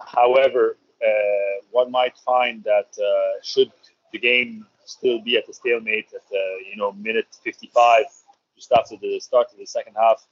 However, 0.00 0.76
uh, 1.04 1.64
one 1.70 1.90
might 1.90 2.16
find 2.18 2.62
that 2.64 2.90
uh, 2.98 3.42
should 3.42 3.72
the 4.12 4.18
game 4.18 4.66
still 4.84 5.20
be 5.20 5.36
at 5.36 5.48
a 5.48 5.52
stalemate 5.52 6.08
at 6.14 6.26
the 6.30 6.44
you 6.68 6.76
know 6.76 6.92
minute 6.92 7.26
55, 7.44 8.04
just 8.58 8.72
after 8.72 8.96
the 9.00 9.20
start 9.20 9.46
of 9.52 9.58
the 9.58 9.66
second 9.66 9.94
half, 9.94 10.26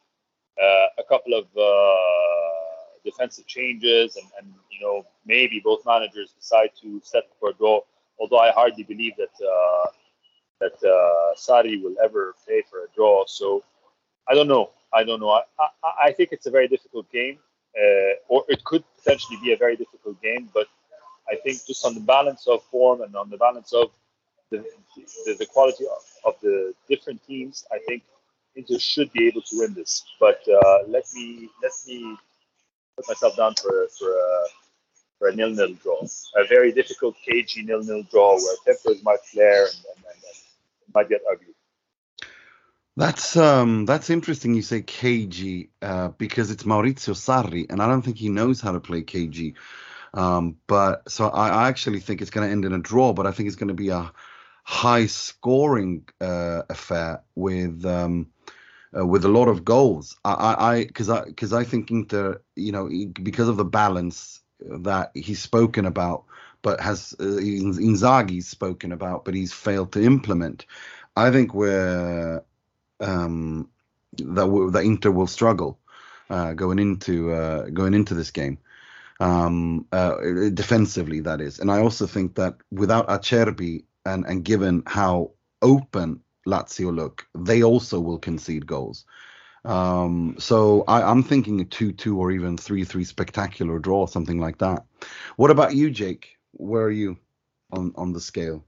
uh, 0.61 0.87
a 0.99 1.05
couple 1.09 1.35
of 1.35 1.47
uh, 1.57 3.01
defensive 3.05 3.47
changes 3.47 4.17
and, 4.17 4.29
and 4.39 4.55
you 4.71 4.81
know 4.85 5.07
maybe 5.25 5.61
both 5.63 5.85
managers 5.87 6.33
decide 6.33 6.71
to 6.83 7.01
set 7.05 7.25
for 7.39 7.51
a 7.51 7.55
draw. 7.55 7.81
Although 8.19 8.39
I 8.39 8.51
hardly 8.51 8.83
believe 8.83 9.13
that 9.19 9.37
uh, 9.55 9.89
that 10.61 10.77
Sarri 11.37 11.83
will 11.83 11.97
ever 12.03 12.35
play 12.45 12.63
for 12.71 12.79
a 12.81 12.89
draw. 12.95 13.25
So 13.27 13.63
I 14.29 14.35
don't 14.35 14.49
know. 14.49 14.71
I 14.93 15.05
don't 15.05 15.21
know. 15.21 15.31
I, 15.31 15.43
I, 15.61 16.09
I 16.09 16.13
think 16.13 16.31
it's 16.33 16.47
a 16.47 16.51
very 16.51 16.69
difficult 16.69 17.11
game, 17.13 17.39
or 18.29 18.45
it 18.49 18.65
could 18.65 18.83
potentially 18.99 19.39
be 19.43 19.53
a 19.53 19.57
very 19.57 19.77
difficult 19.77 20.21
game. 20.23 20.49
But 20.55 20.69
I 21.29 21.37
think 21.37 21.67
just 21.67 21.85
on 21.85 21.95
the 21.95 22.01
balance 22.01 22.47
of 22.47 22.63
form 22.65 23.03
and 23.03 23.15
on 23.17 23.31
the 23.31 23.37
balance 23.37 23.73
of 23.73 23.91
the, 24.51 24.65
the, 25.25 25.37
the 25.39 25.47
quality 25.47 25.85
of, 25.85 26.35
of, 26.35 26.41
the 26.41 26.73
different 26.89 27.25
teams, 27.27 27.67
I 27.73 27.79
think 27.87 28.05
Inter 28.57 28.79
should 28.79 29.13
be 29.13 29.29
able 29.29 29.43
to 29.43 29.59
win 29.59 29.75
this. 29.75 30.05
But 30.19 30.41
uh, 30.49 30.79
let 30.89 31.05
me 31.15 31.51
let 31.63 31.73
me 31.87 32.17
put 32.97 33.09
myself 33.09 33.37
down 33.37 33.55
for 33.55 33.87
for 33.99 34.11
a, 34.11 34.45
for 35.19 35.29
a 35.29 35.37
nil-nil 35.37 35.75
draw, 35.83 36.03
a 36.37 36.47
very 36.47 36.73
difficult, 36.73 37.17
cagey 37.25 37.63
nil-nil 37.63 38.05
draw 38.11 38.35
where 38.35 38.57
tempers 38.65 39.03
might 39.03 39.21
flare 39.21 39.65
and, 39.65 39.85
and, 39.87 40.07
and 40.07 40.95
might 40.95 41.09
get 41.09 41.21
ugly. 41.31 41.55
That's 42.97 43.37
um 43.37 43.85
that's 43.85 44.09
interesting. 44.09 44.55
You 44.55 44.63
say 44.63 44.81
cagey 44.81 45.69
uh, 45.83 46.09
because 46.09 46.51
it's 46.51 46.63
Maurizio 46.65 47.15
Sarri, 47.15 47.67
and 47.71 47.83
I 47.83 47.87
don't 47.89 48.03
think 48.03 48.17
he 48.17 48.31
knows 48.31 48.63
how 48.63 48.73
to 48.73 48.81
play 48.81 49.03
cagey. 49.03 49.55
Um, 50.15 50.57
but 50.67 51.11
so 51.11 51.29
I, 51.29 51.49
I 51.49 51.69
actually 51.69 52.01
think 52.01 52.23
it's 52.23 52.31
going 52.31 52.47
to 52.47 52.53
end 52.53 52.65
in 52.65 52.73
a 52.73 52.79
draw, 52.79 53.13
but 53.13 53.27
I 53.27 53.33
think 53.33 53.49
it's 53.49 53.57
going 53.57 53.69
to 53.69 53.75
be 53.75 53.91
a 53.91 54.11
high 54.65 55.07
scoring 55.07 56.09
uh, 56.23 56.63
affair 56.71 57.23
with 57.35 57.85
um, 57.85 58.29
uh, 58.99 59.07
with 59.07 59.25
a 59.25 59.29
lot 59.29 59.49
of 59.49 59.65
goals. 59.65 60.17
I 60.25 60.57
I 60.59 60.85
because 60.85 61.09
I 61.11 61.25
because 61.25 61.53
I, 61.53 61.61
I 61.61 61.65
think 61.65 61.91
Inter, 61.91 62.41
you 62.57 62.73
know, 62.73 62.89
because 63.23 63.49
of 63.49 63.57
the 63.57 63.65
balance 63.65 64.41
that 64.61 65.11
he's 65.15 65.43
spoken 65.43 65.87
about 65.87 66.25
but 66.63 66.81
has 66.81 67.15
uh, 67.21 67.25
Inzaghi's 67.25 68.49
spoken 68.49 68.93
about, 68.93 69.25
but 69.25 69.35
he's 69.35 69.53
failed 69.53 69.93
to 69.93 70.03
implement. 70.03 70.67
I 71.17 71.31
think 71.31 71.55
we're 71.55 72.43
um, 73.01 73.71
that 74.19 74.71
that 74.73 74.85
Inter 74.85 75.11
will 75.11 75.27
struggle 75.27 75.79
uh, 76.31 76.55
going 76.55 76.79
into 76.79 77.33
uh, 77.33 77.71
going 77.71 77.95
into 77.95 78.15
this 78.15 78.31
game. 78.31 78.59
um, 79.21 79.87
uh, 79.93 80.17
defensively, 80.53 81.21
that 81.21 81.41
is. 81.41 81.59
And 81.61 81.71
I 81.71 81.81
also 81.81 82.07
think 82.07 82.35
that 82.37 82.57
without 82.71 83.09
Acerbi 83.09 83.85
and, 84.05 84.25
and 84.27 84.45
given 84.45 84.83
how 84.87 85.33
open 85.63 86.23
Lazio 86.47 86.95
look, 86.95 87.27
they 87.35 87.63
also 87.63 88.01
will 88.01 88.19
concede 88.19 88.67
goals. 88.67 89.05
Um, 89.65 90.37
so 90.39 90.85
I, 90.87 91.11
am 91.11 91.25
thinking 91.25 91.61
a 91.61 91.65
2 91.65 91.93
2 91.93 92.19
or 92.19 92.31
even 92.31 92.57
3 92.57 92.85
3 92.85 93.05
spectacular 93.05 93.81
draw, 93.81 94.07
something 94.07 94.41
like 94.41 94.59
that. 94.59 94.85
What 95.37 95.51
about 95.51 95.75
you, 95.75 95.91
Jake? 95.91 96.39
Where 96.53 96.85
are 96.85 96.91
you 96.91 97.19
on, 97.73 97.93
on 97.97 98.13
the 98.13 98.21
scale? 98.21 98.65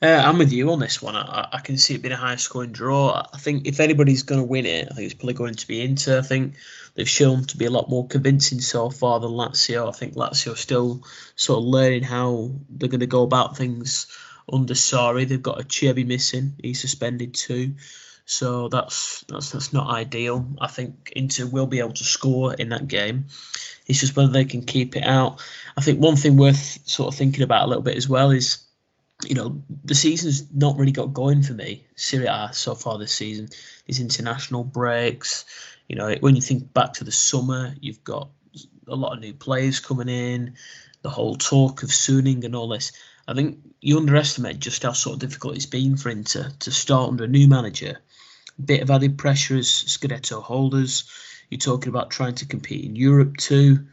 Uh, 0.00 0.22
I'm 0.24 0.38
with 0.38 0.52
you 0.52 0.70
on 0.70 0.78
this 0.78 1.02
one. 1.02 1.16
I, 1.16 1.48
I, 1.54 1.60
can 1.60 1.76
see 1.76 1.94
it 1.94 2.02
being 2.02 2.12
a 2.12 2.16
high 2.16 2.36
scoring 2.36 2.70
draw. 2.70 3.26
I 3.32 3.38
think 3.38 3.66
if 3.66 3.80
anybody's 3.80 4.22
going 4.22 4.40
to 4.40 4.46
win 4.46 4.64
it, 4.64 4.86
I 4.88 4.94
think 4.94 5.06
it's 5.06 5.14
probably 5.14 5.34
going 5.34 5.54
to 5.54 5.66
be 5.66 5.80
Inter. 5.80 6.18
I 6.18 6.22
think 6.22 6.54
they've 6.94 7.08
shown 7.08 7.44
to 7.46 7.56
be 7.56 7.64
a 7.64 7.70
lot 7.70 7.88
more 7.88 8.06
convincing 8.06 8.60
so 8.60 8.90
far 8.90 9.18
than 9.18 9.30
Lazio. 9.30 9.88
I 9.88 9.92
think 9.92 10.14
Lazio 10.14 10.52
are 10.52 10.56
still 10.56 11.02
sort 11.34 11.58
of 11.58 11.64
learning 11.64 12.04
how 12.04 12.52
they're 12.68 12.88
going 12.88 13.00
to 13.00 13.06
go 13.06 13.24
about 13.24 13.56
things 13.56 14.06
under 14.52 14.74
Sarri. 14.74 15.26
They've 15.26 15.42
got 15.42 15.60
a 15.60 15.64
Acerbi 15.64 16.06
missing; 16.06 16.54
he's 16.62 16.80
suspended 16.80 17.34
too, 17.34 17.74
so 18.24 18.68
that's 18.68 19.24
that's 19.28 19.50
that's 19.50 19.72
not 19.72 19.88
ideal. 19.88 20.46
I 20.60 20.68
think 20.68 21.12
Inter 21.16 21.46
will 21.46 21.66
be 21.66 21.80
able 21.80 21.92
to 21.92 22.04
score 22.04 22.54
in 22.54 22.70
that 22.70 22.88
game. 22.88 23.26
It's 23.86 24.00
just 24.00 24.16
whether 24.16 24.32
they 24.32 24.44
can 24.44 24.62
keep 24.62 24.96
it 24.96 25.04
out. 25.04 25.42
I 25.76 25.80
think 25.80 26.00
one 26.00 26.16
thing 26.16 26.36
worth 26.36 26.86
sort 26.88 27.12
of 27.12 27.18
thinking 27.18 27.42
about 27.42 27.64
a 27.64 27.68
little 27.68 27.82
bit 27.82 27.96
as 27.96 28.08
well 28.08 28.30
is 28.30 28.58
you 29.26 29.34
know, 29.34 29.60
the 29.84 29.94
season's 29.94 30.44
not 30.54 30.76
really 30.76 30.92
got 30.92 31.12
going 31.12 31.42
for 31.42 31.54
me, 31.54 31.84
Serie 31.96 32.26
A 32.26 32.50
so 32.52 32.74
far 32.74 32.98
this 32.98 33.12
season. 33.12 33.48
These 33.86 34.00
international 34.00 34.62
breaks, 34.62 35.44
you 35.88 35.96
know, 35.96 36.14
when 36.20 36.36
you 36.36 36.42
think 36.42 36.72
back 36.72 36.92
to 36.94 37.04
the 37.04 37.12
summer, 37.12 37.74
you've 37.80 38.04
got 38.04 38.28
a 38.86 38.94
lot 38.94 39.14
of 39.14 39.20
new 39.20 39.34
players 39.34 39.80
coming 39.80 40.08
in, 40.08 40.54
the 41.02 41.10
whole 41.10 41.34
talk 41.34 41.82
of 41.82 41.88
Suning 41.88 42.44
and 42.44 42.54
all 42.54 42.68
this. 42.68 42.92
I 43.28 43.34
think 43.34 43.58
you 43.82 43.98
underestimate 43.98 44.58
just 44.58 44.82
how 44.82 44.92
sort 44.92 45.14
of 45.14 45.20
difficult 45.20 45.54
it's 45.54 45.66
been 45.66 45.98
for 45.98 46.08
him 46.08 46.24
to, 46.24 46.50
to 46.60 46.70
start 46.72 47.10
under 47.10 47.24
a 47.24 47.28
new 47.28 47.46
manager. 47.46 47.98
A 48.58 48.62
bit 48.62 48.80
of 48.80 48.90
added 48.90 49.18
pressure 49.18 49.58
as 49.58 49.68
Scudetto 49.68 50.42
holders. 50.42 51.04
You're 51.50 51.58
talking 51.58 51.90
about 51.90 52.10
trying 52.10 52.36
to 52.36 52.46
compete 52.46 52.86
in 52.86 52.96
Europe 52.96 53.36
too. 53.36 53.86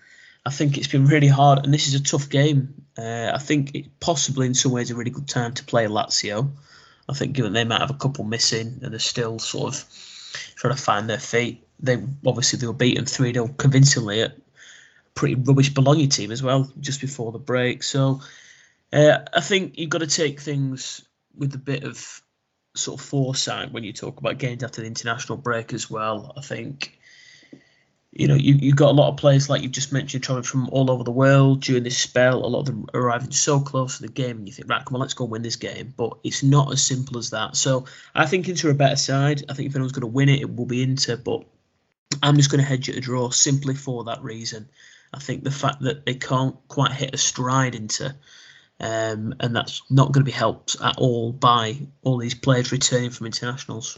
I 0.46 0.52
think 0.52 0.78
it's 0.78 0.88
been 0.88 1.06
really 1.06 1.28
hard, 1.28 1.66
and 1.66 1.74
this 1.74 1.88
is 1.88 1.96
a 1.96 2.04
tough 2.04 2.30
game. 2.30 2.86
Uh, 2.98 3.32
I 3.34 3.40
think 3.40 3.90
possibly 4.00 4.48
in 4.48 4.54
some 4.54 4.72
ways 4.72 4.90
a 4.90 4.96
really 4.96 5.12
good 5.12 5.28
time 5.28 5.54
to 5.56 5.66
play 5.66 5.86
Lazio. 5.86 6.50
I 7.10 7.14
think 7.14 7.34
given 7.34 7.52
they 7.52 7.66
might 7.66 7.82
have 7.82 7.92
a 7.92 7.96
couple 7.96 8.24
missing 8.24 8.80
and 8.82 8.94
they're 8.94 9.00
still 9.00 9.38
sort 9.38 9.76
of 9.76 9.84
trying 10.56 10.76
to 10.76 10.82
find 10.82 11.10
their 11.10 11.20
feet. 11.20 11.68
They 11.82 12.02
obviously 12.26 12.58
they 12.58 12.68
were 12.68 12.74
beaten 12.74 13.06
three 13.06 13.34
0 13.34 13.50
convincingly 13.58 14.22
at 14.22 14.38
pretty 15.14 15.36
rubbish 15.36 15.74
Bologna 15.74 16.08
team 16.08 16.32
as 16.32 16.42
well 16.42 16.72
just 16.80 17.02
before 17.02 17.34
the 17.34 17.40
break. 17.40 17.84
So 17.84 18.22
uh, 18.94 19.20
I 19.34 19.42
think 19.42 19.78
you've 19.78 19.90
got 19.90 20.00
to 20.00 20.08
take 20.08 20.40
things 20.40 21.06
with 21.36 21.54
a 21.56 21.60
bit 21.60 21.84
of 21.84 22.22
sort 22.76 23.00
of 23.00 23.06
foresight 23.06 23.72
when 23.72 23.84
you 23.84 23.94
talk 23.94 24.20
about 24.20 24.38
games 24.38 24.64
after 24.64 24.82
the 24.82 24.88
international 24.88 25.38
break 25.38 25.74
as 25.74 25.90
well. 25.90 26.34
I 26.38 26.42
think 26.42 26.98
you 28.16 28.30
know, 28.30 28.36
you, 28.36 28.54
you've 28.54 28.78
got 28.78 28.92
a 28.92 28.94
lot 28.94 29.10
of 29.10 29.18
players 29.18 29.50
like 29.50 29.62
you've 29.62 29.74
just 29.74 29.92
mentioned 29.92 30.24
traveling 30.24 30.44
from 30.44 30.70
all 30.70 30.90
over 30.90 31.04
the 31.04 31.12
world 31.12 31.62
during 31.62 31.84
this 31.84 31.98
spell. 31.98 32.46
A 32.46 32.48
lot 32.48 32.62
of 32.62 32.66
them 32.68 32.86
arriving 32.94 33.32
so 33.32 33.60
close 33.60 33.98
to 33.98 34.04
the 34.04 34.12
game, 34.12 34.38
and 34.38 34.48
you 34.48 34.54
think, 34.54 34.70
right, 34.70 34.84
come 34.86 34.96
on, 34.96 35.02
let's 35.02 35.14
go 35.14 35.26
win 35.26 35.42
this 35.42 35.58
game. 35.58 35.94
But 35.98 36.18
it's 36.24 36.42
not 36.42 36.72
as 36.72 36.82
simple 36.82 37.18
as 37.18 37.32
that. 37.32 37.58
So 37.58 37.86
I 38.16 38.26
think 38.26 38.48
Inter 38.48 38.70
are 38.70 38.72
a 38.72 38.76
better 38.76 38.96
side. 38.96 39.44
I 39.50 39.54
think 39.54 39.68
if 39.68 39.76
anyone's 39.76 39.92
going 39.92 40.02
to 40.02 40.08
win 40.08 40.30
it, 40.30 40.40
it 40.40 40.56
will 40.56 40.66
be 40.66 40.82
Inter. 40.82 41.18
But 41.18 41.44
I'm 42.24 42.38
just 42.38 42.50
going 42.50 42.62
to 42.62 42.68
hedge 42.68 42.88
it 42.88 42.96
a 42.96 43.02
draw 43.02 43.32
simply 43.32 43.76
for 43.76 44.06
that 44.06 44.24
reason. 44.24 44.70
I 45.14 45.20
think 45.20 45.44
the 45.44 45.52
fact 45.52 45.82
that 45.82 46.06
they 46.06 46.16
can't 46.16 46.56
quite 46.70 46.94
hit 46.94 47.14
a 47.14 47.18
stride 47.18 47.76
into, 47.76 48.16
um, 48.80 49.34
and 49.40 49.56
that's 49.56 49.82
not 49.90 50.12
going 50.12 50.26
to 50.26 50.32
be 50.32 50.36
helped 50.36 50.78
at 50.82 50.98
all 50.98 51.32
by 51.32 51.78
all 52.04 52.18
these 52.18 52.36
players 52.36 52.72
returning 52.72 53.10
from 53.10 53.28
internationals. 53.28 53.98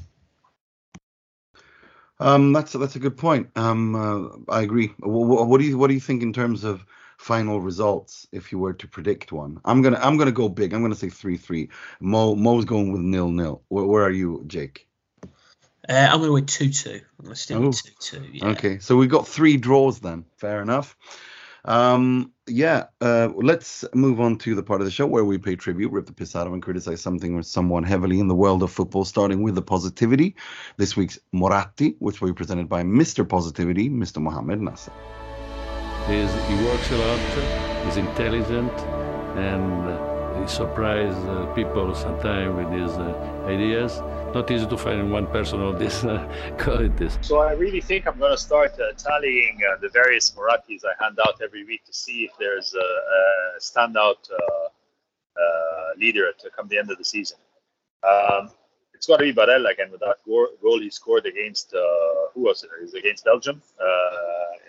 Um, 2.19 2.51
that's 2.53 2.73
that's 2.73 2.95
a 2.95 2.99
good 2.99 3.17
point. 3.17 3.49
Um, 3.55 3.95
uh, 3.95 4.51
I 4.51 4.61
agree. 4.61 4.93
What, 4.99 5.47
what, 5.47 5.59
do 5.59 5.67
you 5.67 5.77
what 5.77 5.87
do 5.87 5.93
you 5.93 5.99
think 5.99 6.23
in 6.23 6.33
terms 6.33 6.63
of 6.63 6.83
final 7.17 7.61
results 7.61 8.27
if 8.31 8.51
you 8.51 8.57
were 8.57 8.73
to 8.73 8.87
predict 8.87 9.31
one? 9.31 9.59
I'm 9.65 9.83
gonna 9.83 9.99
I'm 10.01 10.17
gonna 10.17 10.31
go 10.31 10.49
big. 10.49 10.73
I'm 10.73 10.81
gonna 10.81 10.95
say 10.95 11.09
three 11.09 11.37
three. 11.37 11.69
Mo 11.99 12.33
Mo's 12.35 12.65
going 12.65 12.91
with 12.91 13.01
nil 13.01 13.29
nil. 13.29 13.61
Where, 13.67 13.85
where 13.85 14.03
are 14.03 14.11
you, 14.11 14.43
Jake? 14.47 14.87
Uh, 15.89 15.93
I'm 15.93 16.17
going 16.17 16.27
to 16.27 16.33
win 16.33 16.45
two 16.45 16.69
two. 16.69 16.99
I'm 17.17 17.25
going 17.25 17.35
to 17.35 17.41
stick 17.41 17.57
with 17.57 17.81
two 17.81 17.91
two. 17.99 18.29
Yeah. 18.33 18.47
Okay, 18.47 18.79
so 18.79 18.97
we've 18.97 19.09
got 19.09 19.27
three 19.27 19.55
draws 19.55 19.99
then. 19.99 20.25
Fair 20.35 20.61
enough. 20.61 20.97
Um, 21.65 22.31
yeah, 22.47 22.85
uh, 23.01 23.29
let's 23.35 23.83
move 23.93 24.19
on 24.19 24.37
to 24.39 24.55
the 24.55 24.63
part 24.63 24.81
of 24.81 24.85
the 24.85 24.91
show 24.91 25.05
where 25.05 25.25
we 25.25 25.37
pay 25.37 25.55
tribute, 25.55 25.91
rip 25.91 26.05
the 26.05 26.13
piss 26.13 26.35
out 26.35 26.47
of, 26.47 26.53
and 26.53 26.61
criticize 26.61 27.01
something 27.01 27.35
or 27.35 27.43
someone 27.43 27.83
heavily 27.83 28.19
in 28.19 28.27
the 28.27 28.35
world 28.35 28.63
of 28.63 28.71
football, 28.71 29.05
starting 29.05 29.41
with 29.43 29.55
the 29.55 29.61
positivity. 29.61 30.35
This 30.77 30.95
week's 30.95 31.19
Moratti, 31.33 31.95
which 31.99 32.21
will 32.21 32.29
be 32.29 32.33
presented 32.33 32.69
by 32.69 32.83
Mr. 32.83 33.27
Positivity, 33.27 33.89
Mr. 33.89 34.21
Mohamed 34.21 34.59
Nassar. 34.59 34.93
He 36.07 36.65
works 36.65 36.91
a 36.91 36.97
lot, 36.97 37.85
he's 37.85 37.97
intelligent, 37.97 38.71
and 39.35 39.89
uh, 39.89 40.16
he 40.41 40.47
surprises 40.47 41.17
uh, 41.25 41.45
people 41.55 41.93
sometimes 41.95 42.55
with 42.55 42.71
his 42.79 42.91
uh, 42.97 43.45
ideas 43.47 44.01
not 44.33 44.51
easy 44.51 44.67
to 44.67 44.77
find 44.77 45.11
one 45.11 45.27
person 45.27 45.61
of 45.61 45.79
this 45.79 46.03
uh, 46.03 46.19
qualities. 46.57 47.17
So 47.21 47.39
I 47.39 47.53
really 47.53 47.81
think 47.81 48.07
I'm 48.07 48.19
going 48.19 48.31
to 48.31 48.43
start 48.49 48.73
uh, 48.79 48.93
tallying 48.93 49.59
uh, 49.67 49.77
the 49.81 49.89
various 49.89 50.31
Morattis 50.31 50.81
I 50.85 50.93
hand 51.03 51.17
out 51.25 51.41
every 51.41 51.63
week 51.65 51.83
to 51.85 51.93
see 51.93 52.25
if 52.25 52.31
there's 52.39 52.73
a, 52.75 52.89
a 53.19 53.21
standout 53.59 54.21
uh, 54.31 54.67
uh, 55.43 55.89
leader 55.97 56.31
to 56.41 56.49
come 56.55 56.67
the 56.67 56.77
end 56.77 56.91
of 56.91 56.97
the 56.97 57.05
season. 57.05 57.37
Um, 58.03 58.51
it's 58.93 59.07
got 59.07 59.17
to 59.17 59.23
be 59.23 59.33
Barella 59.33 59.71
again 59.71 59.91
with 59.91 60.01
that 60.01 60.17
goal 60.25 60.79
he 60.79 60.89
scored 60.89 61.25
against 61.25 61.73
uh, 61.73 62.29
who 62.33 62.41
was 62.41 62.63
it? 62.63 62.69
It 62.79 62.83
was 62.83 62.93
against 62.95 63.25
Belgium 63.25 63.61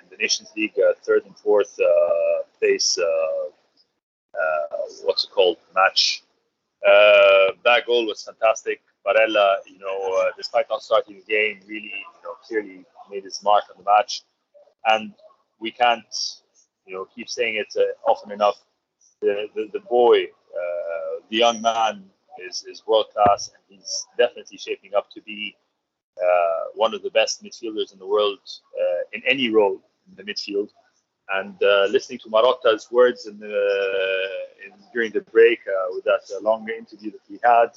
in 0.01 0.05
the 0.11 0.17
Nations 0.17 0.51
League, 0.57 0.75
third 1.03 1.25
and 1.25 1.37
fourth 1.37 1.79
place. 2.59 2.99
What's 5.05 5.25
it 5.25 5.31
called? 5.31 5.59
Match. 5.75 6.23
that 6.85 7.83
goal 7.87 8.07
was 8.07 8.23
fantastic. 8.23 8.81
Barella, 9.07 9.57
you 9.67 9.79
know, 9.79 10.21
uh, 10.21 10.31
despite 10.37 10.67
not 10.69 10.83
starting 10.83 11.17
the 11.17 11.33
game, 11.33 11.61
really, 11.67 11.93
you 11.93 12.23
know, 12.25 12.35
clearly 12.47 12.85
made 13.11 13.25
his 13.25 13.43
mark 13.43 13.65
on 13.71 13.83
the 13.83 13.91
match. 13.91 14.23
And 14.85 15.15
we 15.61 15.71
can't, 15.71 16.05
you 16.87 16.95
know, 16.95 17.07
keep 17.15 17.29
saying 17.29 17.57
it 17.57 17.73
uh, 17.77 18.11
often 18.11 18.33
enough. 18.33 18.57
The 19.21 19.47
the, 19.55 19.69
the 19.73 19.81
boy, 19.81 20.25
uh, 20.25 21.21
the 21.31 21.37
young 21.37 21.61
man, 21.63 22.05
is 22.47 22.65
is 22.69 22.87
world 22.87 23.07
class, 23.13 23.51
and 23.55 23.63
he's 23.69 24.07
definitely 24.17 24.59
shaping 24.59 24.95
up 24.95 25.11
to 25.11 25.23
be 25.23 25.57
uh, 26.23 26.65
one 26.75 26.95
of 26.95 27.03
the 27.03 27.11
best 27.11 27.43
midfielders 27.43 27.93
in 27.93 27.99
the 27.99 28.07
world 28.07 28.39
uh, 28.81 29.03
in 29.13 29.23
any 29.27 29.51
role 29.51 29.81
in 30.09 30.15
the 30.17 30.23
midfield. 30.31 30.69
And 31.35 31.55
uh, 31.63 31.87
listening 31.91 32.19
to 32.21 32.29
Marotta's 32.31 32.91
words 32.91 33.27
in 33.27 33.39
the, 33.39 33.69
in, 34.65 34.73
during 34.93 35.13
the 35.13 35.21
break 35.21 35.61
with 35.91 36.05
that 36.05 36.23
long 36.43 36.67
interview 36.69 37.11
that 37.11 37.21
we 37.29 37.39
had 37.45 37.71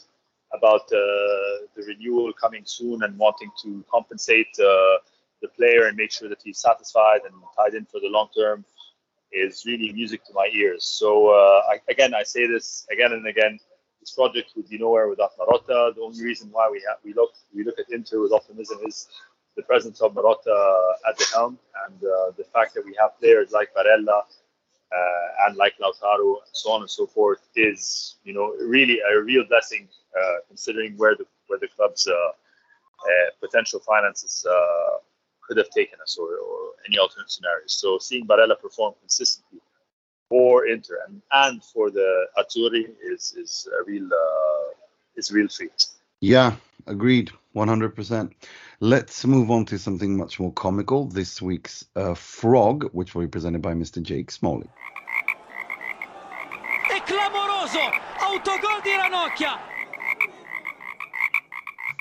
about 0.54 0.82
uh, 0.82 1.68
the 1.76 1.84
renewal 1.88 2.32
coming 2.34 2.64
soon 2.66 3.04
and 3.04 3.18
wanting 3.18 3.50
to 3.64 3.84
compensate 3.92 4.48
uh, 4.60 4.98
the 5.42 5.48
player 5.56 5.88
and 5.88 5.98
make 5.98 6.12
sure 6.12 6.30
that 6.30 6.42
he's 6.44 6.60
satisfied 6.60 7.22
and 7.26 7.34
tied 7.58 7.74
in 7.74 7.86
for 7.86 8.00
the 8.00 8.08
long 8.08 8.28
term 8.38 8.64
is 9.32 9.66
really 9.66 9.92
music 9.94 10.26
to 10.26 10.34
my 10.34 10.50
ears. 10.54 10.84
So 10.84 11.30
uh, 11.30 11.62
I, 11.70 11.80
again, 11.90 12.14
I 12.14 12.24
say 12.24 12.48
this 12.48 12.86
again 12.92 13.14
and 13.14 13.28
again. 13.28 13.60
This 14.02 14.12
project 14.12 14.54
would 14.56 14.68
be 14.68 14.80
nowhere 14.80 15.08
without 15.08 15.38
Marotta. 15.38 15.96
The 15.96 16.02
only 16.02 16.24
reason 16.24 16.50
why 16.52 16.70
we 16.72 16.84
we 17.06 17.14
look 17.14 17.34
we 17.56 17.64
look 17.64 17.80
at 17.80 17.86
Inter 17.92 18.20
with 18.22 18.32
optimism 18.32 18.80
is 18.86 19.08
the 19.56 19.64
presence 19.64 20.02
of 20.02 20.14
Marotta 20.14 20.94
at 21.08 21.18
the 21.18 21.26
helm 21.34 21.60
and 21.88 21.96
uh, 22.04 22.32
the 22.38 22.46
fact 22.54 22.74
that 22.74 22.86
we 22.86 22.96
have 23.00 23.20
players 23.20 23.52
like 23.52 23.74
Barella 23.74 24.20
uh, 24.20 25.46
and 25.46 25.56
like 25.58 25.74
Lautaro 25.78 26.38
and 26.46 26.54
so 26.54 26.72
on 26.72 26.82
and 26.82 26.90
so 26.90 27.06
forth 27.06 27.42
is, 27.56 28.18
you 28.24 28.34
know, 28.34 28.54
really 28.60 29.00
a 29.00 29.22
real 29.22 29.44
blessing 29.48 29.88
uh, 30.18 30.36
considering 30.48 30.98
where 30.98 31.16
the 31.16 31.26
where 31.48 31.60
the 31.60 31.68
club's 31.76 32.08
potential 33.42 33.80
finances 33.80 34.46
could 35.42 35.58
have 35.58 35.70
taken 35.72 36.00
us 36.02 36.18
or, 36.18 36.28
or 36.38 36.60
any 36.88 36.98
alternate 36.98 37.30
scenarios. 37.30 37.74
So 37.74 37.98
seeing 37.98 38.26
Barella 38.26 38.60
perform 38.60 38.94
consistently 39.02 39.60
for 40.30 40.66
Inter 40.66 41.00
and, 41.08 41.22
and 41.34 41.62
for 41.62 41.92
the 41.92 42.26
Azzurri 42.38 42.86
is 43.04 43.34
is 43.38 43.68
a 43.78 43.84
real 43.84 44.06
uh, 44.06 44.70
is 45.18 45.30
a 45.30 45.34
real 45.34 45.50
treat. 45.50 45.88
Yeah, 46.22 46.56
agreed, 46.88 47.32
100%. 47.56 48.32
Let's 48.80 49.26
move 49.26 49.52
on 49.52 49.66
to 49.66 49.78
something 49.78 50.18
much 50.18 50.40
more 50.40 50.54
comical. 50.54 51.06
This 51.06 51.42
week's 51.42 51.86
uh, 51.96 52.14
Frog, 52.14 52.90
which 52.94 53.14
will 53.14 53.24
be 53.24 53.28
presented 53.28 53.62
by 53.62 53.74
Mr. 53.74 54.02
Jake 54.02 54.32
Smalley. 54.32 54.68
È 56.90 57.02
clamoroso! 57.04 57.80
Autogol 58.20 58.82
di 58.84 58.92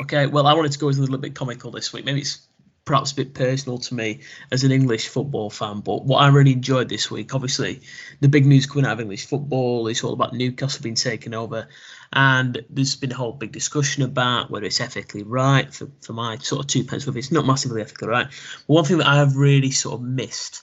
Okay, 0.02 0.26
well, 0.26 0.46
I 0.46 0.54
wanted 0.54 0.72
to 0.72 0.78
go 0.78 0.86
with 0.86 0.98
a 0.98 1.00
little 1.00 1.18
bit 1.18 1.34
comical 1.34 1.70
this 1.70 1.92
week. 1.92 2.04
Maybe 2.04 2.20
it's 2.20 2.48
perhaps 2.90 3.12
a 3.12 3.14
bit 3.14 3.34
personal 3.34 3.78
to 3.78 3.94
me 3.94 4.18
as 4.50 4.64
an 4.64 4.72
English 4.72 5.06
football 5.06 5.48
fan. 5.48 5.78
But 5.78 6.04
what 6.04 6.18
I 6.18 6.28
really 6.28 6.52
enjoyed 6.52 6.88
this 6.88 7.08
week, 7.08 7.36
obviously, 7.36 7.82
the 8.18 8.28
big 8.28 8.44
news 8.44 8.66
coming 8.66 8.84
out 8.84 8.94
of 8.94 9.00
English 9.00 9.26
football 9.26 9.86
is 9.86 10.02
all 10.02 10.12
about 10.12 10.34
Newcastle 10.34 10.82
being 10.82 10.96
taken 10.96 11.32
over. 11.32 11.68
And 12.12 12.64
there's 12.68 12.96
been 12.96 13.12
a 13.12 13.16
whole 13.16 13.32
big 13.32 13.52
discussion 13.52 14.02
about 14.02 14.50
whether 14.50 14.66
it's 14.66 14.80
ethically 14.80 15.22
right 15.22 15.72
for, 15.72 15.88
for 16.00 16.14
my 16.14 16.38
sort 16.38 16.62
of 16.62 16.66
two 16.66 16.82
pence 16.82 17.06
with 17.06 17.16
it's 17.16 17.30
not 17.30 17.46
massively 17.46 17.80
ethically 17.80 18.08
right. 18.08 18.26
But 18.66 18.74
one 18.74 18.84
thing 18.84 18.98
that 18.98 19.06
I 19.06 19.18
have 19.18 19.36
really 19.36 19.70
sort 19.70 19.94
of 19.94 20.02
missed 20.02 20.62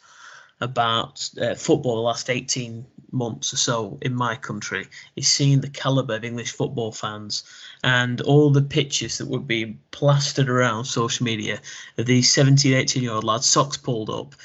about 0.60 1.30
uh, 1.40 1.56
football 1.56 1.96
the 1.96 2.02
last 2.02 2.30
18 2.30 2.86
months 3.12 3.54
or 3.54 3.58
so 3.58 3.98
in 4.02 4.14
my 4.14 4.36
country 4.36 4.88
is 5.16 5.28
seeing 5.28 5.62
the 5.62 5.70
calibre 5.70 6.16
of 6.16 6.24
English 6.24 6.52
football 6.52 6.92
fans 6.92 7.44
and 7.84 8.22
all 8.22 8.50
the 8.50 8.62
pictures 8.62 9.18
that 9.18 9.28
would 9.28 9.48
be 9.48 9.78
plastered 9.92 10.50
around 10.50 10.86
social 10.86 11.24
media 11.24 11.60
of 11.98 12.06
these 12.06 12.32
17, 12.32 12.74
18 12.74 13.04
year 13.04 13.14
old 13.14 13.24
lads, 13.24 13.46
socks 13.46 13.78
pulled 13.78 14.10
up, 14.10 14.36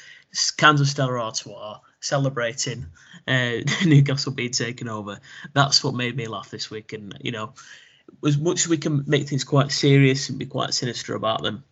cans 0.57 0.81
of 0.81 0.87
Stella 0.87 1.19
Artois, 1.19 1.79
celebrating 1.99 2.85
uh, 3.27 3.53
Newcastle 3.85 4.31
being 4.31 4.51
taken 4.51 4.87
over. 4.87 5.19
That's 5.53 5.83
what 5.83 5.95
made 5.95 6.15
me 6.15 6.27
laugh 6.27 6.49
this 6.49 6.69
week. 6.69 6.93
And, 6.93 7.17
you 7.21 7.31
know, 7.31 7.53
as 8.25 8.37
much 8.37 8.61
as 8.61 8.67
we 8.67 8.77
can 8.77 9.03
make 9.07 9.27
things 9.27 9.43
quite 9.43 9.71
serious 9.71 10.29
and 10.29 10.37
be 10.37 10.45
quite 10.45 10.73
sinister 10.73 11.15
about 11.15 11.41
them, 11.41 11.63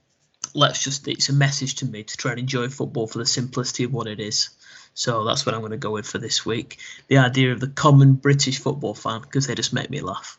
let's 0.53 0.83
just, 0.83 1.07
it's 1.07 1.29
a 1.29 1.33
message 1.33 1.75
to 1.75 1.85
me 1.85 2.03
to 2.03 2.17
try 2.17 2.31
and 2.31 2.39
enjoy 2.39 2.69
football 2.69 3.07
for 3.07 3.17
the 3.19 3.25
simplicity 3.25 3.83
of 3.83 3.93
what 3.93 4.07
it 4.07 4.19
is. 4.19 4.49
So 4.93 5.23
that's 5.23 5.45
what 5.45 5.55
I'm 5.55 5.61
going 5.61 5.71
to 5.71 5.77
go 5.77 5.91
with 5.91 6.05
for 6.05 6.17
this 6.17 6.45
week. 6.45 6.79
The 7.07 7.17
idea 7.17 7.51
of 7.51 7.59
the 7.59 7.67
common 7.67 8.13
British 8.13 8.59
football 8.59 8.93
fan, 8.93 9.21
because 9.21 9.47
they 9.47 9.55
just 9.55 9.73
make 9.73 9.89
me 9.89 10.01
laugh. 10.01 10.37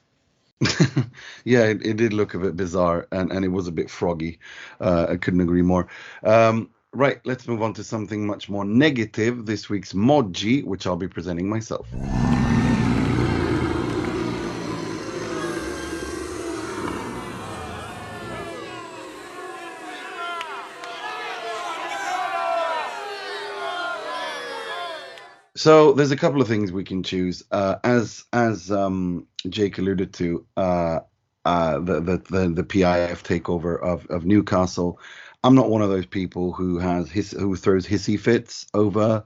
yeah, 1.45 1.65
it, 1.65 1.85
it, 1.85 1.97
did 1.97 2.13
look 2.13 2.35
a 2.35 2.39
bit 2.39 2.57
bizarre 2.57 3.09
and, 3.11 3.33
and 3.33 3.45
it 3.45 3.49
was 3.49 3.67
a 3.67 3.73
bit 3.73 3.91
froggy. 3.91 4.39
Uh, 4.81 5.07
I 5.11 5.17
couldn't 5.17 5.41
agree 5.41 5.63
more. 5.63 5.89
Um, 6.23 6.71
right, 6.93 7.21
let's 7.25 7.49
move 7.49 7.63
on 7.63 7.75
to 7.75 7.85
something 7.85 8.27
much 8.27 8.49
more 8.49 8.65
negative. 8.65 9.45
This 9.45 9.69
week's 9.69 9.93
Moggi, 9.93 10.65
which 10.65 10.87
I'll 10.87 10.97
be 10.97 11.09
presenting 11.09 11.49
myself. 11.49 11.89
So 25.55 25.93
there's 25.93 26.11
a 26.13 26.17
couple 26.17 26.41
of 26.41 26.49
things 26.49 26.73
we 26.73 26.85
can 26.85 27.03
choose. 27.03 27.43
Uh, 27.51 27.77
as 27.85 28.25
as 28.33 28.71
um, 28.71 29.27
Jake 29.49 29.79
alluded 29.79 30.15
to, 30.15 30.47
uh, 30.57 31.01
uh, 31.45 31.79
the, 31.81 32.01
the, 32.01 32.49
the 32.49 32.65
PIF 32.65 33.23
takeover 33.23 33.81
of 33.81 34.07
of 34.07 34.25
Newcastle. 34.25 34.99
I'm 35.45 35.55
not 35.55 35.71
one 35.71 35.83
of 35.83 35.91
those 35.91 36.07
people 36.07 36.53
who 36.53 36.79
has 36.79 37.11
his 37.11 37.33
who 37.33 37.57
throws 37.57 37.87
hissy 37.87 38.19
fits 38.19 38.67
over 38.75 39.25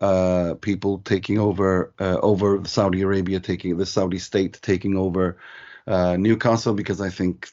uh, 0.00 0.54
people 0.60 0.98
taking 0.98 1.38
over 1.38 1.92
uh, 2.00 2.18
over 2.22 2.64
Saudi 2.64 3.02
Arabia 3.02 3.38
taking 3.38 3.76
the 3.76 3.86
Saudi 3.86 4.18
state 4.18 4.58
taking 4.62 4.96
over 4.96 5.38
uh, 5.86 6.16
Newcastle 6.16 6.74
because 6.74 7.00
I 7.00 7.10
think 7.10 7.48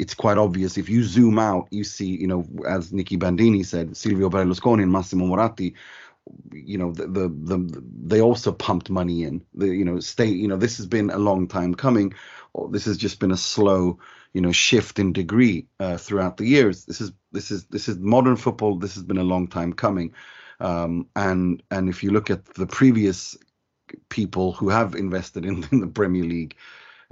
it's 0.00 0.14
quite 0.14 0.36
obvious 0.36 0.76
if 0.76 0.88
you 0.88 1.04
zoom 1.04 1.38
out 1.38 1.68
you 1.70 1.84
see 1.84 2.06
you 2.08 2.26
know 2.26 2.44
as 2.68 2.92
Nicky 2.92 3.16
Bandini 3.16 3.62
said 3.62 3.96
Silvio 3.96 4.28
Berlusconi 4.28 4.82
and 4.82 4.90
Massimo 4.90 5.26
Moratti 5.26 5.74
you 6.52 6.78
know 6.78 6.92
the, 6.92 7.06
the, 7.06 7.28
the 7.28 7.82
they 8.04 8.20
also 8.20 8.52
pumped 8.52 8.90
money 8.90 9.22
in. 9.22 9.42
The 9.54 9.68
you 9.68 9.84
know 9.84 10.00
state 10.00 10.36
you 10.36 10.48
know 10.48 10.56
this 10.56 10.76
has 10.78 10.86
been 10.86 11.10
a 11.10 11.18
long 11.18 11.48
time 11.48 11.74
coming 11.74 12.14
this 12.70 12.86
has 12.86 12.96
just 12.96 13.20
been 13.20 13.30
a 13.30 13.36
slow 13.36 13.98
you 14.32 14.40
know 14.40 14.52
shift 14.52 14.98
in 14.98 15.12
degree 15.12 15.66
uh, 15.80 15.96
throughout 15.96 16.36
the 16.36 16.46
years. 16.46 16.84
This 16.84 17.00
is 17.00 17.12
this 17.32 17.50
is 17.50 17.64
this 17.66 17.88
is 17.88 17.98
modern 17.98 18.36
football. 18.36 18.78
This 18.78 18.94
has 18.94 19.04
been 19.04 19.18
a 19.18 19.24
long 19.24 19.46
time 19.46 19.72
coming. 19.72 20.14
Um, 20.60 21.08
and 21.16 21.62
and 21.70 21.88
if 21.88 22.02
you 22.02 22.10
look 22.10 22.30
at 22.30 22.44
the 22.54 22.66
previous 22.66 23.36
people 24.08 24.52
who 24.52 24.68
have 24.68 24.94
invested 24.94 25.44
in, 25.44 25.66
in 25.72 25.80
the 25.80 25.86
Premier 25.86 26.24
League 26.24 26.56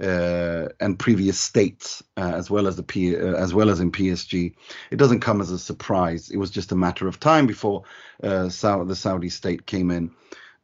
uh, 0.01 0.67
and 0.79 0.99
previous 0.99 1.39
states, 1.39 2.03
uh, 2.17 2.33
as 2.35 2.49
well 2.49 2.67
as 2.67 2.75
the 2.75 2.83
P, 2.83 3.15
uh, 3.15 3.35
as 3.35 3.53
well 3.53 3.69
as 3.69 3.79
in 3.79 3.91
PSG. 3.91 4.53
It 4.91 4.97
doesn't 4.97 5.21
come 5.21 5.41
as 5.41 5.51
a 5.51 5.59
surprise. 5.59 6.29
It 6.29 6.37
was 6.37 6.51
just 6.51 6.71
a 6.71 6.75
matter 6.75 7.07
of 7.07 7.19
time 7.19 7.47
before 7.47 7.83
uh, 8.23 8.43
the 8.43 8.95
Saudi 8.95 9.29
state 9.29 9.65
came 9.65 9.91
in. 9.91 10.11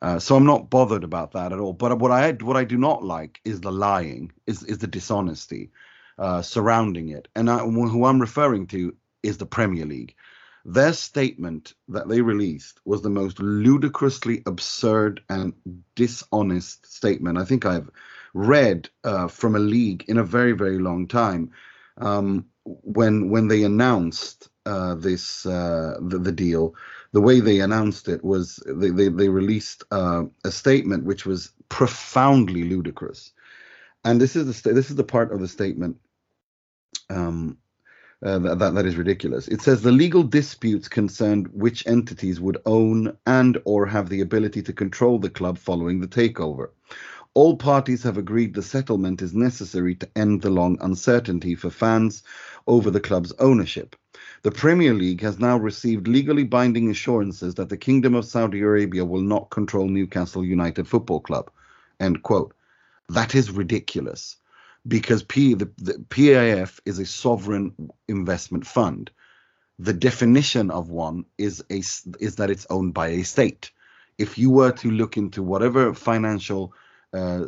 Uh, 0.01 0.19
so 0.19 0.35
I'm 0.35 0.45
not 0.45 0.69
bothered 0.69 1.03
about 1.03 1.33
that 1.33 1.53
at 1.53 1.59
all. 1.59 1.73
But 1.73 1.99
what 1.99 2.11
I 2.11 2.31
what 2.31 2.57
I 2.57 2.63
do 2.63 2.77
not 2.77 3.03
like 3.03 3.39
is 3.45 3.61
the 3.61 3.71
lying, 3.71 4.31
is 4.47 4.63
is 4.63 4.79
the 4.79 4.87
dishonesty 4.87 5.71
uh, 6.17 6.41
surrounding 6.41 7.09
it. 7.09 7.27
And 7.35 7.49
I, 7.49 7.59
who 7.59 8.05
I'm 8.05 8.19
referring 8.19 8.67
to 8.67 8.95
is 9.23 9.37
the 9.37 9.45
Premier 9.45 9.85
League. 9.85 10.15
Their 10.65 10.93
statement 10.93 11.73
that 11.87 12.07
they 12.07 12.21
released 12.21 12.79
was 12.85 13.01
the 13.01 13.09
most 13.09 13.39
ludicrously 13.39 14.43
absurd 14.45 15.21
and 15.29 15.53
dishonest 15.95 16.91
statement 16.91 17.39
I 17.39 17.45
think 17.45 17.65
I've 17.65 17.89
read 18.33 18.89
uh, 19.03 19.27
from 19.27 19.55
a 19.55 19.59
league 19.59 20.05
in 20.07 20.17
a 20.17 20.23
very 20.23 20.53
very 20.53 20.79
long 20.79 21.07
time. 21.07 21.51
Um, 21.97 22.45
when 22.63 23.29
when 23.29 23.47
they 23.47 23.63
announced 23.63 24.49
uh, 24.65 24.95
this 24.95 25.45
uh, 25.45 25.97
the, 26.01 26.19
the, 26.19 26.31
deal, 26.31 26.75
the 27.11 27.21
way 27.21 27.39
they 27.39 27.59
announced 27.59 28.07
it 28.07 28.23
was 28.23 28.61
they 28.67 28.89
they, 28.89 29.09
they 29.09 29.29
released 29.29 29.83
uh, 29.91 30.23
a 30.45 30.51
statement 30.51 31.05
which 31.05 31.25
was 31.25 31.51
profoundly 31.69 32.63
ludicrous, 32.63 33.31
and 34.03 34.21
this 34.21 34.35
is 34.35 34.61
the 34.61 34.73
this 34.73 34.89
is 34.89 34.95
the 34.95 35.03
part 35.03 35.31
of 35.31 35.39
the 35.39 35.47
statement. 35.47 35.97
Um, 37.09 37.57
uh, 38.23 38.37
that, 38.37 38.75
that 38.75 38.85
is 38.85 38.97
ridiculous. 38.97 39.47
It 39.47 39.61
says 39.61 39.81
the 39.81 39.91
legal 39.91 40.21
disputes 40.21 40.87
concerned 40.87 41.47
which 41.53 41.87
entities 41.87 42.39
would 42.39 42.61
own 42.67 43.17
and 43.25 43.59
or 43.65 43.87
have 43.87 44.09
the 44.09 44.21
ability 44.21 44.61
to 44.63 44.73
control 44.73 45.17
the 45.17 45.29
club 45.29 45.57
following 45.57 45.99
the 45.99 46.07
takeover. 46.07 46.69
All 47.33 47.55
parties 47.55 48.03
have 48.03 48.17
agreed 48.17 48.53
the 48.53 48.61
settlement 48.61 49.21
is 49.21 49.33
necessary 49.33 49.95
to 49.95 50.09
end 50.17 50.41
the 50.41 50.49
long 50.49 50.77
uncertainty 50.81 51.55
for 51.55 51.69
fans 51.69 52.23
over 52.67 52.91
the 52.91 52.99
club's 52.99 53.31
ownership. 53.39 53.95
The 54.43 54.51
Premier 54.51 54.93
League 54.93 55.21
has 55.21 55.39
now 55.39 55.57
received 55.57 56.09
legally 56.09 56.43
binding 56.43 56.89
assurances 56.89 57.55
that 57.55 57.69
the 57.69 57.77
Kingdom 57.77 58.15
of 58.15 58.25
Saudi 58.25 58.59
Arabia 58.59 59.05
will 59.05 59.21
not 59.21 59.49
control 59.49 59.87
Newcastle 59.87 60.43
United 60.43 60.89
Football 60.89 61.21
Club. 61.21 61.49
End 62.01 62.21
quote. 62.21 62.53
That 63.07 63.33
is 63.33 63.49
ridiculous 63.49 64.35
because 64.85 65.23
P, 65.23 65.53
the, 65.53 65.71
the 65.77 65.93
PIF 66.09 66.79
is 66.85 66.99
a 66.99 67.05
sovereign 67.05 67.73
investment 68.09 68.67
fund. 68.67 69.09
The 69.79 69.93
definition 69.93 70.69
of 70.69 70.89
one 70.89 71.25
is 71.37 71.63
a 71.69 71.77
is 72.19 72.35
that 72.35 72.49
it's 72.49 72.67
owned 72.69 72.93
by 72.93 73.07
a 73.07 73.23
state. 73.23 73.71
If 74.17 74.37
you 74.37 74.49
were 74.49 74.71
to 74.73 74.91
look 74.91 75.17
into 75.17 75.41
whatever 75.41 75.93
financial 75.93 76.73
uh, 77.13 77.45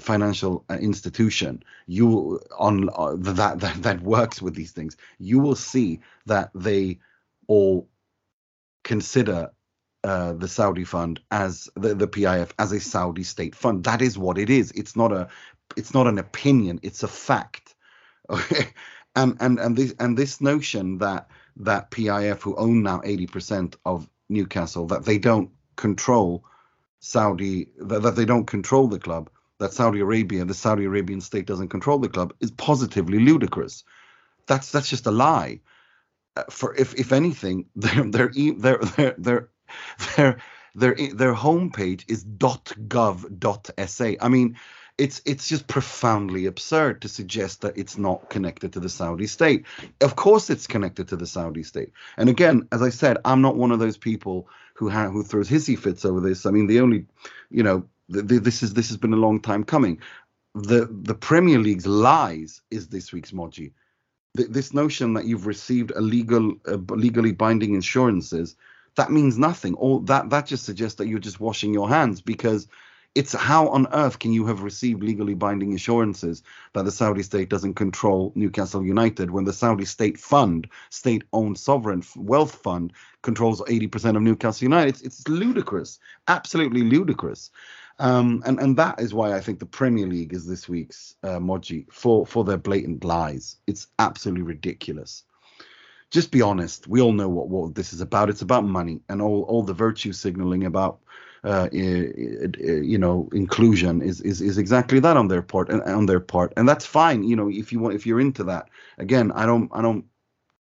financial 0.00 0.64
uh, 0.70 0.74
institution 0.74 1.62
you 1.86 2.40
on 2.58 2.88
uh, 2.94 3.14
that, 3.18 3.60
that 3.60 3.82
that 3.82 4.00
works 4.02 4.42
with 4.42 4.54
these 4.54 4.72
things 4.72 4.96
you 5.18 5.38
will 5.38 5.54
see 5.54 6.00
that 6.26 6.50
they 6.54 6.98
all 7.46 7.88
consider 8.84 9.50
uh, 10.04 10.32
the 10.32 10.48
Saudi 10.48 10.84
fund 10.84 11.20
as 11.30 11.68
the, 11.74 11.94
the 11.94 12.08
PIF 12.08 12.52
as 12.58 12.72
a 12.72 12.80
Saudi 12.80 13.24
state 13.24 13.54
fund. 13.54 13.84
That 13.84 14.00
is 14.00 14.16
what 14.16 14.38
it 14.38 14.48
is. 14.48 14.70
It's 14.72 14.96
not 14.96 15.12
a 15.12 15.28
it's 15.76 15.92
not 15.92 16.06
an 16.06 16.18
opinion. 16.18 16.80
It's 16.82 17.02
a 17.02 17.08
fact. 17.08 17.74
Okay? 18.30 18.68
and 19.16 19.36
and 19.40 19.58
and 19.58 19.76
this 19.76 19.94
and 19.98 20.16
this 20.16 20.40
notion 20.40 20.98
that 20.98 21.28
that 21.56 21.90
PIF 21.90 22.40
who 22.40 22.56
own 22.56 22.82
now 22.82 23.00
eighty 23.04 23.26
percent 23.26 23.76
of 23.84 24.08
Newcastle 24.28 24.86
that 24.86 25.04
they 25.04 25.18
don't 25.18 25.50
control 25.76 26.44
Saudi 27.00 27.68
that, 27.78 28.02
that 28.02 28.16
they 28.16 28.24
don't 28.24 28.46
control 28.46 28.88
the 28.88 28.98
club, 28.98 29.30
that 29.58 29.72
Saudi 29.72 30.00
Arabia, 30.00 30.44
the 30.44 30.54
Saudi 30.54 30.84
Arabian 30.84 31.20
state 31.20 31.46
doesn't 31.46 31.68
control 31.68 31.98
the 31.98 32.08
club, 32.08 32.32
is 32.40 32.50
positively 32.50 33.18
ludicrous. 33.18 33.84
That's 34.46 34.72
that's 34.72 34.88
just 34.88 35.06
a 35.06 35.10
lie. 35.10 35.60
Uh, 36.36 36.44
for 36.50 36.74
if 36.76 36.94
if 36.94 37.12
anything, 37.12 37.66
their 37.76 38.04
their 38.04 38.28
their 38.28 38.78
their 38.78 39.16
their 39.18 39.48
their 40.16 40.38
their, 40.74 40.94
their 40.94 41.34
homepage 41.34 42.04
is 42.08 42.24
.gov.sa. 42.24 44.12
I 44.20 44.28
mean, 44.28 44.56
it's 44.98 45.22
it's 45.24 45.48
just 45.48 45.68
profoundly 45.68 46.46
absurd 46.46 47.02
to 47.02 47.08
suggest 47.08 47.60
that 47.60 47.78
it's 47.78 47.96
not 47.96 48.28
connected 48.30 48.72
to 48.72 48.80
the 48.80 48.88
Saudi 48.88 49.26
state. 49.26 49.64
Of 50.00 50.16
course, 50.16 50.50
it's 50.50 50.66
connected 50.66 51.08
to 51.08 51.16
the 51.16 51.26
Saudi 51.26 51.62
state. 51.62 51.92
And 52.16 52.28
again, 52.28 52.66
as 52.72 52.82
I 52.82 52.90
said, 52.90 53.18
I'm 53.24 53.40
not 53.40 53.56
one 53.56 53.70
of 53.70 53.78
those 53.78 53.96
people 53.96 54.48
who 54.78 54.88
ha- 54.88 55.10
who 55.10 55.22
throws 55.24 55.48
hissy 55.50 55.78
fits 55.78 56.04
over 56.04 56.20
this. 56.20 56.46
I 56.46 56.50
mean, 56.50 56.66
the 56.68 56.80
only, 56.80 57.06
you 57.50 57.62
know, 57.62 57.84
th- 58.12 58.28
th- 58.28 58.42
this 58.42 58.62
is 58.62 58.74
this 58.74 58.88
has 58.88 58.96
been 58.96 59.12
a 59.12 59.16
long 59.16 59.40
time 59.40 59.64
coming. 59.64 60.00
The 60.54 60.88
the 60.90 61.14
Premier 61.14 61.58
League's 61.58 61.86
lies 61.86 62.62
is 62.70 62.88
this 62.88 63.12
week's 63.12 63.32
Moggi. 63.32 63.72
Th- 64.36 64.48
this 64.48 64.74
notion 64.74 65.14
that 65.14 65.26
you've 65.26 65.46
received 65.46 65.90
a 65.92 66.00
legal 66.00 66.54
uh, 66.66 66.78
legally 66.90 67.32
binding 67.32 67.74
insurances 67.74 68.56
that 68.98 69.12
means 69.12 69.38
nothing. 69.38 69.74
All 69.74 70.00
that 70.00 70.30
that 70.30 70.46
just 70.46 70.64
suggests 70.64 70.98
that 70.98 71.06
you're 71.06 71.20
just 71.20 71.40
washing 71.40 71.72
your 71.72 71.88
hands 71.88 72.20
because 72.20 72.66
It's 73.14 73.32
how 73.32 73.68
on 73.68 73.88
earth 73.92 74.18
can 74.18 74.32
you 74.32 74.46
have 74.46 74.62
received 74.62 75.02
legally 75.02 75.34
binding 75.34 75.74
assurances 75.74 76.42
that 76.74 76.84
the 76.84 76.92
Saudi 76.92 77.22
state 77.22 77.48
doesn't 77.48 77.74
control 77.74 78.32
Newcastle 78.36 78.84
United 78.84 79.30
when 79.30 79.44
the 79.44 79.52
Saudi 79.52 79.84
state 79.84 80.18
fund, 80.18 80.68
state 80.90 81.24
owned 81.32 81.58
sovereign 81.58 82.02
wealth 82.16 82.54
fund, 82.56 82.92
controls 83.22 83.60
80% 83.62 84.16
of 84.16 84.22
Newcastle 84.22 84.64
United? 84.64 84.90
It's, 84.90 85.02
it's 85.02 85.28
ludicrous, 85.28 85.98
absolutely 86.28 86.82
ludicrous. 86.82 87.50
Um, 87.98 88.42
and 88.46 88.60
and 88.60 88.76
that 88.76 89.00
is 89.00 89.12
why 89.12 89.34
I 89.34 89.40
think 89.40 89.58
the 89.58 89.66
Premier 89.66 90.06
League 90.06 90.32
is 90.32 90.46
this 90.46 90.68
week's 90.68 91.16
uh, 91.24 91.40
Moggi 91.40 91.86
for 91.92 92.24
for 92.24 92.44
their 92.44 92.56
blatant 92.56 93.04
lies. 93.04 93.56
It's 93.66 93.88
absolutely 93.98 94.42
ridiculous. 94.42 95.24
Just 96.10 96.30
be 96.30 96.40
honest. 96.40 96.86
We 96.86 97.00
all 97.00 97.12
know 97.12 97.28
what 97.28 97.48
what 97.48 97.74
this 97.74 97.92
is 97.92 98.00
about. 98.00 98.30
It's 98.30 98.42
about 98.42 98.64
money 98.64 99.00
and 99.08 99.20
all 99.20 99.42
all 99.42 99.64
the 99.64 99.74
virtue 99.74 100.12
signaling 100.12 100.64
about 100.64 101.00
uh, 101.44 101.68
you 101.72 102.98
know 102.98 103.28
inclusion 103.32 104.02
is, 104.02 104.20
is 104.20 104.40
is 104.40 104.58
exactly 104.58 105.00
that 105.00 105.16
on 105.16 105.28
their 105.28 105.42
part 105.42 105.68
and 105.70 105.82
on 105.82 106.06
their 106.06 106.20
part 106.20 106.52
and 106.56 106.68
that's 106.68 106.86
fine 106.86 107.22
you 107.22 107.36
know 107.36 107.48
if 107.48 107.72
you 107.72 107.78
want 107.78 107.94
if 107.94 108.06
you're 108.06 108.20
into 108.20 108.44
that 108.44 108.68
again 108.98 109.30
i 109.32 109.46
don't 109.46 109.70
i 109.72 109.80
don't 109.80 110.04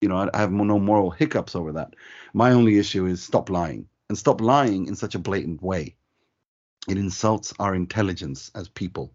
you 0.01 0.09
know 0.09 0.29
i 0.33 0.37
have 0.37 0.51
no 0.51 0.77
moral 0.79 1.11
hiccups 1.11 1.55
over 1.55 1.71
that 1.71 1.93
my 2.33 2.51
only 2.51 2.77
issue 2.77 3.05
is 3.05 3.23
stop 3.23 3.49
lying 3.49 3.87
and 4.09 4.17
stop 4.17 4.41
lying 4.41 4.87
in 4.87 4.95
such 4.95 5.15
a 5.15 5.19
blatant 5.19 5.61
way 5.61 5.95
it 6.87 6.97
insults 6.97 7.53
our 7.59 7.73
intelligence 7.75 8.51
as 8.55 8.69
people. 8.69 9.13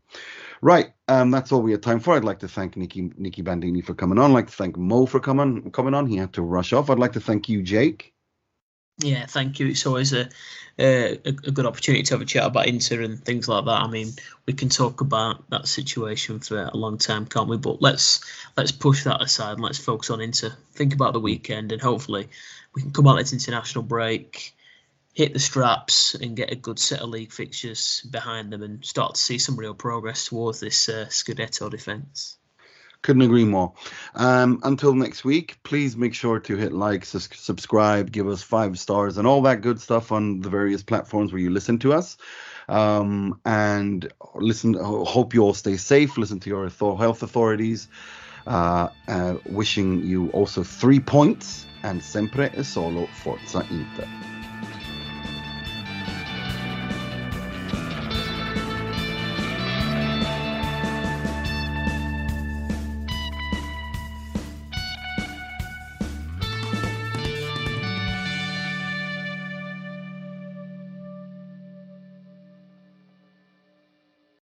Right, 0.60 0.92
um, 1.08 1.30
that's 1.30 1.52
all 1.52 1.62
we 1.62 1.72
have 1.72 1.80
time 1.80 2.00
for. 2.00 2.16
I'd 2.16 2.24
like 2.24 2.40
to 2.40 2.48
thank 2.48 2.76
Nicky 2.76 3.10
Nicky 3.16 3.42
Bandini 3.42 3.80
for 3.80 3.94
coming 3.94 4.18
on. 4.18 4.30
I'd 4.30 4.34
like 4.34 4.48
to 4.48 4.52
thank 4.52 4.76
Mo 4.76 5.06
for 5.06 5.20
coming 5.20 5.70
coming 5.70 5.94
on. 5.94 6.06
He 6.06 6.16
had 6.16 6.32
to 6.34 6.42
rush 6.42 6.72
off. 6.72 6.90
I'd 6.90 6.98
like 6.98 7.12
to 7.12 7.20
thank 7.20 7.48
you, 7.48 7.62
Jake. 7.62 8.12
Yeah, 9.02 9.26
thank 9.26 9.60
you. 9.60 9.68
It's 9.68 9.86
always 9.86 10.12
a, 10.12 10.28
a, 10.78 11.12
a 11.24 11.32
good 11.32 11.66
opportunity 11.66 12.02
to 12.02 12.14
have 12.14 12.20
a 12.20 12.26
chat 12.26 12.46
about 12.46 12.66
Inter 12.66 13.00
and 13.02 13.22
things 13.22 13.48
like 13.48 13.64
that. 13.64 13.82
I 13.82 13.88
mean, 13.88 14.12
we 14.46 14.52
can 14.52 14.68
talk 14.68 15.00
about 15.00 15.48
that 15.50 15.68
situation 15.68 16.40
for 16.40 16.62
a 16.62 16.76
long 16.76 16.98
time, 16.98 17.26
can't 17.26 17.48
we? 17.48 17.56
But 17.56 17.80
let's 17.80 18.20
let's 18.56 18.72
push 18.72 19.04
that 19.04 19.22
aside 19.22 19.54
and 19.54 19.62
let's 19.62 19.78
focus 19.78 20.10
on 20.10 20.20
Inter. 20.20 20.52
Think 20.72 20.92
about 20.92 21.14
the 21.14 21.20
weekend, 21.20 21.72
and 21.72 21.80
hopefully 21.80 22.28
we 22.74 22.82
can 22.82 22.90
come 22.90 23.06
out 23.08 23.16
this 23.16 23.32
international 23.32 23.84
break 23.84 24.54
hit 25.12 25.32
the 25.32 25.38
straps 25.38 26.14
and 26.14 26.36
get 26.36 26.52
a 26.52 26.56
good 26.56 26.78
set 26.78 27.00
of 27.00 27.08
league 27.08 27.32
fixtures 27.32 28.06
behind 28.10 28.52
them 28.52 28.62
and 28.62 28.84
start 28.84 29.14
to 29.14 29.20
see 29.20 29.38
some 29.38 29.56
real 29.56 29.74
progress 29.74 30.26
towards 30.26 30.60
this 30.60 30.88
uh, 30.88 31.06
Scudetto 31.10 31.70
defence. 31.70 32.38
Couldn't 33.02 33.22
agree 33.22 33.44
more. 33.44 33.72
Um, 34.14 34.60
until 34.62 34.94
next 34.94 35.24
week, 35.24 35.58
please 35.62 35.96
make 35.96 36.14
sure 36.14 36.38
to 36.40 36.56
hit 36.56 36.72
like, 36.72 37.04
su- 37.04 37.18
subscribe, 37.18 38.12
give 38.12 38.28
us 38.28 38.42
five 38.42 38.78
stars, 38.78 39.16
and 39.16 39.26
all 39.26 39.42
that 39.42 39.62
good 39.62 39.80
stuff 39.80 40.12
on 40.12 40.40
the 40.40 40.50
various 40.50 40.82
platforms 40.82 41.32
where 41.32 41.40
you 41.40 41.50
listen 41.50 41.78
to 41.78 41.92
us. 41.92 42.16
Um, 42.68 43.40
and 43.44 44.12
listen. 44.34 44.74
Hope 44.74 45.34
you 45.34 45.42
all 45.42 45.54
stay 45.54 45.76
safe. 45.76 46.16
Listen 46.16 46.40
to 46.40 46.50
your 46.50 46.68
health 46.68 47.22
authorities. 47.22 47.88
Uh, 48.46 48.88
uh, 49.08 49.34
wishing 49.50 50.02
you 50.02 50.28
also 50.30 50.62
three 50.62 51.00
points 51.00 51.66
and 51.82 52.02
sempre 52.02 52.50
e 52.56 52.62
solo 52.62 53.06
forza 53.22 53.66
Inter. 53.70 54.39